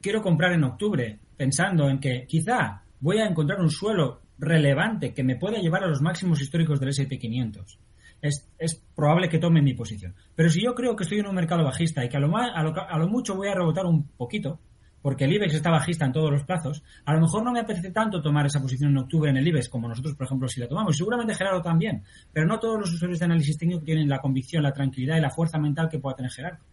quiero 0.00 0.20
comprar 0.20 0.52
en 0.52 0.64
octubre 0.64 1.20
pensando 1.36 1.88
en 1.88 2.00
que 2.00 2.26
quizá 2.26 2.82
voy 2.98 3.18
a 3.18 3.28
encontrar 3.28 3.60
un 3.60 3.70
suelo 3.70 4.22
relevante 4.36 5.14
que 5.14 5.22
me 5.22 5.36
pueda 5.36 5.60
llevar 5.60 5.84
a 5.84 5.88
los 5.88 6.02
máximos 6.02 6.42
históricos 6.42 6.80
del 6.80 6.88
S&P 6.88 7.20
500, 7.20 7.78
es, 8.20 8.50
es, 8.58 8.74
probable 8.96 9.28
que 9.28 9.38
tome 9.38 9.62
mi 9.62 9.74
posición. 9.74 10.16
Pero 10.34 10.50
si 10.50 10.60
yo 10.60 10.74
creo 10.74 10.96
que 10.96 11.04
estoy 11.04 11.20
en 11.20 11.28
un 11.28 11.36
mercado 11.36 11.62
bajista 11.62 12.04
y 12.04 12.08
que 12.08 12.16
a 12.16 12.20
lo, 12.20 12.36
a 12.36 12.62
lo, 12.64 12.74
a 12.76 12.98
lo 12.98 13.08
mucho 13.08 13.36
voy 13.36 13.46
a 13.46 13.54
rebotar 13.54 13.86
un 13.86 14.08
poquito, 14.08 14.58
porque 15.02 15.24
el 15.24 15.32
IBEX 15.32 15.54
está 15.54 15.70
bajista 15.70 16.04
en 16.04 16.12
todos 16.12 16.30
los 16.30 16.44
plazos, 16.44 16.82
a 17.04 17.14
lo 17.14 17.20
mejor 17.20 17.42
no 17.42 17.52
me 17.52 17.60
apetece 17.60 17.90
tanto 17.90 18.20
tomar 18.20 18.46
esa 18.46 18.60
posición 18.60 18.90
en 18.90 18.98
octubre 18.98 19.30
en 19.30 19.36
el 19.36 19.46
IBEX 19.46 19.68
como 19.68 19.88
nosotros, 19.88 20.14
por 20.14 20.26
ejemplo, 20.26 20.48
si 20.48 20.60
la 20.60 20.68
tomamos. 20.68 20.96
Seguramente 20.96 21.34
Gerardo 21.34 21.62
también, 21.62 22.02
pero 22.32 22.46
no 22.46 22.58
todos 22.58 22.78
los 22.78 22.92
usuarios 22.92 23.18
de 23.18 23.24
análisis 23.24 23.56
técnico 23.56 23.82
tienen 23.82 24.08
la 24.08 24.18
convicción, 24.18 24.62
la 24.62 24.72
tranquilidad 24.72 25.16
y 25.16 25.20
la 25.20 25.30
fuerza 25.30 25.58
mental 25.58 25.88
que 25.88 25.98
pueda 25.98 26.16
tener 26.16 26.30
Gerardo. 26.30 26.64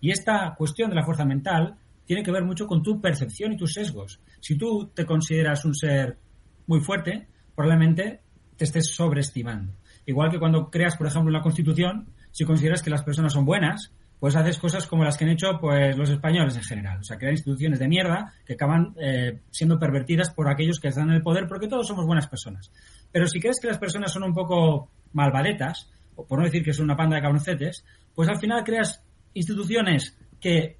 Y 0.00 0.10
esta 0.10 0.54
cuestión 0.56 0.90
de 0.90 0.96
la 0.96 1.04
fuerza 1.04 1.24
mental 1.24 1.76
tiene 2.04 2.22
que 2.22 2.30
ver 2.30 2.44
mucho 2.44 2.66
con 2.66 2.82
tu 2.82 3.00
percepción 3.00 3.52
y 3.52 3.56
tus 3.56 3.74
sesgos. 3.74 4.20
Si 4.40 4.56
tú 4.56 4.90
te 4.94 5.04
consideras 5.04 5.64
un 5.64 5.74
ser 5.74 6.18
muy 6.66 6.80
fuerte, 6.80 7.28
probablemente 7.54 8.20
te 8.56 8.64
estés 8.64 8.94
sobreestimando. 8.94 9.74
Igual 10.06 10.30
que 10.30 10.38
cuando 10.38 10.70
creas, 10.70 10.96
por 10.96 11.06
ejemplo, 11.06 11.28
una 11.28 11.42
constitución, 11.42 12.08
si 12.30 12.44
consideras 12.44 12.82
que 12.82 12.90
las 12.90 13.02
personas 13.02 13.32
son 13.32 13.44
buenas, 13.44 13.92
pues 14.20 14.34
haces 14.34 14.58
cosas 14.58 14.86
como 14.86 15.04
las 15.04 15.16
que 15.16 15.24
han 15.24 15.30
hecho 15.30 15.58
pues 15.60 15.96
los 15.96 16.10
españoles 16.10 16.56
en 16.56 16.62
general. 16.62 16.98
O 17.00 17.04
sea, 17.04 17.18
crear 17.18 17.32
instituciones 17.32 17.78
de 17.78 17.88
mierda 17.88 18.34
que 18.44 18.54
acaban 18.54 18.94
eh, 19.00 19.40
siendo 19.50 19.78
pervertidas 19.78 20.30
por 20.30 20.48
aquellos 20.48 20.80
que 20.80 20.88
están 20.88 21.08
en 21.08 21.16
el 21.16 21.22
poder, 21.22 21.46
porque 21.46 21.68
todos 21.68 21.86
somos 21.86 22.04
buenas 22.04 22.26
personas. 22.26 22.72
Pero 23.12 23.26
si 23.26 23.40
crees 23.40 23.60
que 23.60 23.68
las 23.68 23.78
personas 23.78 24.12
son 24.12 24.24
un 24.24 24.34
poco 24.34 24.90
malvadetas, 25.12 25.90
o 26.16 26.26
por 26.26 26.38
no 26.38 26.44
decir 26.44 26.64
que 26.64 26.72
son 26.72 26.86
una 26.86 26.96
panda 26.96 27.16
de 27.16 27.22
cabroncetes, 27.22 27.84
pues 28.14 28.28
al 28.28 28.38
final 28.38 28.64
creas 28.64 29.02
instituciones 29.34 30.16
que 30.40 30.76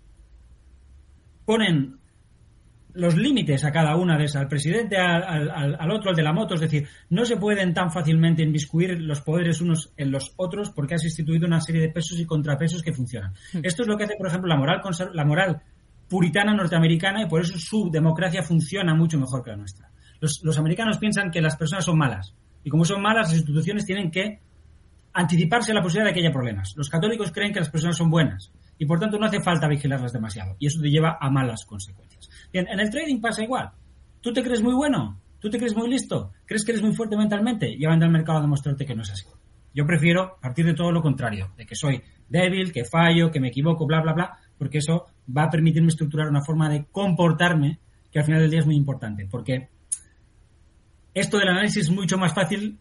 ponen 1.45 1.99
los 2.99 3.16
límites 3.16 3.64
a 3.64 3.70
cada 3.70 3.94
una 3.94 4.18
de 4.18 4.24
esas, 4.24 4.42
al 4.42 4.49
presidente, 4.49 4.96
al, 4.99 5.49
al, 5.78 5.90
otro, 5.92 6.11
al 6.11 6.16
de 6.16 6.22
la 6.24 6.32
moto, 6.32 6.55
es 6.55 6.61
decir, 6.61 6.88
no 7.11 7.24
se 7.24 7.36
pueden 7.36 7.72
tan 7.72 7.92
fácilmente 7.92 8.42
inviscuir 8.42 9.01
los 9.01 9.20
poderes 9.20 9.61
unos 9.61 9.92
en 9.96 10.11
los 10.11 10.32
otros 10.36 10.70
porque 10.70 10.96
has 10.96 11.05
instituido 11.05 11.46
una 11.46 11.61
serie 11.61 11.80
de 11.80 11.90
pesos 11.90 12.18
y 12.18 12.26
contrapesos 12.26 12.82
que 12.82 12.92
funcionan. 12.92 13.32
Hmm. 13.53 13.61
Esto 13.62 13.82
es 13.82 13.88
lo 13.88 13.96
que 13.96 14.05
hace, 14.05 14.16
por 14.16 14.26
ejemplo, 14.26 14.49
la 14.49 14.57
moral, 14.57 14.80
la 15.12 15.24
moral 15.24 15.62
puritana 16.09 16.53
norteamericana 16.55 17.22
y 17.22 17.26
por 17.26 17.40
eso 17.40 17.57
su 17.57 17.88
democracia 17.88 18.42
funciona 18.42 18.96
mucho 18.96 19.16
mejor 19.16 19.44
que 19.44 19.51
la 19.51 19.59
nuestra. 19.59 19.90
Los, 20.18 20.42
los 20.42 20.59
americanos 20.59 20.99
piensan 20.99 21.30
que 21.30 21.40
las 21.40 21.57
personas 21.57 21.84
son 21.84 21.99
malas 21.99 22.34
y 22.64 22.70
como 22.70 22.84
son 22.84 23.01
malas, 23.01 23.28
las 23.28 23.36
instituciones 23.36 23.86
tienen 23.86 24.11
que 24.11 24.40
anticiparse 25.12 25.70
a 25.70 25.74
la 25.74 25.82
posibilidad 25.82 26.11
de 26.11 26.14
que 26.14 26.26
haya 26.26 26.32
problemas. 26.32 26.74
Los 26.76 26.90
católicos 26.90 27.30
creen 27.30 27.53
que 27.53 27.61
las 27.61 27.70
personas 27.70 27.96
son 27.96 28.11
buenas 28.11 28.51
y 28.78 28.86
por 28.86 28.98
tanto 29.00 29.18
no 29.18 29.26
hace 29.26 29.40
falta 29.40 29.68
vigilarlas 29.68 30.12
demasiado 30.12 30.56
y 30.58 30.66
eso 30.66 30.80
te 30.80 30.88
lleva 30.88 31.18
a 31.20 31.30
malas 31.30 31.64
consecuencias. 31.64 32.30
Bien, 32.52 32.66
en 32.68 32.80
el 32.80 32.90
trading 32.90 33.20
pasa 33.20 33.42
igual. 33.42 33.70
¿Tú 34.20 34.32
te 34.32 34.42
crees 34.42 34.62
muy 34.62 34.74
bueno? 34.74 35.20
¿Tú 35.40 35.50
te 35.50 35.58
crees 35.58 35.76
muy 35.76 35.88
listo? 35.88 36.32
¿Crees 36.46 36.64
que 36.64 36.72
eres 36.72 36.82
muy 36.82 36.94
fuerte 36.94 37.16
mentalmente? 37.16 37.70
Y 37.70 37.84
van 37.84 38.02
al 38.02 38.10
mercado 38.10 38.38
a 38.38 38.42
demostrarte 38.42 38.84
que 38.84 38.94
no 38.94 39.02
es 39.02 39.10
así. 39.10 39.26
Yo 39.74 39.86
prefiero 39.86 40.38
partir 40.40 40.66
de 40.66 40.74
todo 40.74 40.90
lo 40.90 41.02
contrario, 41.02 41.52
de 41.56 41.66
que 41.66 41.76
soy 41.76 42.02
débil, 42.28 42.72
que 42.72 42.84
fallo, 42.84 43.30
que 43.30 43.38
me 43.38 43.48
equivoco, 43.48 43.86
bla, 43.86 44.00
bla, 44.00 44.12
bla, 44.12 44.38
porque 44.56 44.78
eso 44.78 45.06
va 45.36 45.44
a 45.44 45.50
permitirme 45.50 45.88
estructurar 45.88 46.28
una 46.28 46.42
forma 46.42 46.68
de 46.68 46.86
comportarme 46.90 47.78
que 48.10 48.18
al 48.18 48.24
final 48.24 48.40
del 48.40 48.50
día 48.50 48.60
es 48.60 48.66
muy 48.66 48.76
importante, 48.76 49.28
porque 49.30 49.68
esto 51.14 51.38
del 51.38 51.48
análisis 51.48 51.84
es 51.84 51.90
mucho 51.90 52.18
más 52.18 52.34
fácil 52.34 52.78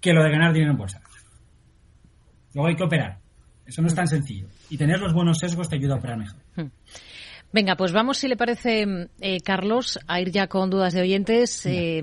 que 0.00 0.12
lo 0.12 0.22
de 0.22 0.30
ganar 0.30 0.52
dinero 0.52 0.72
en 0.72 0.78
bolsa. 0.78 1.00
Luego 2.54 2.68
hay 2.68 2.76
que 2.76 2.84
operar. 2.84 3.18
Eso 3.70 3.82
no 3.82 3.88
es 3.88 3.94
tan 3.94 4.08
sencillo. 4.08 4.48
Y 4.68 4.76
tener 4.76 4.98
los 4.98 5.14
buenos 5.14 5.38
sesgos 5.38 5.68
te 5.68 5.76
ayuda 5.76 5.94
a 5.94 5.98
operar 5.98 6.18
mejor. 6.18 6.40
Hmm. 6.56 6.70
Venga, 7.52 7.76
pues 7.76 7.92
vamos, 7.92 8.18
si 8.18 8.26
le 8.26 8.36
parece, 8.36 9.08
eh, 9.20 9.40
Carlos, 9.42 10.00
a 10.08 10.20
ir 10.20 10.32
ya 10.32 10.48
con 10.48 10.70
dudas 10.70 10.92
de 10.92 11.02
oyentes. 11.02 11.64
Eh, 11.66 12.02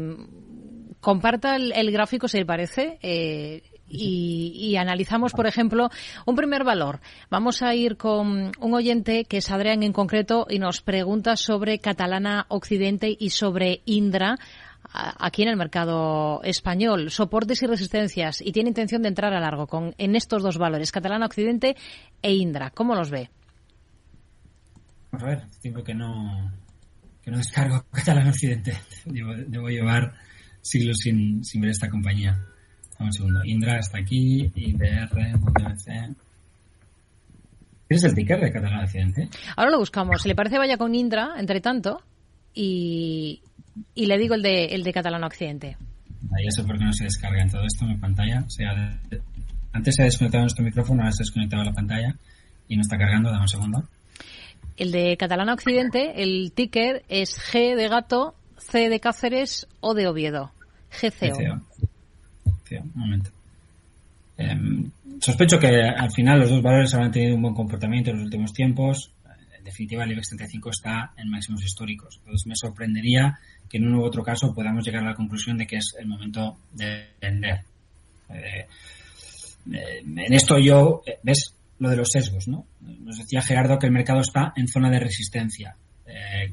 comparta 1.01 1.57
el, 1.57 1.91
gráfico, 1.91 2.30
si 2.30 2.38
le 2.38 2.45
parece. 2.45 2.99
Eh, 3.01 3.63
y, 3.89 4.76
analizamos, 4.78 5.34
por 5.34 5.45
ejemplo, 5.45 5.89
un 6.26 6.36
primer 6.36 6.63
valor. 6.63 7.01
Vamos 7.30 7.61
a 7.61 7.76
ir 7.76 7.97
con 7.97 8.51
un 8.59 8.74
oyente 8.74 9.26
que 9.26 9.38
es 9.38 9.51
Adrián 9.51 9.84
en 9.84 9.91
concreto 9.91 10.47
y 10.49 10.59
nos 10.59 10.82
pregunta 10.82 11.36
sobre 11.36 11.80
Catalana 11.80 12.45
Occidente 12.47 13.15
y 13.18 13.32
sobre 13.32 13.82
Indra 13.86 14.38
aquí 14.94 15.44
en 15.44 15.50
el 15.50 15.58
mercado 15.58 16.42
español, 16.44 17.12
soportes 17.12 17.62
y 17.62 17.68
resistencias, 17.68 18.42
y 18.42 18.52
tiene 18.52 18.70
intención 18.70 19.02
de 19.02 19.10
entrar 19.10 19.34
a 19.34 19.40
largo 19.40 19.68
con, 19.68 19.94
en 19.98 20.16
estos 20.16 20.44
dos 20.44 20.58
valores, 20.58 20.92
Catalana 20.92 21.26
Occidente 21.26 21.76
e 22.22 22.34
Indra. 22.34 22.72
¿Cómo 22.72 22.96
los 22.96 23.10
ve? 23.10 23.30
a 25.12 25.26
ver, 25.26 25.44
tiempo 25.62 25.84
que 25.84 25.94
no, 25.94 26.52
que 27.22 27.32
no 27.32 27.38
descargo 27.38 27.86
Catalán 27.92 28.28
Occidente. 28.28 28.78
Debo, 29.06 29.70
llevar 29.70 30.14
siglos 30.62 30.98
sin, 31.00 31.44
sin, 31.44 31.62
ver 31.62 31.72
esta 31.72 31.90
compañía. 31.90 32.38
un 33.00 33.14
segundo. 33.14 33.42
Indra 33.46 33.80
está 33.80 34.00
aquí, 34.00 34.52
IBR, 34.54 35.32
WC. 35.40 36.16
¿Qué 37.90 37.96
es 37.96 38.04
el 38.04 38.14
ticker 38.14 38.42
de 38.42 38.52
Catalán 38.52 38.84
Occidente? 38.84 39.30
Ahora 39.56 39.72
lo 39.72 39.80
buscamos. 39.80 40.22
Si 40.22 40.28
le 40.28 40.36
parece, 40.36 40.58
vaya 40.58 40.78
con 40.78 40.94
Indra, 40.94 41.36
entre 41.38 41.62
tanto, 41.62 42.02
y, 42.54 43.42
y 43.94 44.06
le 44.06 44.18
digo 44.18 44.36
el 44.36 44.42
de, 44.42 44.66
el 44.66 44.84
de 44.84 44.94
Catalán 44.94 45.24
Occidente. 45.24 45.78
Ya 46.22 46.52
sé 46.52 46.64
por 46.64 46.78
qué 46.78 46.86
no 46.86 46.94
se 46.94 47.06
descarga 47.06 47.42
en 47.42 47.50
todo 47.50 47.64
esto 47.66 47.86
mi 47.86 47.98
pantalla. 47.98 48.46
antes 49.74 49.96
se 49.96 50.02
ha 50.02 50.06
desconectado 50.06 50.44
nuestro 50.44 50.64
micrófono, 50.64 51.02
ahora 51.02 51.12
se 51.12 51.24
ha 51.24 51.26
desconectado 51.26 51.64
la 51.64 51.74
pantalla 51.74 52.16
y 52.68 52.76
no 52.76 52.82
está 52.82 52.98
cargando. 52.98 53.30
Dame 53.30 53.42
un 53.42 53.48
segundo. 53.48 53.84
El 54.76 54.92
de 54.92 55.18
Catalana 55.18 55.54
Occidente, 55.54 56.22
el 56.22 56.52
ticker 56.54 57.04
es 57.10 57.40
G 57.40 57.76
de 57.76 57.88
gato, 57.88 58.36
C 58.58 58.90
de 58.90 59.00
Cáceres 59.00 59.68
o 59.80 59.94
de 59.94 60.08
Oviedo. 60.08 60.52
GCO. 60.92 61.38
un 62.84 62.92
momento. 62.94 63.32
Em, 64.38 64.92
sospecho 65.20 65.58
que 65.58 65.68
al 65.68 66.12
final 66.12 66.40
los 66.40 66.50
dos 66.50 66.62
valores 66.62 66.94
habrán 66.94 67.12
tenido 67.12 67.36
un 67.36 67.42
buen 67.42 67.56
comportamiento 67.56 68.12
en 68.12 68.18
los 68.18 68.26
últimos 68.26 68.54
tiempos. 68.54 69.12
Definitiva, 69.68 70.05
el 70.05 70.13
IBEX 70.13 70.30
35 70.30 70.70
está 70.70 71.11
en 71.18 71.30
máximos 71.30 71.61
históricos. 71.61 72.15
Entonces 72.20 72.47
me 72.47 72.55
sorprendería 72.55 73.38
que 73.68 73.78
en 73.78 73.88
uno 73.88 73.99
u 73.99 74.05
otro 74.05 74.24
caso 74.24 74.53
podamos 74.53 74.86
llegar 74.86 75.03
a 75.03 75.07
la 75.07 75.13
conclusión 75.13 75.57
de 75.57 75.68
que 75.68 75.76
es 75.76 75.93
el 75.99 76.07
momento 76.07 76.57
de 76.72 77.07
vender. 77.20 77.59
Eh, 78.30 78.65
eh, 79.74 79.99
en 80.05 80.34
esto 80.34 80.57
yo, 80.57 81.03
eh, 81.05 81.20
¿ves? 81.22 81.53
lo 81.80 81.89
de 81.89 81.97
los 81.97 82.09
sesgos, 82.09 82.47
¿no? 82.47 82.65
Nos 82.80 83.18
decía 83.18 83.41
Gerardo 83.41 83.78
que 83.78 83.88
el 83.88 83.91
mercado 83.91 84.22
está 84.22 84.53
en 84.55 84.70
zona 84.70 84.89
de 84.89 85.01
resistencia, 85.01 85.76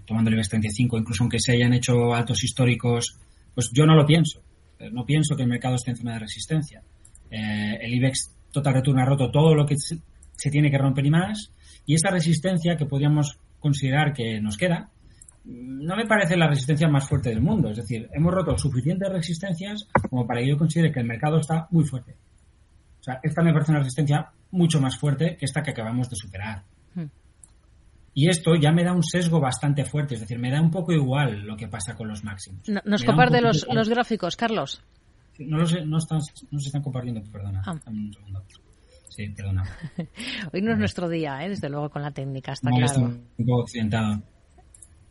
tomando 0.04 0.28
el 0.28 0.34
IBEX 0.34 0.48
35, 0.48 0.98
incluso 0.98 1.22
aunque 1.22 1.38
se 1.38 1.52
hayan 1.52 1.72
hecho 1.72 2.12
altos 2.12 2.42
históricos, 2.42 3.16
pues 3.54 3.70
yo 3.72 3.86
no 3.86 3.94
lo 3.94 4.04
pienso. 4.04 4.42
No 4.90 5.06
pienso 5.06 5.36
que 5.36 5.44
el 5.44 5.48
mercado 5.48 5.76
esté 5.76 5.92
en 5.92 5.98
zona 5.98 6.14
de 6.14 6.18
resistencia. 6.18 6.82
El 7.30 7.94
IBEX 7.94 8.32
Total 8.50 8.74
Return 8.74 8.98
ha 8.98 9.04
roto 9.04 9.30
todo 9.30 9.54
lo 9.54 9.64
que 9.64 9.76
se, 9.78 10.50
tiene 10.50 10.70
que 10.70 10.78
romper 10.78 11.06
y 11.06 11.10
más, 11.10 11.52
y 11.86 11.94
esa 11.94 12.10
resistencia 12.10 12.76
que 12.76 12.86
podríamos 12.86 13.38
considerar 13.58 14.12
que 14.12 14.40
nos 14.40 14.56
queda, 14.56 14.90
no 15.44 15.96
me 15.96 16.06
parece 16.06 16.36
la 16.36 16.48
resistencia 16.48 16.88
más 16.88 17.06
fuerte 17.06 17.28
del 17.28 17.42
mundo. 17.42 17.70
Es 17.70 17.76
decir, 17.76 18.08
hemos 18.12 18.32
roto 18.32 18.56
suficientes 18.56 19.08
resistencias 19.10 19.86
como 20.08 20.26
para 20.26 20.40
que 20.40 20.48
yo 20.48 20.56
considere 20.56 20.92
que 20.92 21.00
el 21.00 21.06
mercado 21.06 21.38
está 21.38 21.68
muy 21.70 21.84
fuerte. 21.84 22.16
O 23.00 23.02
sea, 23.02 23.20
esta 23.22 23.42
me 23.42 23.52
parece 23.52 23.72
una 23.72 23.80
resistencia 23.80 24.30
mucho 24.50 24.80
más 24.80 24.96
fuerte 24.96 25.36
que 25.36 25.44
esta 25.44 25.62
que 25.62 25.72
acabamos 25.72 26.08
de 26.08 26.16
superar. 26.16 26.62
Hmm. 26.94 27.06
Y 28.14 28.28
esto 28.28 28.54
ya 28.54 28.72
me 28.72 28.84
da 28.84 28.94
un 28.94 29.02
sesgo 29.02 29.40
bastante 29.40 29.84
fuerte, 29.84 30.14
es 30.14 30.20
decir, 30.20 30.38
me 30.38 30.50
da 30.50 30.62
un 30.62 30.70
poco 30.70 30.92
igual 30.92 31.42
lo 31.42 31.56
que 31.56 31.68
pasa 31.68 31.94
con 31.94 32.08
los 32.08 32.24
máximos. 32.24 32.62
¿Nos 32.84 33.04
comparte 33.04 33.42
los, 33.42 33.66
los, 33.70 33.88
gráficos, 33.88 34.36
Carlos? 34.36 34.82
no, 35.40 35.58
lo 35.58 35.66
sé, 35.66 35.84
no, 35.84 35.98
están, 35.98 36.20
no 36.50 36.58
se 36.60 36.68
están 36.68 36.82
compartiendo, 36.82 37.20
perdona. 37.30 37.62
Ah. 37.66 37.78
Dame 37.84 37.98
un 37.98 38.12
segundo. 38.14 38.42
Sí, 39.14 39.28
perdona. 39.28 39.62
Hoy 40.52 40.60
no 40.62 40.72
es 40.72 40.78
nuestro 40.78 41.08
día, 41.08 41.44
¿eh? 41.44 41.48
desde 41.48 41.68
luego, 41.68 41.88
con 41.90 42.02
la 42.02 42.10
técnica, 42.10 42.52
está 42.52 42.68
No, 42.70 42.76
claro. 42.76 43.00
un 43.02 43.46
poco 43.46 43.62
accidentado. 43.62 44.22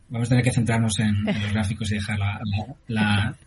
Vamos 0.09 0.27
a 0.27 0.29
tener 0.29 0.43
que 0.43 0.51
centrarnos 0.51 0.99
en, 0.99 1.15
en 1.27 1.41
los 1.41 1.53
gráficos 1.53 1.89
y 1.91 1.95
dejar 1.95 2.19
la, 2.19 2.39
la, 2.43 2.75
la- 2.87 3.37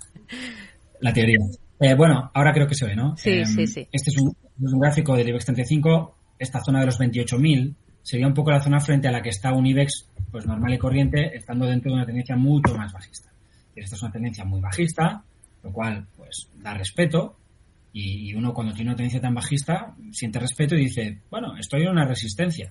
la 1.00 1.12
teoría. 1.12 1.38
Eh, 1.78 1.94
bueno, 1.94 2.30
ahora 2.32 2.52
creo 2.54 2.66
que 2.66 2.74
se 2.74 2.86
ve, 2.86 2.96
¿no? 2.96 3.14
Sí, 3.18 3.30
Em, 3.32 3.44
sí, 3.44 3.66
sí. 3.66 3.86
Este 3.92 4.10
es 4.10 4.16
un, 4.18 4.30
es 4.30 4.72
un 4.72 4.80
gráfico 4.80 5.14
del 5.14 5.28
IBEX 5.28 5.44
35. 5.44 6.16
Esta 6.38 6.60
zona 6.64 6.80
de 6.80 6.86
los 6.86 6.98
28.000 6.98 7.74
sería 8.02 8.26
un 8.26 8.32
poco 8.34 8.50
la 8.50 8.60
zona 8.62 8.80
frente 8.80 9.08
a 9.08 9.12
la 9.12 9.20
que 9.20 9.28
está 9.28 9.52
un 9.52 9.66
IBEX 9.66 10.08
pues 10.30 10.46
normal 10.46 10.72
y 10.72 10.78
corriente, 10.78 11.36
estando 11.36 11.66
dentro 11.66 11.90
de 11.90 11.96
una 11.96 12.06
tendencia 12.06 12.34
mucho 12.36 12.74
más 12.74 12.92
bajista. 12.92 13.28
Esta 13.74 13.94
es 13.94 14.02
una 14.02 14.12
tendencia 14.12 14.44
muy 14.46 14.60
bajista, 14.60 15.22
lo 15.62 15.70
cual 15.70 16.06
pues 16.16 16.48
da 16.62 16.72
respeto. 16.72 17.36
Y, 17.98 18.28
y 18.30 18.34
uno 18.34 18.52
cuando 18.52 18.74
tiene 18.74 18.90
una 18.90 18.96
tendencia 18.96 19.22
tan 19.22 19.32
bajista 19.34 19.94
siente 20.12 20.38
respeto 20.38 20.74
y 20.74 20.80
dice, 20.84 21.22
bueno, 21.30 21.56
estoy 21.56 21.82
en 21.82 21.88
una 21.88 22.04
resistencia. 22.04 22.70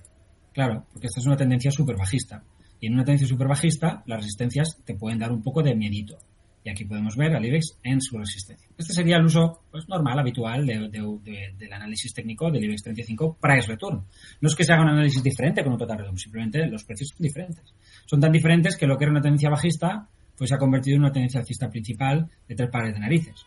Claro, 0.52 0.86
porque 0.92 1.08
esta 1.08 1.18
es 1.20 1.26
una 1.26 1.36
tendencia 1.36 1.72
súper 1.72 1.96
bajista. 1.96 2.44
Y 2.80 2.86
en 2.86 2.94
una 2.94 3.02
tendencia 3.04 3.26
súper 3.26 3.48
bajista, 3.48 4.04
las 4.06 4.18
resistencias 4.18 4.78
te 4.84 4.94
pueden 4.94 5.18
dar 5.18 5.32
un 5.32 5.42
poco 5.42 5.62
de 5.64 5.74
miedito. 5.74 6.16
Y 6.62 6.70
aquí 6.70 6.84
podemos 6.84 7.16
ver 7.16 7.34
al 7.34 7.44
IBEX 7.44 7.78
en 7.82 8.00
su 8.00 8.16
resistencia. 8.18 8.68
Este 8.78 8.92
sería 8.92 9.16
el 9.16 9.24
uso 9.24 9.62
pues, 9.70 9.88
normal, 9.88 10.18
habitual 10.20 10.64
de- 10.64 10.88
de- 10.90 11.18
de- 11.24 11.54
del 11.58 11.72
análisis 11.72 12.12
técnico 12.14 12.50
del 12.50 12.64
IBEX 12.64 12.82
35 12.84 13.36
price 13.40 13.66
return. 13.68 14.04
No 14.40 14.48
es 14.48 14.54
que 14.54 14.62
se 14.64 14.72
haga 14.72 14.82
un 14.82 14.90
análisis 14.90 15.22
diferente 15.24 15.62
con 15.64 15.72
un 15.72 15.78
total 15.78 15.98
return, 15.98 16.18
simplemente 16.18 16.66
los 16.68 16.84
precios 16.84 17.08
son 17.10 17.18
diferentes. 17.24 17.64
Son 18.06 18.20
tan 18.20 18.30
diferentes 18.30 18.76
que 18.76 18.86
lo 18.86 18.96
que 18.96 19.04
era 19.04 19.10
una 19.12 19.22
tendencia 19.22 19.50
bajista 19.50 20.08
pues 20.38 20.50
se 20.50 20.54
ha 20.54 20.58
convertido 20.58 20.96
en 20.96 21.02
una 21.02 21.12
tendencia 21.12 21.40
alcista 21.40 21.68
principal 21.70 22.28
de 22.48 22.54
tres 22.54 22.68
pares 22.70 22.94
de 22.94 23.00
narices 23.00 23.44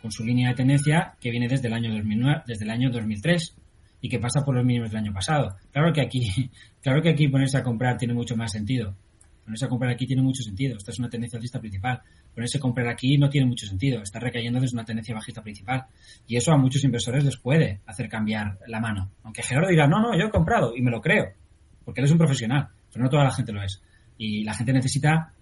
con 0.00 0.10
su 0.12 0.24
línea 0.24 0.50
de 0.50 0.54
tendencia 0.54 1.14
que 1.20 1.30
viene 1.30 1.48
desde 1.48 1.68
el 1.68 1.74
año 1.74 1.92
2009, 1.92 2.42
desde 2.46 2.64
el 2.64 2.70
año 2.70 2.90
2003 2.90 3.56
y 4.00 4.08
que 4.08 4.18
pasa 4.18 4.44
por 4.44 4.54
los 4.54 4.64
mínimos 4.64 4.90
del 4.90 5.00
año 5.00 5.12
pasado. 5.12 5.56
Claro 5.72 5.92
que 5.92 6.00
aquí, 6.00 6.50
claro 6.82 7.02
que 7.02 7.10
aquí 7.10 7.28
ponerse 7.28 7.58
a 7.58 7.62
comprar 7.62 7.96
tiene 7.96 8.14
mucho 8.14 8.36
más 8.36 8.52
sentido. 8.52 8.94
Ponerse 9.44 9.64
a 9.64 9.68
comprar 9.68 9.92
aquí 9.92 10.06
tiene 10.06 10.22
mucho 10.22 10.42
sentido. 10.42 10.76
Esta 10.76 10.90
es 10.90 10.98
una 10.98 11.08
tendencia 11.08 11.38
alcista 11.38 11.58
principal. 11.58 12.02
Ponerse 12.34 12.58
a 12.58 12.60
comprar 12.60 12.86
aquí 12.88 13.16
no 13.16 13.30
tiene 13.30 13.46
mucho 13.46 13.66
sentido. 13.66 14.02
Está 14.02 14.20
recayendo 14.20 14.60
desde 14.60 14.76
una 14.76 14.84
tendencia 14.84 15.14
bajista 15.14 15.42
principal. 15.42 15.86
Y 16.26 16.36
eso 16.36 16.52
a 16.52 16.58
muchos 16.58 16.84
inversores 16.84 17.24
les 17.24 17.38
puede 17.38 17.80
hacer 17.86 18.10
cambiar 18.10 18.58
la 18.66 18.78
mano. 18.78 19.10
Aunque 19.22 19.42
Gerardo 19.42 19.70
dirá, 19.70 19.86
no, 19.88 20.00
no, 20.00 20.18
yo 20.18 20.26
he 20.26 20.30
comprado 20.30 20.76
y 20.76 20.82
me 20.82 20.90
lo 20.90 21.00
creo. 21.00 21.32
Porque 21.82 22.02
él 22.02 22.04
es 22.04 22.12
un 22.12 22.18
profesional. 22.18 22.68
Pero 22.92 23.04
no 23.04 23.10
toda 23.10 23.24
la 23.24 23.30
gente 23.30 23.52
lo 23.52 23.62
es. 23.62 23.82
Y 24.18 24.44
la 24.44 24.52
gente 24.52 24.72
necesita 24.74 25.32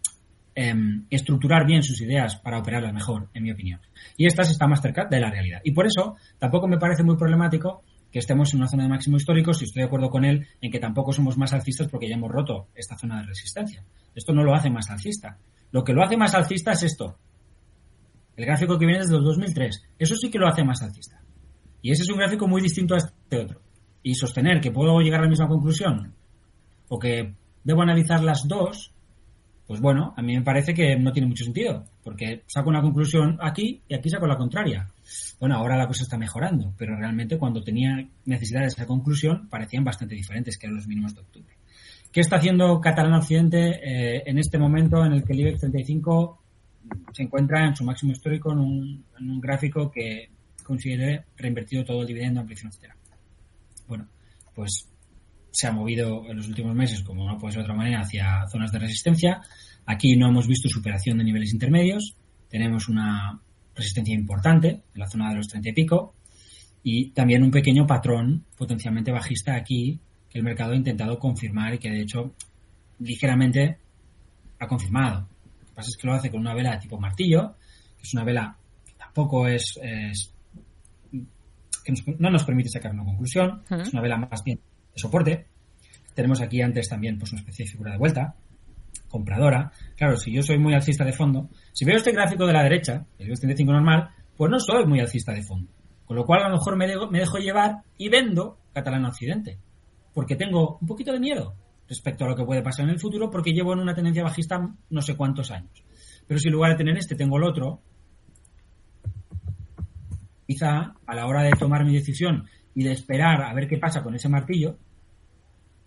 em, 0.57 1.07
estructurar 1.11 1.67
bien 1.67 1.85
sus 1.85 2.01
ideas 2.01 2.37
para 2.37 2.59
operarlas 2.59 2.93
mejor, 2.93 3.29
en 3.35 3.45
mi 3.45 3.53
opinión. 3.53 3.81
Y 4.17 4.27
estas 4.27 4.51
están 4.51 4.71
más 4.71 4.81
cerca 4.81 5.05
de 5.05 5.21
la 5.21 5.31
realidad. 5.31 5.61
Y 5.63 5.71
por 5.71 5.87
eso 5.87 6.17
tampoco 6.39 6.67
me 6.67 6.79
parece 6.79 7.05
muy 7.05 7.17
problemático 7.17 7.85
que 8.11 8.19
estemos 8.19 8.53
en 8.53 8.61
una 8.61 8.69
zona 8.69 8.85
de 8.85 8.89
máximo 8.89 9.19
histórico 9.19 9.53
si 9.53 9.67
estoy 9.67 9.83
de 9.83 9.87
acuerdo 9.87 10.09
con 10.09 10.25
él 10.25 10.47
en 10.61 10.73
que 10.73 10.81
tampoco 10.81 11.13
somos 11.13 11.37
más 11.37 11.53
alcistas 11.53 11.89
porque 11.89 12.09
ya 12.09 12.15
hemos 12.15 12.31
roto 12.31 12.69
esta 12.75 12.97
zona 12.97 13.21
de 13.21 13.27
resistencia. 13.27 13.85
Esto 14.15 14.33
no 14.33 14.43
lo 14.43 14.55
hace 14.55 14.71
más 14.71 14.91
alcista. 14.91 15.39
Lo 15.71 15.85
que 15.85 15.93
lo 15.93 16.03
hace 16.03 16.17
más 16.17 16.35
alcista 16.35 16.73
es 16.73 16.83
esto. 16.83 17.19
El 18.35 18.47
gráfico 18.47 18.79
que 18.79 18.87
viene 18.87 19.03
desde 19.03 19.17
el 19.17 19.23
2003. 19.23 19.83
Eso 19.99 20.17
sí 20.17 20.31
que 20.31 20.39
lo 20.39 20.49
hace 20.49 20.65
más 20.65 20.83
alcista. 20.83 21.21
Y 21.83 21.91
ese 21.91 22.03
es 22.03 22.11
un 22.11 22.17
gráfico 22.17 22.49
muy 22.49 22.63
distinto 22.63 22.95
a 22.95 22.99
este 22.99 23.39
otro. 23.39 23.61
Y 24.03 24.15
sostener 24.15 24.61
que 24.61 24.71
puedo 24.71 24.99
llegar 25.01 25.21
a 25.21 25.25
la 25.25 25.29
misma 25.29 25.49
conclusión 25.49 26.15
o 26.89 26.99
que 26.99 27.35
debo 27.65 27.83
analizar 27.83 28.23
las 28.23 28.49
dos, 28.49 28.95
pues 29.67 29.81
bueno, 29.81 30.15
a 30.17 30.23
mí 30.23 30.37
me 30.37 30.43
parece 30.43 30.75
que 30.75 30.97
no 30.97 31.13
tiene 31.13 31.29
mucho 31.29 31.45
sentido, 31.45 31.85
porque 32.05 32.43
saco 32.47 32.69
una 32.69 32.81
conclusión 32.81 33.37
aquí 33.41 33.83
y 33.89 33.95
aquí 33.95 34.09
saco 34.09 34.27
la 34.27 34.37
contraria. 34.37 34.89
Bueno, 35.41 35.57
ahora 35.57 35.77
la 35.77 35.89
cosa 35.89 36.05
está 36.05 36.17
mejorando, 36.17 36.73
pero 36.79 36.97
realmente 36.97 37.37
cuando 37.37 37.65
tenía 37.65 38.07
necesidad 38.27 38.61
de 38.61 38.69
esa 38.69 38.87
conclusión 38.87 39.49
parecían 39.49 39.83
bastante 39.83 40.15
diferentes 40.15 40.57
que 40.57 40.67
eran 40.67 40.77
los 40.77 40.87
mínimos 40.87 41.15
de 41.15 41.21
octubre. 41.21 41.55
¿Qué 42.13 42.21
está 42.21 42.37
haciendo 42.37 42.81
Catalán 42.81 43.15
Occidente 43.15 43.81
eh, 43.83 44.23
en 44.25 44.39
este 44.39 44.57
momento 44.57 45.05
en 45.05 45.13
el 45.13 45.25
que 45.25 45.33
el 45.33 45.41
IBEX 45.41 45.61
35 45.61 46.43
se 47.13 47.23
encuentra 47.25 47.67
en 47.67 47.75
su 47.75 47.85
máximo 47.85 48.13
histórico 48.13 48.53
en 48.53 48.59
un, 48.59 49.05
en 49.19 49.31
un 49.31 49.41
gráfico 49.41 49.91
que 49.91 50.31
considere 50.63 51.25
reinvertido 51.37 51.85
todo 51.85 52.03
el 52.03 52.07
dividendo, 52.07 52.41
ampliación, 52.41 52.71
etcétera? 52.71 52.97
Bueno, 53.89 54.07
pues 54.55 54.89
se 55.57 55.67
ha 55.67 55.73
movido 55.73 56.25
en 56.29 56.37
los 56.37 56.49
últimos 56.49 56.75
meses, 56.75 57.03
como 57.03 57.27
no 57.27 57.39
puede 57.39 57.53
ser 57.53 57.61
de 57.63 57.65
otra 57.65 57.75
manera, 57.77 58.01
hacia 58.01 58.47
zonas 58.51 58.71
de 58.73 58.79
resistencia. 58.79 59.41
Aquí 59.87 60.15
no 60.17 60.29
hemos 60.29 60.47
visto 60.47 60.69
superación 60.69 61.17
de 61.17 61.25
niveles 61.25 61.53
intermedios. 61.55 62.15
Tenemos 62.51 62.89
una 62.89 63.41
resistencia 63.75 64.15
importante 64.15 64.69
en 64.69 65.01
la 65.01 65.09
zona 65.09 65.31
de 65.31 65.37
los 65.37 65.49
30 65.49 65.71
y 65.71 65.73
pico. 65.73 66.15
Y 66.83 67.11
también 67.13 67.43
un 67.43 67.51
pequeño 67.51 67.87
patrón 67.87 68.45
potencialmente 68.57 69.11
bajista 69.13 69.55
aquí 69.55 69.99
que 70.29 70.39
el 70.39 70.45
mercado 70.45 70.73
ha 70.73 70.77
intentado 70.77 71.19
confirmar 71.19 71.73
y 71.75 71.79
que 71.79 71.91
de 71.91 72.03
hecho 72.03 72.35
ligeramente 73.01 73.79
ha 74.59 74.67
confirmado. 74.67 75.21
Lo 75.61 75.67
que 75.69 75.73
pasa 75.75 75.89
es 75.89 75.97
que 75.97 76.07
lo 76.07 76.13
hace 76.15 76.31
con 76.31 76.41
una 76.41 76.53
vela 76.55 76.73
de 76.73 76.79
tipo 76.81 76.99
martillo, 77.01 77.55
que 77.97 78.03
es 78.03 78.13
una 78.13 78.25
vela 78.25 78.57
que 78.85 78.93
tampoco 78.93 79.49
es, 79.49 79.79
es- 79.83 80.33
que 81.85 81.93
nos- 81.93 82.21
no 82.21 82.31
nos 82.31 82.45
permite 82.45 82.69
sacar 82.69 82.93
una 82.93 83.05
conclusión, 83.05 83.63
es 83.83 83.93
una 83.93 84.03
vela 84.03 84.17
más 84.19 84.43
bien 84.45 84.59
soporte. 84.97 85.47
Tenemos 86.15 86.41
aquí 86.41 86.63
antes 86.63 86.89
también 86.89 87.19
pues 87.19 87.33
una 87.33 87.41
especie 87.41 87.65
de 87.65 87.71
figura 87.71 87.93
de 87.93 87.99
vuelta, 87.99 88.35
compradora. 89.09 89.73
Claro, 89.97 90.17
si 90.17 90.33
yo 90.33 90.43
soy 90.43 90.59
muy 90.59 90.75
alcista 90.75 91.05
de 91.05 91.13
fondo, 91.13 91.49
si 91.73 91.85
veo 91.85 91.97
este 91.97 92.13
gráfico 92.13 92.47
de 92.47 92.53
la 92.53 92.63
derecha, 92.63 93.07
el 93.19 93.27
IBEX 93.27 93.41
35 93.41 93.73
normal, 93.73 94.11
pues 94.37 94.51
no 94.51 94.59
soy 94.59 94.87
muy 94.87 95.01
alcista 95.01 95.33
de 95.33 95.43
fondo. 95.43 95.71
Con 96.05 96.17
lo 96.17 96.25
cual 96.25 96.43
a 96.43 96.49
lo 96.49 96.57
mejor 96.57 96.77
me 96.77 96.87
dejo, 96.87 97.11
me 97.11 97.19
dejo 97.19 97.39
llevar 97.39 97.83
y 97.99 98.09
vendo 98.09 98.59
Catalán 98.73 99.05
Occidente. 99.05 99.59
Porque 100.15 100.37
tengo 100.37 100.79
un 100.81 100.87
poquito 100.87 101.13
de 101.13 101.21
miedo 101.21 101.55
respecto 101.89 102.25
a 102.25 102.29
lo 102.29 102.37
que 102.37 102.45
puede 102.45 102.63
pasar 102.63 102.85
en 102.85 102.93
el 102.93 103.01
futuro 103.01 103.31
porque 103.31 103.53
llevo 103.53 103.73
en 103.73 103.81
una 103.81 103.95
tendencia 103.95 104.23
bajista 104.23 104.71
no 104.91 105.03
sé 105.03 105.17
cuántos 105.17 105.51
años. 105.51 105.85
Pero 106.27 106.41
si 106.41 106.49
en 106.49 106.55
lugar 106.55 106.73
de 106.73 106.79
tener 106.79 106.97
este 106.97 107.15
tengo 107.15 107.37
el 107.37 107.45
otro, 107.45 107.81
quizá 110.47 110.95
a 111.07 111.15
la 111.15 111.27
hora 111.27 111.43
de 111.43 111.53
tomar 111.53 111.85
mi 111.85 111.95
decisión 111.95 112.47
y 112.75 112.85
de 112.85 112.93
esperar 112.93 113.43
a 113.43 113.55
ver 113.55 113.69
qué 113.69 113.79
pasa 113.79 114.03
con 114.03 114.15
ese 114.15 114.29
martillo, 114.29 114.79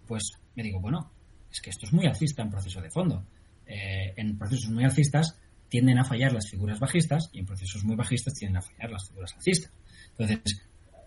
pues 0.10 0.32
me 0.56 0.64
digo, 0.64 0.82
bueno, 0.82 1.12
es 1.52 1.62
que 1.62 1.70
esto 1.70 1.86
es 1.86 1.94
muy 1.94 2.06
alcista 2.08 2.42
en 2.42 2.50
proceso 2.50 2.82
de 2.82 2.90
fondo. 2.90 3.24
Eh, 3.66 4.14
en 4.18 4.38
procesos 4.38 4.70
muy 4.72 4.84
alcistas 4.84 5.38
tienden 5.70 6.00
a 6.00 6.04
fallar 6.04 6.34
las 6.34 6.50
figuras 6.50 6.80
bajistas 6.80 7.30
y 7.32 7.40
en 7.40 7.46
procesos 7.46 7.84
muy 7.86 7.96
bajistas 7.96 8.34
tienden 8.34 8.58
a 8.58 8.62
fallar 8.62 8.90
las 8.92 9.08
figuras 9.08 9.34
alcistas. 9.36 9.72
Entonces, 10.18 10.62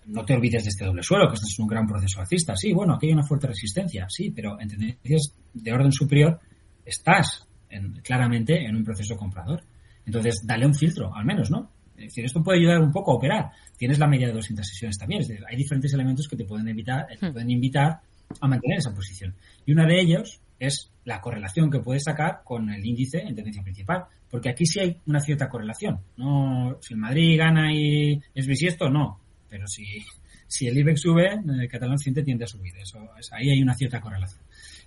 no 0.07 0.25
te 0.25 0.35
olvides 0.35 0.63
de 0.65 0.69
este 0.71 0.85
doble 0.85 1.03
suelo, 1.03 1.27
que 1.29 1.35
este 1.35 1.47
es 1.49 1.59
un 1.59 1.67
gran 1.67 1.87
proceso 1.87 2.21
alcista. 2.21 2.55
Sí, 2.57 2.73
bueno, 2.73 2.95
aquí 2.95 3.07
hay 3.09 3.13
una 3.13 3.25
fuerte 3.27 3.49
resistencia, 3.49 4.07
sí, 4.09 4.31
pero 4.31 4.61
en 4.61 4.69
tendencias 4.69 5.35
de 5.53 5.73
orden 5.73 5.93
superior 5.93 6.41
estás 6.85 7.47
en- 7.69 7.95
claramente 8.03 8.65
en 8.65 8.77
un 8.77 8.85
proceso 8.85 9.17
comprador. 9.17 9.63
Entonces, 10.07 10.41
dale 10.45 10.67
un 10.67 10.75
filtro, 10.75 11.15
al 11.15 11.25
menos, 11.25 11.51
¿no? 11.51 11.71
Es 11.97 12.07
decir, 12.09 12.25
esto 12.25 12.43
puede 12.43 12.59
ayudar 12.59 12.81
un 12.81 12.91
poco 12.91 13.13
a 13.13 13.15
operar. 13.17 13.51
Tienes 13.77 13.99
la 13.99 14.09
media 14.09 14.27
de 14.27 14.33
200 14.33 14.67
sesiones 14.67 14.99
también. 14.99 15.21
Es 15.21 15.29
decir, 15.29 15.45
hay 15.49 15.57
diferentes 15.57 15.93
elementos 15.93 16.27
que 16.27 16.37
te 16.37 16.45
pueden 16.45 16.67
evitar, 16.69 17.07
te 17.21 17.31
pueden 17.31 17.51
invitar 17.51 18.01
a 18.41 18.49
mantener 18.49 18.79
esa 18.79 18.95
posición. 18.95 19.35
Y 19.67 19.73
una 19.73 19.87
de 19.87 20.01
ellos 20.01 20.41
es 20.59 20.91
la 21.05 21.21
correlación 21.21 21.71
que 21.71 21.81
puedes 21.81 22.05
sacar 22.05 22.43
con 22.45 22.71
el 22.71 22.85
índice 22.85 23.19
en 23.19 23.35
tendencia 23.35 23.63
principal. 23.63 24.05
Porque 24.31 24.49
aquí 24.49 24.65
sí 24.65 24.81
hay 24.81 24.97
una 25.07 25.21
cierta 25.21 25.49
correlación. 25.49 25.99
No, 26.17 26.79
si 26.81 26.95
el 26.95 27.01
Madrid 27.01 27.39
gana 27.39 27.73
y 27.75 28.21
es 28.35 28.47
bisiesto, 28.47 28.89
no. 28.89 29.21
Pero 29.49 29.67
si, 29.67 29.85
si 30.47 30.67
el 30.69 30.79
IBEX 30.79 31.01
sube, 31.01 31.35
el 31.35 31.69
catalán 31.69 31.95
occidente 31.95 32.23
tiende 32.23 32.45
a 32.45 32.49
subir. 32.49 32.75
Eso, 32.77 32.99
es- 33.19 33.33
ahí 33.33 33.51
hay 33.51 33.61
una 33.63 33.75
cierta 33.75 34.01
correlación. 34.01 34.41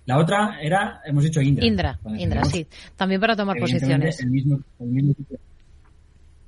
La 0.06 0.18
otra 0.18 0.58
era, 0.62 1.00
hemos 1.04 1.24
dicho 1.24 1.40
Indra. 1.40 1.66
Indra, 1.66 1.98
Indra, 2.16 2.44
sí. 2.44 2.66
También 2.94 3.20
para 3.20 3.34
tomar 3.34 3.56
posiciones. 3.58 4.20
El 4.20 4.30
mismo, 4.30 4.60
el, 4.78 4.86
mismo 4.86 5.14
tipo, 5.14 5.34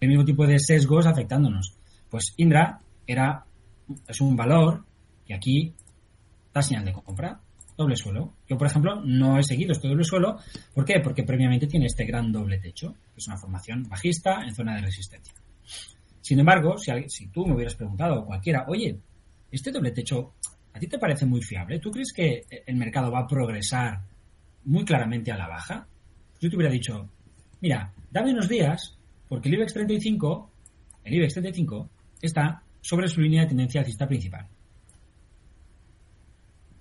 el 0.01 0.09
mismo 0.09 0.24
tipo 0.24 0.46
de 0.46 0.59
sesgos 0.61 1.07
afectándonos. 1.07 1.74
Pues 2.09 2.34
Indra 2.36 2.78
era, 3.07 3.44
es 4.07 4.20
un 4.20 4.36
valor 4.36 4.84
que 5.26 5.34
aquí 5.34 5.74
da 6.59 6.62
señal 6.62 6.84
de 6.84 6.92
compra, 6.92 7.40
doble 7.76 7.96
suelo. 7.96 8.34
Yo, 8.48 8.59
por 8.59 8.66
ejemplo, 8.66 9.00
no 9.04 9.38
he 9.38 9.42
seguido 9.42 9.72
este 9.72 9.88
doble 9.88 10.04
suelo. 10.04 10.38
¿Por 10.74 10.84
qué? 10.84 11.00
Porque 11.00 11.22
previamente 11.22 11.66
tiene 11.66 11.86
este 11.86 12.04
gran 12.04 12.32
doble 12.32 12.59
techo, 12.59 12.92
que 13.14 13.18
es 13.18 13.26
una 13.28 13.38
formación 13.38 13.84
bajista 13.88 14.42
en 14.42 14.54
zona 14.54 14.74
de 14.74 14.82
resistencia. 14.82 15.34
Sin 16.20 16.40
embargo, 16.40 16.76
si, 16.76 17.28
tú 17.28 17.46
me 17.46 17.54
hubieras 17.54 17.76
preguntado, 17.76 18.20
o 18.20 18.26
cualquiera, 18.26 18.64
oye, 18.66 18.98
este 19.50 19.70
doble 19.70 19.92
techo, 19.92 20.34
¿a 20.74 20.78
ti 20.78 20.88
te 20.88 20.98
parece 20.98 21.24
muy 21.24 21.40
fiable? 21.40 21.78
¿Tú 21.78 21.90
crees 21.90 22.12
que 22.12 22.44
el 22.66 22.76
mercado 22.76 23.12
va 23.12 23.20
a 23.20 23.26
progresar 23.26 24.02
muy 24.64 24.84
claramente 24.84 25.30
a 25.30 25.38
la 25.38 25.48
baja? 25.48 25.86
Yo 26.40 26.50
te 26.50 26.56
hubiera 26.56 26.72
dicho, 26.72 27.09
mira, 27.61 27.92
dame 28.11 28.32
unos 28.32 28.48
días, 28.48 28.98
porque 29.28 29.48
el 29.48 29.54
IBEX 29.54 29.72
35, 29.74 30.50
el 31.04 31.14
IBEX 31.14 31.34
35 31.34 31.90
está 32.20 32.62
sobre 32.80 33.09
su 33.09 33.20
línea 33.20 33.42
de 33.42 33.48
tendencia 33.48 33.80
alcista 33.80 34.06
principal. 34.06 34.48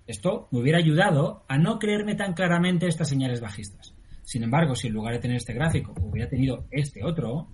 Esto 0.08 0.47
me 0.51 0.60
hubiera 0.60 0.80
ayudado 0.80 1.43
a 1.49 1.58
no 1.58 1.80
creerme 1.80 2.16
tan 2.16 2.34
claramente 2.34 2.88
estas 2.88 3.10
señales 3.10 3.41
bajistas. 3.41 3.93
Sin 4.24 4.41
embargo, 4.43 4.74
si 4.74 4.88
en 4.88 4.93
lugar 4.93 5.14
de 5.14 5.20
tener 5.20 5.38
este 5.38 5.53
gráfico 5.53 5.93
hubiera 6.01 6.30
tenido 6.30 6.66
este 6.72 7.03
otro, 7.03 7.49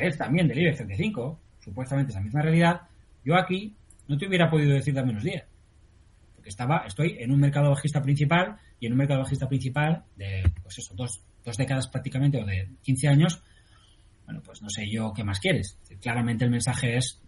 es 0.00 0.18
también 0.18 0.48
del 0.48 0.58
IBEX 0.58 0.78
35, 0.78 1.40
supuestamente 1.60 2.10
esa 2.12 2.20
misma 2.20 2.42
realidad, 2.42 2.82
yo 3.24 3.36
aquí 3.36 3.76
no 4.08 4.18
te 4.18 4.26
hubiera 4.26 4.50
podido 4.50 4.72
decir 4.72 4.94
dame 4.94 5.10
unos 5.10 5.22
días. 5.22 5.44
Porque 6.34 6.48
estaba, 6.48 6.84
estoy 6.86 7.18
en 7.20 7.30
un 7.30 7.38
mercado 7.38 7.70
bajista 7.70 8.02
principal 8.02 8.56
y 8.80 8.86
en 8.86 8.92
un 8.92 8.98
mercado 8.98 9.20
bajista 9.20 9.48
principal 9.48 10.04
de, 10.16 10.42
pues 10.62 10.78
eso, 10.78 10.94
dos, 10.94 11.22
dos 11.44 11.56
décadas 11.56 11.86
prácticamente 11.86 12.42
o 12.42 12.44
de 12.44 12.68
15 12.82 13.08
años, 13.08 13.42
bueno, 14.24 14.42
pues 14.44 14.60
no 14.62 14.70
sé 14.70 14.88
yo 14.90 15.12
qué 15.14 15.22
más 15.22 15.38
quieres. 15.38 15.78
Claramente 16.00 16.44
el 16.44 16.50
mensaje 16.50 16.96
es, 16.96 17.22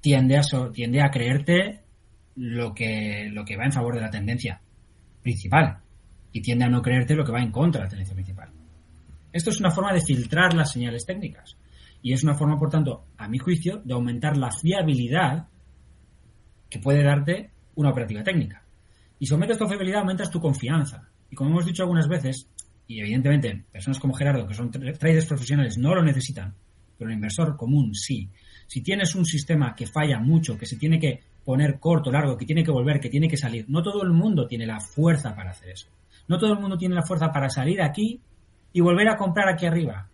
tiende 0.00 0.36
a, 0.36 0.42
tiende 0.72 1.00
a 1.02 1.10
creerte 1.10 1.85
lo 2.36 2.74
que, 2.74 3.28
lo 3.32 3.44
que 3.44 3.56
va 3.56 3.64
en 3.64 3.72
favor 3.72 3.94
de 3.94 4.00
la 4.00 4.10
tendencia 4.10 4.60
principal 5.22 5.78
y 6.32 6.40
tiende 6.40 6.64
a 6.64 6.68
no 6.68 6.82
creerte 6.82 7.14
lo 7.14 7.24
que 7.24 7.32
va 7.32 7.42
en 7.42 7.50
contra 7.50 7.80
de 7.80 7.86
la 7.86 7.90
tendencia 7.90 8.14
principal. 8.14 8.50
Esto 9.32 9.50
es 9.50 9.60
una 9.60 9.70
forma 9.70 9.92
de 9.92 10.00
filtrar 10.00 10.54
las 10.54 10.72
señales 10.72 11.04
técnicas 11.04 11.56
y 12.02 12.12
es 12.12 12.22
una 12.22 12.34
forma, 12.34 12.58
por 12.58 12.70
tanto, 12.70 13.06
a 13.16 13.28
mi 13.28 13.38
juicio, 13.38 13.82
de 13.84 13.94
aumentar 13.94 14.36
la 14.36 14.50
fiabilidad 14.50 15.48
que 16.70 16.78
puede 16.78 17.02
darte 17.02 17.50
una 17.74 17.90
operativa 17.90 18.22
técnica. 18.22 18.62
Y 19.18 19.26
si 19.26 19.32
aumentas 19.32 19.58
tu 19.58 19.66
fiabilidad, 19.66 20.00
aumentas 20.00 20.30
tu 20.30 20.40
confianza. 20.40 21.08
Y 21.30 21.34
como 21.34 21.50
hemos 21.50 21.66
dicho 21.66 21.82
algunas 21.82 22.08
veces, 22.08 22.48
y 22.86 23.00
evidentemente 23.00 23.64
personas 23.72 23.98
como 23.98 24.14
Gerardo, 24.14 24.46
que 24.46 24.54
son 24.54 24.70
traders 24.70 25.26
profesionales, 25.26 25.78
no 25.78 25.94
lo 25.94 26.02
necesitan, 26.02 26.54
pero 26.96 27.10
el 27.10 27.16
inversor 27.16 27.56
común 27.56 27.94
sí. 27.94 28.30
Si 28.66 28.82
tienes 28.82 29.14
un 29.14 29.24
sistema 29.24 29.74
que 29.74 29.86
falla 29.86 30.18
mucho, 30.18 30.56
que 30.56 30.66
se 30.66 30.76
tiene 30.76 30.98
que 31.00 31.22
poner 31.46 31.78
corto, 31.78 32.10
largo, 32.10 32.36
que 32.36 32.44
tiene 32.44 32.64
que 32.64 32.72
volver, 32.72 32.98
que 32.98 33.08
tiene 33.08 33.28
que 33.28 33.36
salir, 33.36 33.66
no 33.68 33.80
todo 33.80 34.02
el 34.02 34.10
mundo 34.10 34.48
tiene 34.48 34.66
la 34.66 34.80
fuerza 34.80 35.34
para 35.36 35.52
hacer 35.52 35.70
eso. 35.70 35.88
No 36.26 36.38
todo 36.38 36.54
el 36.54 36.58
mundo 36.58 36.76
tiene 36.76 36.96
la 36.96 37.04
fuerza 37.04 37.30
para 37.30 37.48
salir 37.48 37.80
aquí 37.80 38.20
y 38.72 38.80
volver 38.80 39.08
a 39.08 39.16
comprar 39.16 39.48
aquí 39.48 39.64
arriba. 39.64 40.08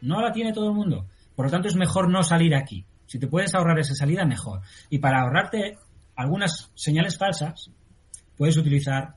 No 0.00 0.22
la 0.22 0.32
tiene 0.32 0.54
todo 0.54 0.70
el 0.70 0.74
mundo. 0.74 1.06
Por 1.36 1.44
lo 1.44 1.50
tanto, 1.50 1.68
es 1.68 1.76
mejor 1.76 2.08
no 2.10 2.22
salir 2.22 2.54
aquí. 2.54 2.86
Si 3.04 3.18
te 3.18 3.26
puedes 3.26 3.54
ahorrar 3.54 3.78
esa 3.78 3.94
salida, 3.94 4.24
mejor. 4.24 4.62
Y 4.88 4.98
para 4.98 5.20
ahorrarte 5.20 5.76
algunas 6.16 6.72
señales 6.74 7.18
falsas, 7.18 7.70
puedes 8.38 8.56
utilizar 8.56 9.16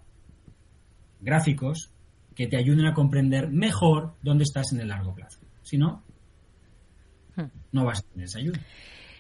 gráficos 1.22 1.89
que 2.36 2.47
te 2.47 2.57
ayuden 2.57 2.86
a 2.86 2.93
comprender 2.93 3.49
mejor 3.49 4.15
dónde 4.22 4.43
estás 4.43 4.74
en 4.74 4.82
el 4.82 4.89
largo 4.89 5.15
plazo. 5.15 5.39
Si 5.61 5.78
no, 5.78 6.03
hmm. 7.38 7.45
no 7.72 7.86
vas 7.86 7.99
a 7.99 8.11
tener 8.11 8.26
esa 8.26 8.39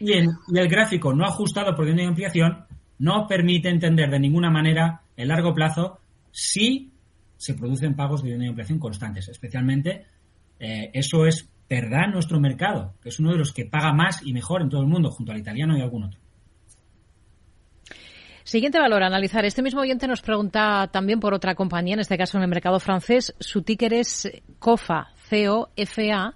Y, 0.01 0.13
el 0.13 0.67
gráfico 0.67 1.13
no 1.13 1.25
ajustado 1.25 1.75
por 1.75 1.85
de 1.85 2.03
ampliación 2.03 2.65
no 2.99 3.27
permite 3.27 3.69
entender 3.69 4.09
de 4.09 4.19
ninguna 4.19 4.49
manera 4.49 5.01
el 5.15 5.27
largo 5.27 5.53
plazo 5.53 5.99
si 6.31 6.91
se 7.37 7.53
producen 7.53 7.95
pagos 7.95 8.21
de 8.21 8.25
dividendo 8.25 8.43
de 8.45 8.49
ampliación 8.49 8.79
constantes. 8.79 9.27
Especialmente, 9.29 10.05
eh, 10.59 10.91
eso 10.93 11.25
es 11.25 11.49
verdad 11.69 12.07
nuestro 12.11 12.39
mercado, 12.39 12.93
que 13.01 13.09
es 13.09 13.19
uno 13.19 13.31
de 13.31 13.37
los 13.37 13.53
que 13.53 13.65
paga 13.65 13.93
más 13.93 14.21
y 14.25 14.33
mejor 14.33 14.61
en 14.61 14.69
todo 14.69 14.81
el 14.81 14.87
mundo, 14.87 15.09
junto 15.09 15.31
al 15.31 15.39
italiano 15.39 15.77
y 15.77 15.81
algún 15.81 16.03
otro. 16.03 16.19
Siguiente 18.43 18.79
valor 18.79 19.03
a 19.03 19.07
analizar. 19.07 19.45
Este 19.45 19.61
mismo 19.61 19.81
oyente 19.81 20.07
nos 20.07 20.21
pregunta 20.21 20.89
también 20.91 21.19
por 21.19 21.33
otra 21.33 21.55
compañía, 21.55 21.93
en 21.93 21.99
este 21.99 22.17
caso 22.17 22.37
en 22.37 22.43
el 22.43 22.49
mercado 22.49 22.79
francés. 22.79 23.33
Su 23.39 23.61
ticker 23.61 23.93
es 23.93 24.29
COFA, 24.59 25.13
C-O-F-A. 25.29 26.33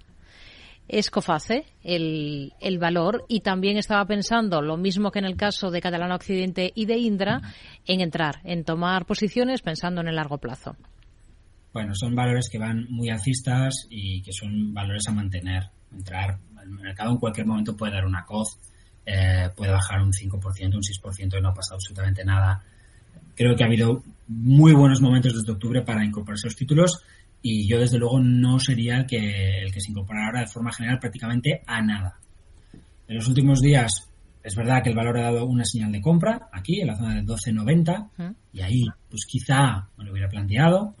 Es 0.88 1.10
COFACE 1.10 1.64
el, 1.82 2.52
el 2.60 2.78
valor 2.78 3.24
y 3.28 3.40
también 3.40 3.76
estaba 3.76 4.04
pensando, 4.06 4.62
lo 4.62 4.76
mismo 4.76 5.10
que 5.10 5.18
en 5.18 5.24
el 5.24 5.36
caso 5.36 5.70
de 5.70 5.80
Catalana 5.80 6.14
Occidente 6.14 6.72
y 6.74 6.86
de 6.86 6.96
Indra, 6.96 7.40
en 7.86 8.00
entrar, 8.00 8.40
en 8.44 8.64
tomar 8.64 9.06
posiciones 9.06 9.62
pensando 9.62 10.00
en 10.00 10.08
el 10.08 10.16
largo 10.16 10.38
plazo. 10.38 10.76
Bueno, 11.72 11.94
son 11.94 12.14
valores 12.14 12.48
que 12.50 12.58
van 12.58 12.86
muy 12.88 13.10
alcistas 13.10 13.86
y 13.90 14.22
que 14.22 14.32
son 14.32 14.72
valores 14.72 15.06
a 15.08 15.12
mantener. 15.12 15.64
Entrar, 15.92 16.38
el 16.62 16.70
mercado 16.70 17.10
en 17.10 17.18
cualquier 17.18 17.46
momento 17.46 17.76
puede 17.76 17.92
dar 17.92 18.06
una 18.06 18.24
coz 18.24 18.58
eh, 19.08 19.50
puede 19.54 19.70
bajar 19.70 20.02
un 20.02 20.12
5%, 20.12 20.74
un 20.74 20.82
6% 20.82 21.38
y 21.38 21.40
no 21.40 21.50
ha 21.50 21.54
pasado 21.54 21.76
absolutamente 21.76 22.24
nada. 22.24 22.60
Creo 23.36 23.54
que 23.54 23.62
ha 23.62 23.66
habido 23.66 24.02
muy 24.26 24.72
buenos 24.72 25.00
momentos 25.00 25.32
desde 25.32 25.52
octubre 25.52 25.82
para 25.82 26.04
incorporar 26.04 26.36
esos 26.36 26.56
títulos 26.56 27.04
y 27.48 27.68
yo 27.68 27.78
desde 27.78 27.98
luego 27.98 28.20
no 28.20 28.58
sería 28.58 28.98
el 28.98 29.06
que, 29.06 29.62
el 29.62 29.72
que 29.72 29.80
se 29.80 29.90
incorpora 29.90 30.26
ahora 30.26 30.40
de 30.40 30.46
forma 30.46 30.72
general 30.72 30.98
prácticamente 30.98 31.62
a 31.66 31.82
nada. 31.82 32.18
En 33.08 33.16
los 33.16 33.28
últimos 33.28 33.60
días 33.60 34.10
es 34.42 34.54
verdad 34.54 34.82
que 34.82 34.90
el 34.90 34.96
valor 34.96 35.18
ha 35.18 35.32
dado 35.32 35.46
una 35.46 35.64
señal 35.64 35.92
de 35.92 36.00
compra 36.00 36.48
aquí 36.52 36.80
en 36.80 36.88
la 36.88 36.96
zona 36.96 37.14
de 37.14 37.22
12.90 37.22 38.36
y 38.52 38.60
ahí 38.60 38.84
pues 39.10 39.26
quizá 39.26 39.88
me 39.96 40.04
lo 40.04 40.12
hubiera 40.12 40.28
planteado, 40.28 40.94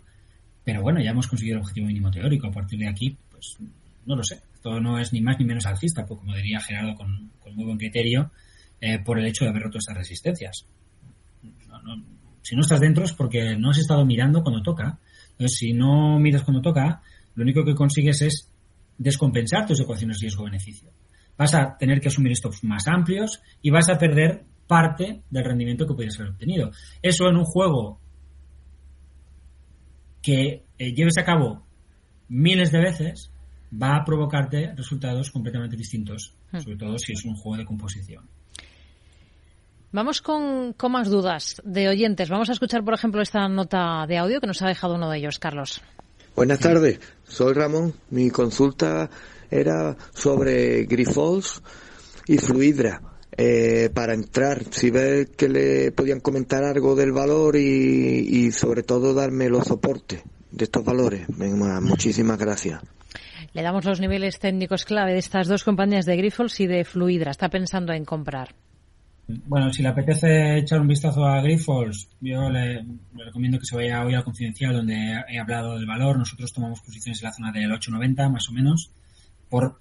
pero 0.64 0.82
bueno, 0.82 1.00
ya 1.00 1.10
hemos 1.10 1.26
conseguido 1.26 1.56
el 1.56 1.62
objetivo 1.62 1.86
mínimo 1.86 2.10
teórico. 2.10 2.48
A 2.48 2.52
partir 2.52 2.78
de 2.78 2.88
aquí, 2.88 3.16
pues 3.30 3.56
no 4.04 4.16
lo 4.16 4.22
sé 4.22 4.40
no 4.80 4.98
es 4.98 5.12
ni 5.12 5.20
más 5.20 5.38
ni 5.38 5.44
menos 5.44 5.66
alcista, 5.66 6.04
pues, 6.06 6.20
como 6.20 6.34
diría 6.34 6.60
Gerardo 6.60 6.94
con, 6.94 7.30
muy 7.54 7.64
buen 7.64 7.78
criterio, 7.78 8.30
eh, 8.80 8.98
por 8.98 9.18
el 9.18 9.26
hecho 9.26 9.44
de 9.44 9.50
haber 9.50 9.62
roto 9.62 9.78
estas 9.78 9.96
resistencias. 9.96 10.66
si 12.42 12.54
no 12.54 12.60
estás 12.60 12.80
dentro 12.80 13.04
es 13.04 13.12
porque 13.12 13.56
no 13.56 13.70
has 13.70 13.78
estado 13.78 14.04
mirando 14.04 14.42
cuando 14.42 14.62
toca. 14.62 14.98
Entonces, 15.38 15.58
si 15.58 15.72
no 15.72 16.18
miras 16.18 16.42
cuando 16.42 16.62
toca, 16.62 17.02
lo 17.34 17.42
único 17.42 17.64
que 17.64 17.74
consigues 17.74 18.22
es 18.22 18.50
descompensar 18.96 19.66
tus 19.66 19.80
ecuaciones 19.80 20.20
riesgo-beneficio. 20.20 20.90
Vas 21.36 21.54
a 21.54 21.76
tener 21.76 22.00
que 22.00 22.08
asumir 22.08 22.34
stops 22.34 22.64
más 22.64 22.88
amplios 22.88 23.42
y 23.60 23.70
vas 23.70 23.90
a 23.90 23.98
perder 23.98 24.44
parte 24.66 25.22
del 25.30 25.44
rendimiento 25.44 25.86
que 25.86 25.94
pudieras 25.94 26.18
haber 26.18 26.32
obtenido. 26.32 26.70
Eso 27.02 27.28
en 27.28 27.36
un 27.36 27.44
juego 27.44 28.00
que 30.22 30.64
eh, 30.78 30.92
lleves 30.94 31.18
a 31.18 31.24
cabo 31.24 31.66
miles 32.28 32.72
de 32.72 32.80
veces 32.80 33.30
va 33.70 33.96
a 33.96 34.04
provocarte 34.04 34.74
resultados 34.74 35.30
completamente 35.30 35.76
distintos, 35.76 36.34
hmm. 36.52 36.60
sobre 36.60 36.76
todo 36.76 36.98
si 36.98 37.12
es 37.12 37.24
un 37.24 37.36
juego 37.36 37.58
de 37.58 37.64
composición. 37.66 38.28
Vamos 39.92 40.20
con, 40.20 40.74
más 40.90 41.08
dudas 41.08 41.60
de 41.64 41.88
oyentes. 41.88 42.28
Vamos 42.28 42.48
a 42.50 42.52
escuchar, 42.52 42.84
por 42.84 42.94
ejemplo, 42.94 43.22
esta 43.22 43.48
nota 43.48 44.04
de 44.06 44.18
audio 44.18 44.40
que 44.40 44.46
nos 44.46 44.60
ha 44.62 44.68
dejado 44.68 44.94
uno 44.94 45.10
de 45.10 45.18
ellos, 45.18 45.38
Carlos. 45.38 45.80
Buenas 46.34 46.58
tardes, 46.58 47.00
soy 47.26 47.54
Ramón. 47.54 47.94
Mi 48.10 48.30
consulta 48.30 49.08
era 49.50 49.96
sobre 50.12 50.84
Grifols 50.84 51.62
y 52.26 52.38
Fluidra. 52.38 53.00
Eh, 53.38 53.90
para 53.92 54.14
entrar, 54.14 54.64
si 54.70 54.90
ve 54.90 55.28
que 55.36 55.48
le 55.48 55.92
podían 55.92 56.20
comentar 56.20 56.64
algo 56.64 56.94
del 56.94 57.12
valor 57.12 57.56
y, 57.56 57.60
y 58.30 58.50
sobre 58.50 58.82
todo 58.82 59.12
darme 59.12 59.50
los 59.50 59.66
soportes 59.66 60.22
de 60.50 60.64
estos 60.64 60.84
valores. 60.84 61.26
Venga, 61.36 61.80
muchísimas 61.80 62.38
gracias. 62.38 62.80
Le 63.52 63.62
damos 63.62 63.84
los 63.84 64.00
niveles 64.00 64.38
técnicos 64.38 64.84
clave 64.84 65.12
de 65.12 65.18
estas 65.18 65.48
dos 65.48 65.64
compañías 65.64 66.06
de 66.06 66.16
Grifols 66.16 66.60
y 66.60 66.66
de 66.66 66.84
Fluidra. 66.84 67.30
Está 67.30 67.48
pensando 67.48 67.92
en 67.92 68.04
comprar. 68.04 68.54
Bueno, 69.28 69.72
si 69.72 69.82
le 69.82 69.88
apetece 69.88 70.58
echar 70.58 70.80
un 70.80 70.86
vistazo 70.86 71.26
a 71.26 71.40
Grifols, 71.40 72.08
yo 72.20 72.48
le, 72.48 72.84
recomiendo 73.12 73.58
que 73.58 73.66
se 73.66 73.74
vaya 73.74 74.04
hoy 74.04 74.14
al 74.14 74.22
Confidencial, 74.22 74.74
donde 74.74 74.94
he 75.28 75.38
hablado 75.40 75.74
del 75.74 75.86
valor. 75.86 76.16
Nosotros 76.16 76.52
tomamos 76.52 76.80
posiciones 76.80 77.20
en 77.20 77.26
la 77.26 77.32
zona 77.32 77.52
del 77.52 77.70
8,90 77.70 78.30
más 78.30 78.48
o 78.48 78.52
menos, 78.52 78.90
por 79.48 79.80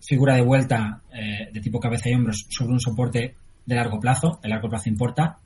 figura 0.00 0.34
de 0.34 0.42
vuelta 0.42 1.00
eh, 1.12 1.48
de 1.52 1.60
tipo 1.60 1.78
cabeza 1.78 2.10
y 2.10 2.14
hombros 2.14 2.46
sobre 2.50 2.72
un 2.72 2.80
soporte 2.80 3.36
de 3.64 3.74
largo 3.74 4.00
plazo. 4.00 4.40
El 4.42 4.50
largo 4.50 4.68
plazo 4.68 4.88
importa. 4.88 5.38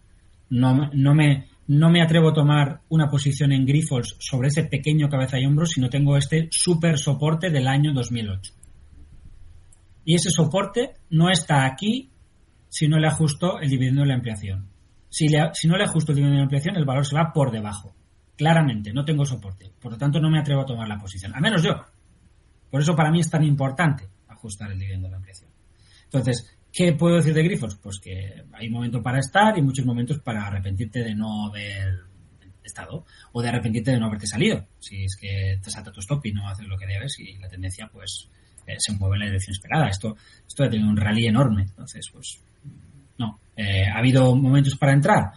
No, 0.48 0.90
no 0.92 1.14
me 1.14 1.48
no 1.68 1.90
me 1.90 2.00
atrevo 2.00 2.28
a 2.28 2.34
tomar 2.34 2.80
una 2.88 3.10
posición 3.10 3.52
en 3.52 3.66
Grifols 3.66 4.16
sobre 4.20 4.48
ese 4.48 4.64
pequeño 4.64 5.08
cabeza 5.08 5.38
y 5.38 5.46
hombro 5.46 5.66
si 5.66 5.80
no 5.80 5.90
tengo 5.90 6.16
este 6.16 6.48
super 6.50 6.96
soporte 6.96 7.50
del 7.50 7.66
año 7.66 7.92
2008. 7.92 8.52
Y 10.04 10.14
ese 10.14 10.30
soporte 10.30 10.92
no 11.10 11.28
está 11.28 11.66
aquí 11.66 12.10
si 12.76 12.88
no 12.88 12.98
le 12.98 13.06
ajusto 13.06 13.58
el 13.58 13.70
dividendo 13.70 14.02
de 14.02 14.08
la 14.08 14.16
ampliación. 14.16 14.68
Si, 15.08 15.28
si 15.54 15.66
no 15.66 15.78
le 15.78 15.84
ajusto 15.84 16.12
el 16.12 16.16
dividendo 16.16 16.34
de 16.34 16.40
la 16.40 16.44
ampliación, 16.44 16.76
el 16.76 16.84
valor 16.84 17.06
se 17.06 17.16
va 17.16 17.32
por 17.32 17.50
debajo. 17.50 17.94
Claramente, 18.36 18.92
no 18.92 19.02
tengo 19.02 19.24
soporte. 19.24 19.72
Por 19.80 19.92
lo 19.92 19.96
tanto, 19.96 20.20
no 20.20 20.28
me 20.28 20.38
atrevo 20.38 20.60
a 20.60 20.66
tomar 20.66 20.86
la 20.86 20.98
posición. 20.98 21.34
A 21.34 21.40
menos 21.40 21.62
yo. 21.62 21.82
Por 22.70 22.82
eso 22.82 22.94
para 22.94 23.10
mí 23.10 23.20
es 23.20 23.30
tan 23.30 23.42
importante 23.44 24.06
ajustar 24.28 24.70
el 24.72 24.78
dividendo 24.78 25.06
de 25.06 25.12
la 25.12 25.16
ampliación. 25.16 25.48
Entonces, 26.04 26.54
¿Qué 26.70 26.92
puedo 26.92 27.16
decir 27.16 27.32
de 27.32 27.42
Grifos? 27.42 27.76
Pues 27.76 27.98
que 27.98 28.44
hay 28.52 28.68
momentos 28.68 29.02
para 29.02 29.18
estar 29.18 29.56
y 29.56 29.62
muchos 29.62 29.86
momentos 29.86 30.18
para 30.18 30.46
arrepentirte 30.46 31.02
de 31.02 31.14
no 31.14 31.46
haber 31.46 32.00
estado 32.62 33.06
o 33.32 33.40
de 33.40 33.48
arrepentirte 33.48 33.92
de 33.92 33.98
no 33.98 34.08
haberte 34.08 34.26
salido. 34.26 34.66
Si 34.78 35.04
es 35.04 35.16
que 35.18 35.58
te 35.62 35.70
salta 35.70 35.90
tu 35.90 36.00
stop 36.00 36.26
y 36.26 36.32
no 36.32 36.46
haces 36.46 36.66
lo 36.66 36.76
que 36.76 36.86
debes 36.86 37.18
y 37.18 37.38
la 37.38 37.48
tendencia 37.48 37.88
pues 37.90 38.28
se 38.78 38.92
mueve 38.92 39.16
en 39.16 39.20
la 39.20 39.26
dirección 39.26 39.52
esperada. 39.52 39.88
Esto, 39.88 40.16
esto 40.46 40.64
ha 40.64 40.68
tenido 40.68 40.88
un 40.88 40.96
rally 40.96 41.26
enorme. 41.26 41.62
Entonces, 41.62 42.08
pues 42.12 42.40
no. 43.18 43.38
Eh, 43.56 43.86
¿Ha 43.86 43.98
habido 43.98 44.34
momentos 44.34 44.76
para 44.76 44.92
entrar? 44.92 45.30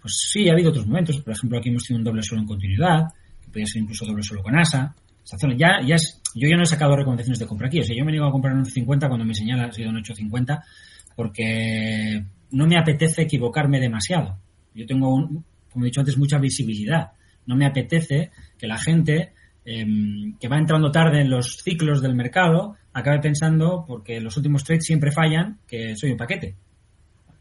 Pues 0.00 0.28
sí, 0.30 0.48
ha 0.48 0.52
habido 0.52 0.70
otros 0.70 0.86
momentos. 0.86 1.18
Por 1.20 1.32
ejemplo, 1.32 1.58
aquí 1.58 1.70
hemos 1.70 1.84
tenido 1.84 2.00
un 2.00 2.04
doble 2.04 2.22
solo 2.22 2.40
en 2.42 2.46
continuidad, 2.46 3.04
que 3.40 3.46
podría 3.46 3.66
ser 3.66 3.82
incluso 3.82 4.04
doble 4.04 4.22
solo 4.22 4.42
con 4.42 4.56
ASA. 4.58 4.94
Esta 5.24 5.48
ya, 5.56 5.80
ya 5.86 5.94
es, 5.94 6.20
yo 6.34 6.48
ya 6.48 6.56
no 6.56 6.64
he 6.64 6.66
sacado 6.66 6.94
recomendaciones 6.96 7.38
de 7.38 7.46
compra 7.46 7.68
aquí. 7.68 7.80
O 7.80 7.82
sea, 7.82 7.96
yo 7.96 8.04
me 8.04 8.12
niego 8.12 8.26
a 8.26 8.32
comprar 8.32 8.54
en 8.54 8.62
8.50 8.64 9.08
cuando 9.08 9.24
mi 9.24 9.34
señal 9.34 9.60
ha 9.60 9.72
sido 9.72 9.90
en 9.90 9.96
8.50 9.96 10.62
porque 11.16 12.24
no 12.50 12.66
me 12.66 12.78
apetece 12.78 13.22
equivocarme 13.22 13.80
demasiado. 13.80 14.38
Yo 14.74 14.86
tengo, 14.86 15.28
como 15.70 15.84
he 15.84 15.86
dicho 15.86 16.00
antes, 16.00 16.18
mucha 16.18 16.38
visibilidad. 16.38 17.12
No 17.46 17.56
me 17.56 17.66
apetece 17.66 18.30
que 18.58 18.66
la 18.66 18.78
gente 18.78 19.32
em, 19.64 20.36
que 20.38 20.48
va 20.48 20.58
entrando 20.58 20.90
tarde 20.90 21.20
en 21.20 21.30
los 21.30 21.62
ciclos 21.62 22.02
del 22.02 22.14
mercado, 22.14 22.76
acabe 22.92 23.20
pensando, 23.20 23.84
porque 23.86 24.20
los 24.20 24.36
últimos 24.36 24.64
trades 24.64 24.84
siempre 24.84 25.10
fallan, 25.10 25.58
que 25.66 25.96
soy 25.96 26.12
un 26.12 26.16
paquete. 26.16 26.56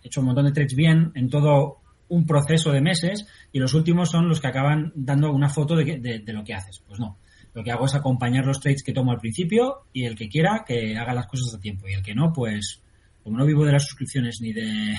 He 0.03 0.07
hecho 0.07 0.21
un 0.21 0.27
montón 0.27 0.45
de 0.45 0.51
trades 0.51 0.75
bien 0.75 1.11
en 1.15 1.29
todo 1.29 1.79
un 2.09 2.25
proceso 2.25 2.71
de 2.71 2.81
meses 2.81 3.25
y 3.51 3.59
los 3.59 3.73
últimos 3.73 4.09
son 4.09 4.27
los 4.27 4.39
que 4.39 4.47
acaban 4.47 4.91
dando 4.95 5.31
una 5.31 5.49
foto 5.49 5.75
de, 5.75 5.97
de, 5.99 6.33
lo 6.33 6.43
que 6.43 6.53
haces. 6.53 6.83
Pues 6.85 6.99
no. 6.99 7.17
Lo 7.53 7.63
que 7.63 7.71
hago 7.71 7.85
es 7.85 7.95
acompañar 7.95 8.45
los 8.45 8.59
trades 8.59 8.83
que 8.83 8.93
tomo 8.93 9.11
al 9.11 9.19
principio 9.19 9.85
y 9.93 10.05
el 10.05 10.15
que 10.15 10.27
quiera 10.27 10.63
que 10.67 10.97
haga 10.97 11.13
las 11.13 11.27
cosas 11.27 11.53
a 11.53 11.59
tiempo 11.59 11.87
y 11.87 11.93
el 11.93 12.03
que 12.03 12.15
no, 12.15 12.33
pues 12.33 12.81
como 13.23 13.37
no 13.37 13.45
vivo 13.45 13.65
de 13.65 13.71
las 13.71 13.83
suscripciones 13.83 14.39
ni 14.41 14.53
de 14.53 14.97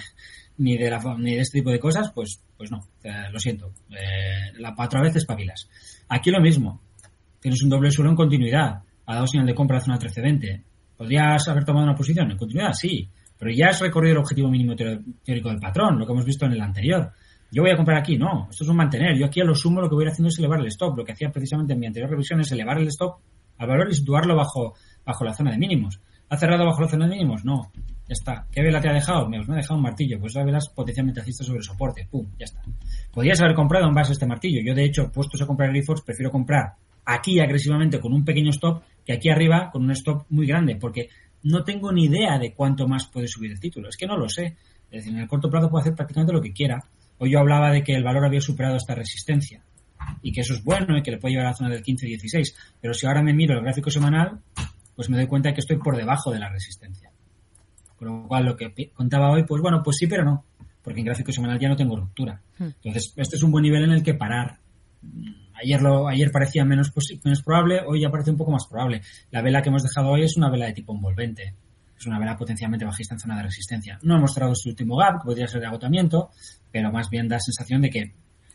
ni 0.57 0.79
de, 0.79 0.89
la, 0.89 1.01
ni 1.19 1.35
de 1.35 1.41
este 1.41 1.59
tipo 1.59 1.71
de 1.71 1.81
cosas, 1.81 2.13
pues 2.15 2.41
pues 2.57 2.71
no, 2.71 2.87
lo 3.33 3.39
siento. 3.39 3.73
Eh, 3.91 4.53
la 4.59 4.75
otra 4.79 5.03
vez 5.03 5.17
espabilas. 5.17 5.69
Aquí 6.09 6.31
lo 6.31 6.41
mismo. 6.41 6.81
Tienes 7.45 7.63
un 7.63 7.69
doble 7.69 7.91
suelo 7.91 8.09
en 8.09 8.17
continuidad. 8.17 8.81
Ha 9.05 9.15
dado 9.17 9.27
señal 9.27 9.45
de 9.45 9.55
compra 9.55 9.77
a 9.77 9.81
zona 9.83 9.97
1320. 9.97 10.65
¿Podrías 10.97 11.47
haber 11.47 11.63
tomado 11.63 11.85
una 11.85 11.95
posición 11.95 12.31
en 12.31 12.39
continuidad? 12.39 12.73
Sí. 12.73 13.07
Pero 13.39 13.51
ya 13.53 13.69
has 13.69 13.83
recorrido 13.83 14.13
el 14.13 14.21
objetivo 14.21 14.49
mínimo 14.49 14.75
teórico 14.75 15.51
del 15.51 15.61
patrón, 15.61 15.99
lo 15.99 16.07
que 16.07 16.13
hemos 16.13 16.25
visto 16.25 16.47
en 16.47 16.53
el 16.53 16.63
anterior. 16.63 17.13
Yo 17.51 17.61
voy 17.61 17.71
a 17.71 17.77
comprar 17.77 17.99
aquí, 17.99 18.17
no. 18.17 18.49
Esto 18.49 18.65
es 18.65 18.71
un 18.71 18.77
mantener. 18.77 19.19
Yo 19.19 19.27
aquí 19.27 19.43
a 19.43 19.45
lo 19.45 19.55
sumo 19.55 19.83
lo 19.83 19.91
que 19.91 19.95
voy 19.95 20.05
a 20.05 20.07
ir 20.07 20.13
haciendo 20.13 20.31
es 20.31 20.39
elevar 20.39 20.59
el 20.61 20.69
stop. 20.69 20.97
Lo 20.97 21.05
que 21.05 21.13
hacía 21.13 21.31
precisamente 21.31 21.75
en 21.75 21.81
mi 21.81 21.87
anterior 21.87 22.11
revisión 22.11 22.41
es 22.41 22.51
elevar 22.51 22.79
el 22.79 22.89
stop 22.89 23.19
al 23.59 23.69
valor 23.69 23.91
y 23.91 23.95
situarlo 23.95 24.35
bajo, 24.35 24.73
bajo 25.05 25.25
la 25.27 25.35
zona 25.35 25.51
de 25.51 25.59
mínimos. 25.59 26.01
¿Ha 26.31 26.39
cerrado 26.39 26.65
bajo 26.65 26.81
la 26.81 26.89
zona 26.89 27.05
de 27.05 27.11
mínimos? 27.11 27.45
No. 27.45 27.71
Ya 28.09 28.15
está. 28.15 28.47
¿Qué 28.51 28.63
vela 28.63 28.81
te 28.81 28.89
ha 28.89 28.95
dejado? 28.95 29.29
Me, 29.29 29.37
ha 29.37 29.55
dejado 29.55 29.75
un 29.75 29.83
martillo. 29.83 30.19
Pues 30.19 30.35
la 30.35 30.45
vela 30.45 30.57
es 30.57 30.71
potencialmente 30.71 31.21
alcista 31.21 31.45
sobre 31.45 31.63
soporte. 31.63 32.09
Pum, 32.11 32.27
ya 32.39 32.47
está. 32.47 32.63
Podrías 33.13 33.39
haber 33.43 33.55
comprado 33.55 33.87
en 33.87 33.93
base 33.93 34.13
a 34.13 34.15
este 34.15 34.27
martillo. 34.27 34.63
Yo, 34.65 34.75
de 34.75 34.87
hecho, 34.87 35.13
puestos 35.13 35.43
a 35.43 35.47
comprar 35.47 35.71
Reforce, 35.71 36.05
prefiero 36.07 36.31
comprar 36.31 36.73
aquí 37.05 37.41
agresivamente 37.41 38.01
con 38.01 38.13
un 38.13 38.25
pequeño 38.25 38.51
stop 38.51 38.83
que 39.05 39.13
aquí 39.13 39.29
arriba 39.29 39.71
con 39.71 39.83
un 39.85 39.91
stop 39.93 40.27
muy 40.31 40.47
grande. 40.47 40.77
Porque 40.77 41.09
no 41.43 41.63
tengo 41.65 41.93
ni 41.93 42.05
idea 42.05 42.39
de 42.39 42.55
cuánto 42.55 42.89
más 42.89 43.07
puede 43.07 43.29
subir 43.29 43.53
el 43.53 43.61
título. 43.61 43.89
Es 43.89 43.97
que 43.97 44.07
no 44.07 44.17
lo 44.17 44.29
sé. 44.29 44.57
Es 44.91 45.05
decir, 45.05 45.13
en 45.13 45.21
el 45.21 45.29
corto 45.29 45.51
plazo 45.51 45.69
puedo 45.69 45.81
hacer 45.81 45.95
prácticamente 45.95 46.33
lo 46.33 46.41
que 46.41 46.53
quiera. 46.53 46.83
Hoy 47.19 47.31
yo 47.31 47.39
hablaba 47.39 47.71
de 47.71 47.83
que 47.83 47.95
el 47.95 48.03
valor 48.03 48.25
había 48.25 48.41
superado 48.41 48.77
esta 48.77 48.95
resistencia 48.95 49.63
y 50.23 50.33
que 50.33 50.41
eso 50.41 50.55
es 50.55 50.65
bueno 50.65 50.97
y 50.97 51.03
que 51.03 51.11
le 51.11 51.19
puede 51.19 51.33
llevar 51.33 51.47
a 51.47 51.51
la 51.51 51.57
zona 51.57 51.71
del 51.71 51.83
15-16. 51.83 52.55
Pero 52.81 52.95
si 52.95 53.07
ahora 53.07 53.23
me 53.23 53.33
miro 53.33 53.55
el 53.55 53.63
gráfico 53.63 53.91
semanal, 53.91 54.41
pues 54.95 55.09
me 55.11 55.17
doy 55.17 55.27
cuenta 55.27 55.49
de 55.49 55.55
que 55.55 55.61
estoy 55.61 55.79
por 55.79 55.97
debajo 55.97 56.31
de 56.31 56.39
la 56.39 56.49
resistencia. 56.49 57.11
Con 57.97 58.09
lo 58.09 58.29
cual, 58.29 58.45
lo 58.45 58.57
que 58.57 58.91
contaba 58.93 59.31
hoy, 59.31 59.45
pues 59.45 59.63
bueno, 59.63 59.83
pues 59.83 59.97
sí, 59.99 60.07
pero 60.07 60.25
no. 60.25 60.45
Porque 60.83 61.01
en 61.01 61.07
gráfico 61.07 61.33
semanal 61.33 61.59
ya 61.59 61.69
no 61.69 61.77
tengo 61.77 61.97
ruptura. 61.97 62.41
Hmm. 62.59 62.69
Entonces, 62.83 63.15
este 63.17 63.37
es 63.37 63.43
un 63.43 63.51
buen 63.51 63.63
nivel 63.63 63.85
en 63.85 63.93
el 63.93 64.03
que 64.03 64.15
parar. 64.15 64.59
Ayer, 65.63 65.81
lo, 65.81 66.09
ayer 66.09 66.31
parecía 66.31 66.65
menos, 66.65 66.93
menos 67.23 67.43
probable, 67.43 67.81
hoy 67.87 68.01
ya 68.01 68.11
parece 68.11 68.31
un 68.31 68.37
poco 68.37 68.51
más 68.51 68.67
probable. 68.67 69.03
La 69.31 69.43
vela 69.43 69.63
que 69.63 69.69
hemos 69.69 69.83
dejado 69.83 70.11
hoy 70.11 70.25
es 70.25 70.37
una 70.37 70.51
vela 70.51 70.67
de 70.67 70.73
tipo 70.73 70.95
envolvente. 70.95 71.55
Es 71.97 72.07
una 72.07 72.19
vela 72.19 72.37
potencialmente 72.37 72.85
bajista 72.85 73.15
en 73.15 73.21
zona 73.21 73.37
de 73.37 73.45
resistencia. 73.45 73.99
No 74.03 74.17
ha 74.17 74.19
mostrado 74.19 74.55
su 74.55 74.69
último 74.69 74.97
gap, 74.97 75.21
que 75.21 75.27
podría 75.27 75.47
ser 75.47 75.61
de 75.61 75.67
agotamiento, 75.67 76.31
pero 76.73 76.91
más 76.91 77.09
bien 77.09 77.29
da 77.29 77.39
sensación 77.39 77.83
de 77.83 77.91
que, 77.91 78.13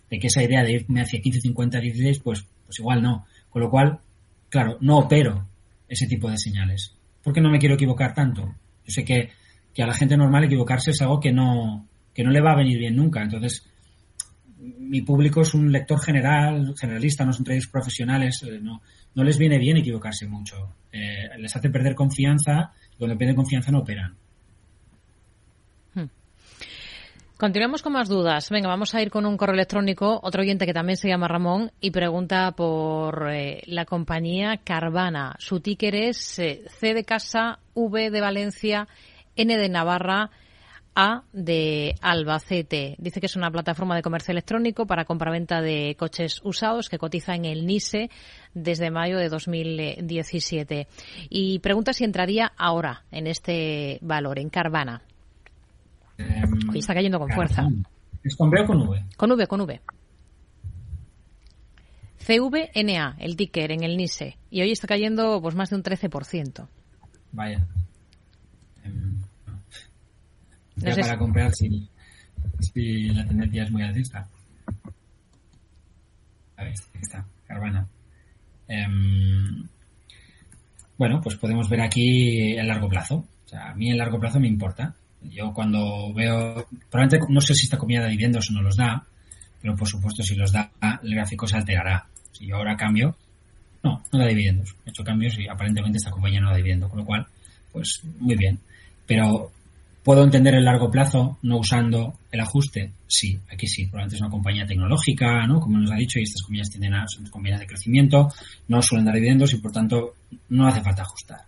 de 0.10 0.20
que 0.20 0.28
esa 0.28 0.44
idea 0.44 0.64
de 0.64 0.74
irme 0.74 1.02
hacia 1.02 1.22
15, 1.22 1.42
50, 1.42 1.80
16, 1.80 2.20
pues, 2.20 2.46
pues 2.66 2.80
igual 2.80 3.02
no. 3.02 3.26
Con 3.50 3.62
lo 3.62 3.70
cual, 3.70 4.00
claro, 4.50 4.78
no 4.82 4.98
opero 5.00 5.48
ese 5.88 6.06
tipo 6.06 6.30
de 6.30 6.38
señales. 6.38 6.96
Porque 7.24 7.42
no 7.42 7.50
me 7.50 7.60
quiero 7.60 7.76
equivocar 7.76 8.14
tanto. 8.14 8.44
Yo 8.44 8.92
sé 8.92 9.06
que, 9.06 9.30
que 9.74 9.84
a 9.84 9.88
la 9.88 9.94
gente 9.94 10.18
normal 10.18 10.44
equivocarse 10.44 10.92
es 10.92 11.02
algo 11.02 11.20
que 11.20 11.32
no, 11.32 11.88
que 12.14 12.24
no 12.24 12.32
le 12.32 12.42
va 12.42 12.52
a 12.52 12.58
venir 12.58 12.78
bien 12.78 12.96
nunca. 12.96 13.22
Entonces, 13.22 13.69
mi 14.60 15.02
público 15.02 15.42
es 15.42 15.54
un 15.54 15.72
lector 15.72 16.00
general, 16.02 16.74
generalista, 16.78 17.26
no 17.26 17.34
son 17.34 17.46
traders 17.46 17.68
profesionales, 17.68 18.44
eh, 18.44 18.60
no, 18.62 18.82
no 19.16 19.24
les 19.24 19.38
viene 19.38 19.58
bien 19.58 19.78
equivocarse 19.78 20.28
mucho. 20.28 20.76
Eh, 20.92 21.30
les 21.38 21.56
hace 21.56 21.70
perder 21.70 21.96
confianza, 21.96 22.74
cuando 22.98 23.18
pierden 23.18 23.36
confianza 23.36 23.72
no 23.72 23.80
operan. 23.80 24.16
Hmm. 25.94 26.10
Continuamos 27.38 27.82
con 27.82 27.94
más 27.94 28.10
dudas. 28.10 28.50
Venga, 28.50 28.68
vamos 28.68 28.94
a 28.94 29.02
ir 29.02 29.10
con 29.10 29.26
un 29.26 29.38
correo 29.38 29.54
electrónico. 29.54 30.20
Otro 30.22 30.42
oyente 30.42 30.66
que 30.66 30.74
también 30.74 30.98
se 30.98 31.08
llama 31.08 31.30
Ramón 31.30 31.72
y 31.80 31.92
pregunta 31.92 32.52
por 32.52 33.30
eh, 33.32 33.62
la 33.66 33.86
compañía 33.86 34.58
Carvana. 34.58 35.36
Su 35.40 35.62
ticker 35.62 35.96
es 35.96 36.18
C 36.18 36.94
de 36.94 37.06
casa, 37.06 37.60
V 37.76 38.12
de 38.12 38.22
Valencia, 38.22 38.88
N 39.38 39.58
de 39.58 39.70
Navarra, 39.70 40.32
a 41.00 41.24
de 41.32 41.96
Albacete. 42.02 42.96
Dice 43.00 43.22
que 43.22 43.28
es 43.28 43.38
una 43.38 43.50
plataforma 43.50 43.96
de 43.96 44.02
comercio 44.02 44.34
electrónico 44.34 44.86
para 44.86 45.06
compraventa 45.06 45.62
de 45.62 45.96
coches 45.98 46.42
usados 46.44 46.90
que 46.90 46.98
cotiza 46.98 47.36
en 47.36 47.46
el 47.46 47.66
NISE 47.66 48.10
desde 48.54 48.92
mayo 48.92 49.18
de 49.18 49.30
2017. 49.30 50.88
Y 51.30 51.60
pregunta 51.60 51.94
si 51.94 52.04
entraría 52.04 52.52
ahora 52.58 53.06
en 53.12 53.28
este 53.28 54.00
valor, 54.02 54.40
en 54.40 54.50
Carvana. 54.50 55.02
Em, 56.18 56.70
Hoy 56.70 56.80
está 56.80 56.94
cayendo 56.94 57.18
con 57.18 57.30
fuerza. 57.30 57.66
¿Es 58.22 58.36
con 58.36 58.50
B 58.50 58.60
o 58.60 58.66
con 58.66 58.82
V? 58.82 59.06
Con 59.16 59.32
V, 59.32 59.48
con 59.48 59.62
V. 59.62 59.82
CVNA, 62.28 63.16
el 63.20 63.38
ticker 63.38 63.72
en 63.72 63.84
el 63.84 63.96
NISE. 63.96 64.38
Y 64.52 64.62
hoy 64.62 64.72
está 64.72 64.86
cayendo 64.86 65.42
pues 65.42 65.56
más 65.56 65.70
de 65.70 65.78
un 65.78 65.84
13%. 65.84 66.68
Vaya. 67.32 67.66
Em, 70.82 70.96
ya 70.96 71.02
para 71.02 71.18
comprar 71.18 71.54
si, 71.54 71.90
la 73.10 73.26
tendencia 73.26 73.64
es 73.64 73.72
muy 73.72 73.84
alcista. 73.84 74.28
A 76.58 76.64
ver, 76.64 76.74
aquí 76.74 77.00
está, 77.02 77.26
Carvana. 77.48 77.88
Em, 78.68 79.68
bueno, 80.98 81.22
pues 81.22 81.36
podemos 81.36 81.70
ver 81.70 81.82
aquí 81.82 82.54
el 82.58 82.68
largo 82.68 82.90
plazo. 82.90 83.26
O 83.46 83.50
sea, 83.50 83.72
a 83.72 83.76
mí 83.76 83.90
el 83.90 83.98
largo 83.98 84.20
plazo 84.20 84.40
me 84.40 84.48
importa. 84.48 84.96
Yo 85.22 85.54
cuando 85.54 86.14
veo, 86.14 86.68
probablemente 86.90 87.34
no 87.34 87.42
sé 87.42 87.54
si 87.54 87.66
esta 87.66 87.78
comida 87.78 88.04
de 88.04 88.10
dividendos 88.10 88.50
o 88.50 88.54
no 88.54 88.62
los 88.62 88.78
da, 88.78 89.06
pero 89.62 89.76
por 89.76 89.88
supuesto 89.88 90.24
si 90.24 90.36
los 90.36 90.52
da, 90.52 90.72
el 91.04 91.16
gráfico 91.16 91.48
se 91.48 91.58
alterará. 91.58 92.08
Si 92.32 92.46
yo 92.46 92.56
ahora 92.56 92.78
cambio, 92.78 93.16
no, 93.84 94.04
no 94.12 94.20
da 94.20 94.28
dividendos. 94.28 94.76
He 94.86 94.90
hecho 94.92 95.04
cambios 95.04 95.38
y 95.38 95.48
aparentemente 95.48 95.98
esta 95.98 96.12
compañía 96.12 96.40
no 96.40 96.52
da 96.52 96.58
dividendos, 96.58 96.90
con 96.90 97.00
lo 97.00 97.06
cual, 97.06 97.28
pues 97.72 98.02
muy 98.20 98.36
bien. 98.36 98.60
Pero 99.06 99.52
¿Puedo 100.04 100.24
entender 100.24 100.56
el 100.56 100.64
largo 100.64 100.90
plazo 100.90 101.38
no 101.42 101.58
usando 101.58 102.14
el 102.32 102.40
ajuste? 102.40 102.94
Sí, 103.08 103.38
aquí 103.52 103.68
sí. 103.68 103.86
Probablemente 103.86 104.16
es 104.16 104.22
una 104.22 104.30
compañía 104.30 104.66
tecnológica, 104.66 105.46
¿no? 105.46 105.60
Como 105.60 105.78
nos 105.78 105.92
ha 105.92 105.96
dicho, 105.96 106.20
y 106.20 106.24
estas 106.24 106.42
compañías 106.42 106.70
tienden 106.70 106.94
a, 106.94 107.08
son 107.08 107.26
compañías 107.28 107.60
de 107.60 107.68
crecimiento, 107.68 108.30
no 108.70 108.82
suelen 108.82 109.06
dar 109.06 109.16
dividendos 109.16 109.54
y 109.54 109.58
por 109.58 109.72
tanto 109.72 110.14
no 110.50 110.68
hace 110.68 110.82
falta 110.82 111.02
ajustar. 111.02 111.42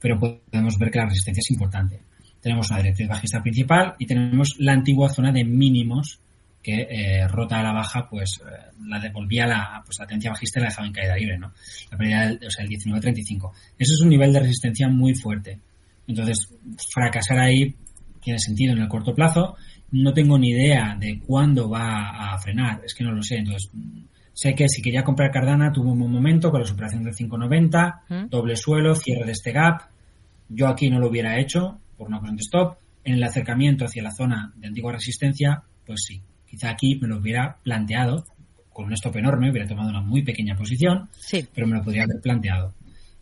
Pero 0.00 0.18
podemos 0.18 0.78
ver 0.78 0.90
que 0.90 0.98
la 0.98 1.06
resistencia 1.06 1.40
es 1.40 1.50
importante. 1.50 2.00
Tenemos 2.40 2.70
una 2.70 2.78
directriz 2.78 3.08
bajista 3.08 3.42
principal 3.42 3.94
y 3.98 4.06
tenemos 4.06 4.54
la 4.58 4.72
antigua 4.72 5.10
zona 5.10 5.30
de 5.30 5.44
mínimos 5.44 6.20
que 6.62 6.86
eh, 6.90 7.28
rota 7.28 7.60
a 7.60 7.62
la 7.62 7.72
baja, 7.72 8.08
pues 8.08 8.40
eh, 8.40 8.72
la 8.86 8.98
devolvía 9.00 9.46
la, 9.46 9.82
pues, 9.84 9.98
bajista 9.98 10.58
y 10.58 10.62
la 10.62 10.68
dejaba 10.68 10.86
en 10.86 10.92
caída 10.92 11.16
libre, 11.16 11.38
¿no? 11.38 11.52
La 11.90 11.98
pérdida 11.98 12.26
del, 12.26 12.46
o 12.46 12.50
sea, 12.50 12.64
el 12.64 12.70
19.35. 12.70 13.52
Eso 13.78 13.92
es 13.92 14.00
un 14.02 14.08
nivel 14.08 14.32
de 14.32 14.40
resistencia 14.40 14.88
muy 14.88 15.14
fuerte. 15.14 15.58
Entonces, 16.06 16.48
fracasar 16.92 17.38
ahí 17.38 17.74
tiene 18.28 18.38
sentido 18.40 18.74
en 18.74 18.82
el 18.82 18.88
corto 18.88 19.14
plazo. 19.14 19.56
No 19.90 20.12
tengo 20.12 20.38
ni 20.38 20.50
idea 20.50 20.94
de 21.00 21.18
cuándo 21.18 21.70
va 21.70 22.34
a 22.34 22.38
frenar, 22.38 22.82
es 22.84 22.92
que 22.92 23.02
no 23.02 23.12
lo 23.12 23.22
sé. 23.22 23.36
Entonces, 23.36 23.70
sé 24.34 24.54
que 24.54 24.68
si 24.68 24.82
quería 24.82 25.02
comprar 25.02 25.30
Cardana 25.30 25.72
tuvo 25.72 25.92
un 25.92 26.00
buen 26.00 26.12
momento 26.12 26.50
con 26.50 26.60
la 26.60 26.66
superación 26.66 27.04
del 27.04 27.14
590, 27.14 28.02
¿Mm? 28.06 28.28
doble 28.28 28.54
suelo, 28.56 28.94
cierre 28.94 29.24
de 29.24 29.32
este 29.32 29.52
gap. 29.52 29.80
Yo 30.50 30.68
aquí 30.68 30.90
no 30.90 31.00
lo 31.00 31.08
hubiera 31.08 31.40
hecho 31.40 31.80
por 31.96 32.08
una 32.08 32.18
cuestión 32.18 32.36
de 32.36 32.42
stop. 32.42 32.76
En 33.02 33.14
el 33.14 33.22
acercamiento 33.22 33.86
hacia 33.86 34.02
la 34.02 34.12
zona 34.12 34.52
de 34.56 34.66
antigua 34.66 34.92
resistencia, 34.92 35.62
pues 35.86 36.02
sí. 36.06 36.20
Quizá 36.46 36.68
aquí 36.68 36.98
me 37.00 37.08
lo 37.08 37.16
hubiera 37.16 37.56
planteado 37.62 38.26
con 38.70 38.84
un 38.84 38.92
stop 38.92 39.16
enorme, 39.16 39.50
hubiera 39.50 39.66
tomado 39.66 39.88
una 39.88 40.02
muy 40.02 40.22
pequeña 40.22 40.54
posición, 40.54 41.08
sí. 41.12 41.48
pero 41.54 41.66
me 41.66 41.78
lo 41.78 41.82
podría 41.82 42.02
haber 42.02 42.20
planteado. 42.20 42.74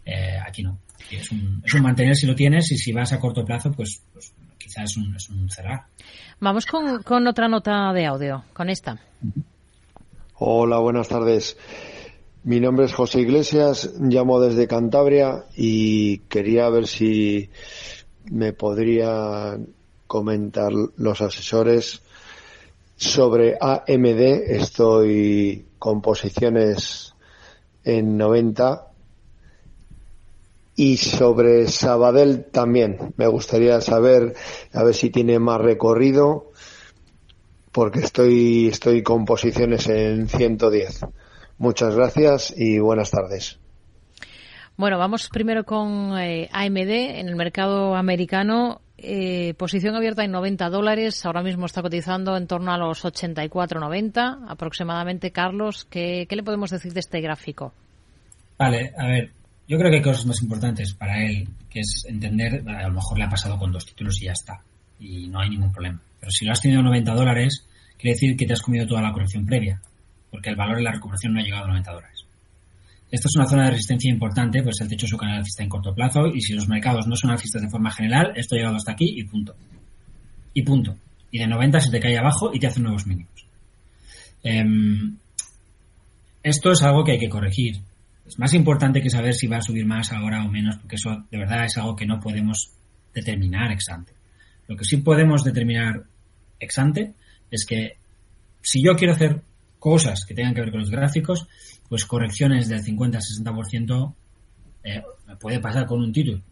Eh, 0.04 0.36
aquí 0.44 0.64
no. 0.64 0.80
Es 1.12 1.30
un, 1.30 1.62
es 1.64 1.74
un, 1.74 1.82
mantener 1.82 2.16
si 2.16 2.26
lo 2.26 2.34
tienes 2.34 2.72
y 2.72 2.78
si 2.78 2.92
vas 2.92 3.12
a 3.12 3.20
corto 3.20 3.44
plazo, 3.44 3.70
pues, 3.70 4.02
pues 4.12 4.34
quizás 4.66 4.90
es 4.90 4.96
un, 4.96 5.14
es 5.14 5.28
un 5.30 5.48
cerrar. 5.48 5.86
Vamos 6.40 6.66
con, 6.66 7.02
con 7.02 7.26
otra 7.26 7.48
nota 7.48 7.92
de 7.92 8.04
audio, 8.04 8.44
con 8.52 8.68
esta. 8.68 8.98
Hola, 10.38 10.78
buenas 10.78 11.08
tardes. 11.08 11.56
Mi 12.42 12.60
nombre 12.60 12.86
es 12.86 12.92
José 12.92 13.20
Iglesias, 13.20 13.94
llamo 14.00 14.40
desde 14.40 14.66
Cantabria 14.66 15.44
y 15.56 16.18
quería 16.28 16.68
ver 16.68 16.86
si 16.86 17.48
me 18.30 18.52
podría 18.52 19.56
comentar 20.06 20.72
los 20.72 21.20
asesores 21.20 22.02
sobre 22.96 23.56
AMD. 23.60 24.20
Estoy 24.48 25.66
con 25.78 26.02
posiciones 26.02 27.14
en 27.84 28.16
90 28.16 28.86
y 30.76 30.98
sobre 30.98 31.66
Sabadell 31.68 32.44
también. 32.44 33.14
Me 33.16 33.26
gustaría 33.26 33.80
saber, 33.80 34.34
a 34.72 34.84
ver 34.84 34.94
si 34.94 35.10
tiene 35.10 35.38
más 35.38 35.60
recorrido, 35.60 36.52
porque 37.72 38.00
estoy, 38.00 38.68
estoy 38.68 39.02
con 39.02 39.24
posiciones 39.24 39.88
en 39.88 40.28
110. 40.28 41.00
Muchas 41.58 41.96
gracias 41.96 42.54
y 42.54 42.78
buenas 42.78 43.10
tardes. 43.10 43.58
Bueno, 44.76 44.98
vamos 44.98 45.30
primero 45.30 45.64
con 45.64 46.18
eh, 46.18 46.50
AMD 46.52 46.76
en 46.76 47.28
el 47.28 47.36
mercado 47.36 47.94
americano. 47.96 48.82
Eh, 48.98 49.54
posición 49.56 49.94
abierta 49.94 50.24
en 50.24 50.32
90 50.32 50.68
dólares. 50.68 51.24
Ahora 51.24 51.42
mismo 51.42 51.64
está 51.64 51.80
cotizando 51.80 52.36
en 52.36 52.46
torno 52.46 52.72
a 52.72 52.76
los 52.76 53.02
84,90 53.04 54.44
aproximadamente. 54.48 55.32
Carlos, 55.32 55.86
¿qué, 55.86 56.26
¿qué 56.28 56.36
le 56.36 56.42
podemos 56.42 56.70
decir 56.70 56.92
de 56.92 57.00
este 57.00 57.22
gráfico? 57.22 57.72
Vale, 58.58 58.92
a 58.96 59.06
ver, 59.06 59.32
yo 59.68 59.78
creo 59.78 59.90
que 59.90 59.96
hay 59.96 60.02
cosas 60.02 60.26
más 60.26 60.42
importantes 60.42 60.94
para 60.94 61.24
él, 61.24 61.48
que 61.68 61.80
es 61.80 62.04
entender, 62.08 62.62
a 62.68 62.88
lo 62.88 62.94
mejor 62.94 63.18
le 63.18 63.24
ha 63.24 63.28
pasado 63.28 63.58
con 63.58 63.72
dos 63.72 63.86
títulos 63.86 64.20
y 64.22 64.26
ya 64.26 64.32
está, 64.32 64.60
y 65.00 65.28
no 65.28 65.40
hay 65.40 65.50
ningún 65.50 65.72
problema. 65.72 66.00
Pero 66.20 66.30
si 66.30 66.44
lo 66.44 66.52
has 66.52 66.60
tenido 66.60 66.82
90 66.82 67.14
dólares, 67.14 67.66
quiere 67.98 68.14
decir 68.14 68.36
que 68.36 68.46
te 68.46 68.52
has 68.52 68.62
comido 68.62 68.86
toda 68.86 69.02
la 69.02 69.12
corrección 69.12 69.44
previa, 69.44 69.80
porque 70.30 70.50
el 70.50 70.56
valor 70.56 70.76
de 70.76 70.82
la 70.82 70.92
recuperación 70.92 71.32
no 71.32 71.40
ha 71.40 71.42
llegado 71.42 71.64
a 71.64 71.68
90 71.68 71.92
dólares. 71.92 72.26
Esta 73.10 73.28
es 73.28 73.36
una 73.36 73.46
zona 73.46 73.64
de 73.64 73.70
resistencia 73.70 74.10
importante, 74.10 74.62
pues 74.62 74.80
el 74.80 74.88
techo 74.88 75.06
de 75.06 75.10
su 75.10 75.16
canal 75.16 75.38
alcista 75.38 75.62
en 75.62 75.68
corto 75.68 75.94
plazo, 75.94 76.26
y 76.28 76.40
si 76.40 76.54
los 76.54 76.68
mercados 76.68 77.06
no 77.06 77.16
son 77.16 77.30
alcistas 77.30 77.62
de 77.62 77.70
forma 77.70 77.90
general, 77.90 78.32
esto 78.36 78.54
ha 78.54 78.58
llegado 78.58 78.76
hasta 78.76 78.92
aquí 78.92 79.14
y 79.16 79.24
punto. 79.24 79.54
Y 80.54 80.62
punto. 80.62 80.96
Y 81.30 81.38
de 81.38 81.46
90 81.46 81.80
se 81.80 81.90
te 81.90 82.00
cae 82.00 82.18
abajo 82.18 82.50
y 82.52 82.58
te 82.58 82.66
hace 82.66 82.80
nuevos 82.80 83.06
mínimos. 83.06 83.46
Em, 84.42 85.16
esto 86.42 86.72
es 86.72 86.82
algo 86.82 87.04
que 87.04 87.12
hay 87.12 87.18
que 87.18 87.28
corregir. 87.28 87.80
Es 88.26 88.38
más 88.38 88.54
importante 88.54 89.00
que 89.00 89.10
saber 89.10 89.34
si 89.34 89.46
va 89.46 89.58
a 89.58 89.62
subir 89.62 89.86
más 89.86 90.12
ahora 90.12 90.44
o 90.44 90.48
menos, 90.48 90.76
porque 90.76 90.96
eso 90.96 91.24
de 91.30 91.38
verdad 91.38 91.64
es 91.64 91.76
algo 91.76 91.94
que 91.94 92.06
no 92.06 92.20
podemos 92.20 92.72
determinar 93.14 93.70
ex 93.72 93.88
ante. 93.88 94.12
Lo 94.66 94.76
que 94.76 94.84
sí 94.84 94.98
podemos 94.98 95.44
determinar 95.44 96.04
ex 96.58 96.78
ante 96.78 97.14
es 97.50 97.64
que 97.64 97.96
si 98.60 98.82
yo 98.82 98.96
quiero 98.96 99.14
hacer 99.14 99.42
cosas 99.78 100.24
que 100.26 100.34
tengan 100.34 100.54
que 100.54 100.62
ver 100.62 100.70
con 100.70 100.80
los 100.80 100.90
gráficos, 100.90 101.46
pues 101.88 102.04
correcciones 102.04 102.68
del 102.68 102.82
50-60% 102.82 104.14
eh, 104.82 105.02
me 105.26 105.36
puede 105.36 105.60
pasar 105.60 105.86
con 105.86 106.00
un 106.00 106.12
título, 106.12 106.42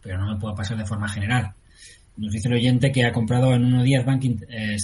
pero 0.00 0.18
no 0.18 0.32
me 0.32 0.40
puede 0.40 0.54
pasar 0.54 0.76
de 0.76 0.86
forma 0.86 1.08
general. 1.08 1.52
Nos 2.16 2.32
dice 2.32 2.48
el 2.48 2.54
oyente 2.54 2.90
que 2.90 3.04
ha 3.04 3.12
comprado 3.12 3.54
en 3.54 3.62
1.10 3.62 4.04
Banking 4.04 4.36
eh, 4.48 4.74
eh, 4.74 4.78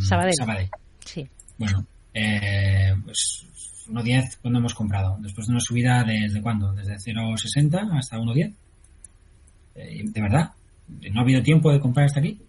Sabadell. 0.00 0.70
Sí. 1.04 1.28
Bueno, 1.58 1.86
eh, 2.12 2.94
pues 3.04 3.46
1.10 3.88 4.38
cuando 4.40 4.58
hemos 4.58 4.74
comprado, 4.74 5.16
después 5.20 5.46
de 5.46 5.52
una 5.52 5.60
subida 5.60 6.04
desde 6.04 6.40
cuándo, 6.40 6.72
desde 6.72 6.94
0.60 6.96 7.98
hasta 7.98 8.18
1.10. 8.18 8.54
Eh, 9.76 10.02
de 10.04 10.20
verdad, 10.22 10.52
no 10.88 11.20
ha 11.20 11.22
habido 11.22 11.42
tiempo 11.42 11.72
de 11.72 11.80
comprar 11.80 12.06
hasta 12.06 12.20
aquí. 12.20 12.40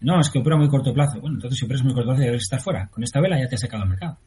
No, 0.00 0.20
es 0.20 0.30
que 0.30 0.38
opera 0.38 0.56
muy 0.56 0.68
corto 0.68 0.92
plazo. 0.92 1.20
Bueno, 1.20 1.36
entonces 1.36 1.58
si 1.58 1.64
operas 1.64 1.82
muy 1.82 1.94
corto 1.94 2.10
plazo 2.10 2.22
debes 2.22 2.42
estar 2.42 2.60
fuera. 2.60 2.88
Con 2.88 3.02
esta 3.02 3.20
vela 3.20 3.38
ya 3.38 3.48
te 3.48 3.54
has 3.54 3.60
sacado 3.60 3.84
al 3.84 3.88
mercado. 3.88 4.18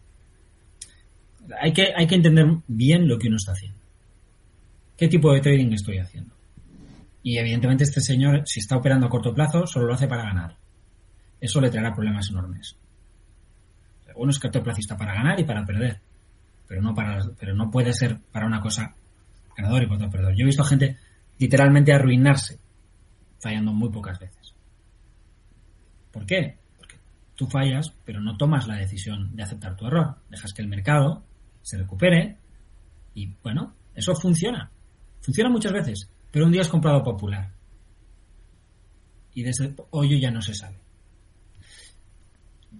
Hay 1.61 1.71
que, 1.71 1.93
hay 1.95 2.07
que 2.07 2.15
entender 2.15 2.45
bien 2.67 3.07
lo 3.07 3.17
que 3.17 3.27
uno 3.27 3.37
está 3.37 3.51
haciendo. 3.51 3.77
¿Qué 4.97 5.07
tipo 5.07 5.31
de 5.31 5.41
trading 5.41 5.71
estoy 5.73 5.99
haciendo? 5.99 6.33
Y 7.21 7.37
evidentemente 7.37 7.83
este 7.83 8.01
señor, 8.01 8.43
si 8.45 8.59
está 8.59 8.77
operando 8.77 9.05
a 9.05 9.09
corto 9.09 9.33
plazo, 9.33 9.67
solo 9.67 9.85
lo 9.85 9.93
hace 9.93 10.07
para 10.07 10.23
ganar. 10.23 10.55
Eso 11.39 11.61
le 11.61 11.69
traerá 11.69 11.93
problemas 11.93 12.29
enormes. 12.29 12.75
Uno 14.15 14.31
es 14.31 14.39
cortoplacista 14.39 14.97
para 14.97 15.13
ganar 15.13 15.39
y 15.39 15.43
para 15.43 15.63
perder 15.63 16.01
pero 16.67 16.81
no 16.81 16.93
para 16.93 17.23
pero 17.39 17.55
no 17.55 17.71
puede 17.71 17.93
ser 17.93 18.19
para 18.31 18.45
una 18.45 18.61
cosa 18.61 18.95
ganador 19.55 19.83
y 19.83 19.85
para 19.85 19.97
otra 19.97 20.09
perdedor. 20.09 20.35
Yo 20.35 20.43
he 20.43 20.45
visto 20.45 20.63
gente 20.63 20.97
literalmente 21.39 21.93
arruinarse 21.93 22.59
fallando 23.39 23.71
muy 23.71 23.89
pocas 23.89 24.19
veces. 24.19 24.53
¿Por 26.11 26.25
qué? 26.25 26.57
Porque 26.77 26.95
tú 27.35 27.47
fallas, 27.47 27.93
pero 28.05 28.19
no 28.19 28.37
tomas 28.37 28.67
la 28.67 28.75
decisión 28.75 29.35
de 29.35 29.43
aceptar 29.43 29.75
tu 29.75 29.87
error. 29.87 30.17
Dejas 30.29 30.53
que 30.53 30.61
el 30.61 30.67
mercado 30.67 31.23
se 31.61 31.77
recupere 31.77 32.37
y 33.13 33.33
bueno, 33.43 33.73
eso 33.93 34.15
funciona. 34.15 34.71
Funciona 35.21 35.49
muchas 35.49 35.73
veces, 35.73 36.09
pero 36.31 36.45
un 36.45 36.51
día 36.51 36.61
es 36.61 36.69
comprado 36.69 37.03
popular. 37.03 37.51
Y 39.33 39.43
desde 39.43 39.75
hoyo 39.91 40.17
ya 40.17 40.31
no 40.31 40.41
se 40.41 40.53
sabe. 40.53 40.77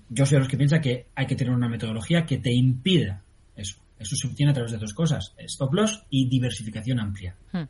Yo 0.09 0.25
soy 0.25 0.35
de 0.35 0.39
los 0.39 0.47
que 0.47 0.57
piensa 0.57 0.79
que 0.79 1.07
hay 1.15 1.25
que 1.25 1.35
tener 1.35 1.53
una 1.53 1.69
metodología 1.69 2.25
que 2.25 2.38
te 2.38 2.53
impida 2.53 3.23
eso. 3.57 3.77
Eso 3.99 4.15
se 4.15 4.27
obtiene 4.27 4.51
a 4.51 4.53
través 4.53 4.71
de 4.71 4.77
dos 4.77 4.93
cosas, 4.93 5.33
stop 5.39 5.73
loss 5.73 6.03
y 6.09 6.29
diversificación 6.29 6.99
amplia. 6.99 7.35
Hmm. 7.51 7.63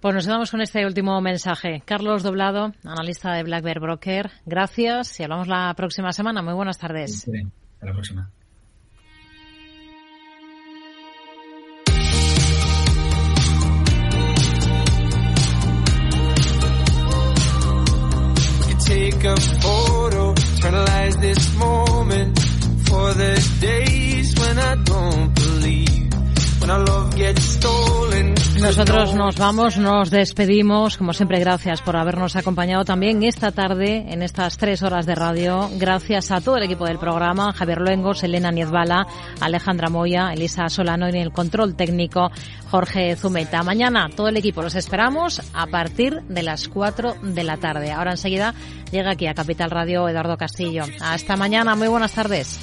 Pues 0.00 0.14
nos 0.14 0.26
quedamos 0.26 0.50
con 0.50 0.60
este 0.60 0.84
último 0.84 1.18
mensaje. 1.22 1.82
Carlos 1.86 2.22
Doblado, 2.22 2.74
analista 2.84 3.32
de 3.32 3.42
Black 3.42 3.64
Bear 3.64 3.80
Broker, 3.80 4.30
gracias 4.44 5.18
y 5.18 5.22
hablamos 5.22 5.48
la 5.48 5.72
próxima 5.74 6.12
semana. 6.12 6.42
Muy 6.42 6.52
buenas 6.52 6.76
tardes. 6.76 7.26
Hasta 7.26 7.86
la 7.86 7.92
próxima. 7.92 8.30
Nosotros 28.60 29.14
nos 29.14 29.36
vamos, 29.36 29.76
nos 29.76 30.10
despedimos. 30.10 30.96
Como 30.96 31.12
siempre, 31.12 31.38
gracias 31.38 31.82
por 31.82 31.96
habernos 31.96 32.36
acompañado 32.36 32.84
también 32.84 33.22
esta 33.22 33.52
tarde 33.52 34.06
en 34.08 34.22
estas 34.22 34.56
tres 34.56 34.82
horas 34.82 35.04
de 35.04 35.14
radio. 35.14 35.68
Gracias 35.74 36.30
a 36.30 36.40
todo 36.40 36.56
el 36.56 36.62
equipo 36.62 36.86
del 36.86 36.98
programa, 36.98 37.52
Javier 37.52 37.80
Luengos, 37.80 38.22
Elena 38.22 38.50
Niezbala, 38.50 39.06
Alejandra 39.40 39.90
Moya, 39.90 40.32
Elisa 40.32 40.68
Solano 40.68 41.06
y 41.06 41.10
en 41.10 41.16
el 41.16 41.32
control 41.32 41.76
técnico, 41.76 42.30
Jorge 42.70 43.14
Zumeta. 43.16 43.62
Mañana 43.62 44.08
todo 44.14 44.28
el 44.28 44.36
equipo 44.36 44.62
los 44.62 44.74
esperamos 44.74 45.42
a 45.52 45.66
partir 45.66 46.22
de 46.28 46.42
las 46.42 46.68
cuatro 46.68 47.14
de 47.22 47.44
la 47.44 47.58
tarde. 47.58 47.92
Ahora 47.92 48.12
enseguida 48.12 48.54
llega 48.90 49.10
aquí 49.10 49.26
a 49.26 49.34
Capital 49.34 49.70
Radio 49.70 50.08
Eduardo 50.08 50.38
Castillo. 50.38 50.84
Hasta 51.00 51.36
mañana, 51.36 51.74
muy 51.74 51.88
buenas 51.88 52.12
tardes. 52.12 52.58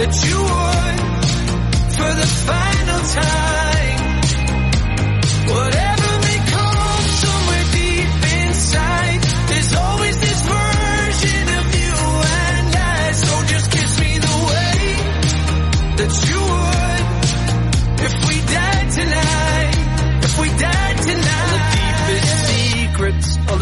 That 0.00 0.16
you 0.26 0.38
would 0.38 0.98
for 1.94 2.14
the 2.20 2.26
final 2.26 3.00
time. 3.14 3.29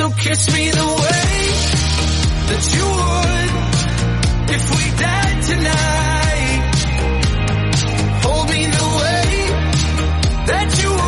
So 0.00 0.08
kiss 0.12 0.50
me 0.54 0.70
the 0.70 0.90
way 1.02 1.30
that 2.48 2.64
you 2.74 2.86
would 2.96 3.52
if 4.56 4.64
we 4.76 4.84
died 4.96 5.38
tonight. 5.50 6.62
Hold 8.24 8.46
me 8.48 8.62
the 8.64 8.86
way 9.00 9.26
that 10.46 10.68
you 10.82 10.99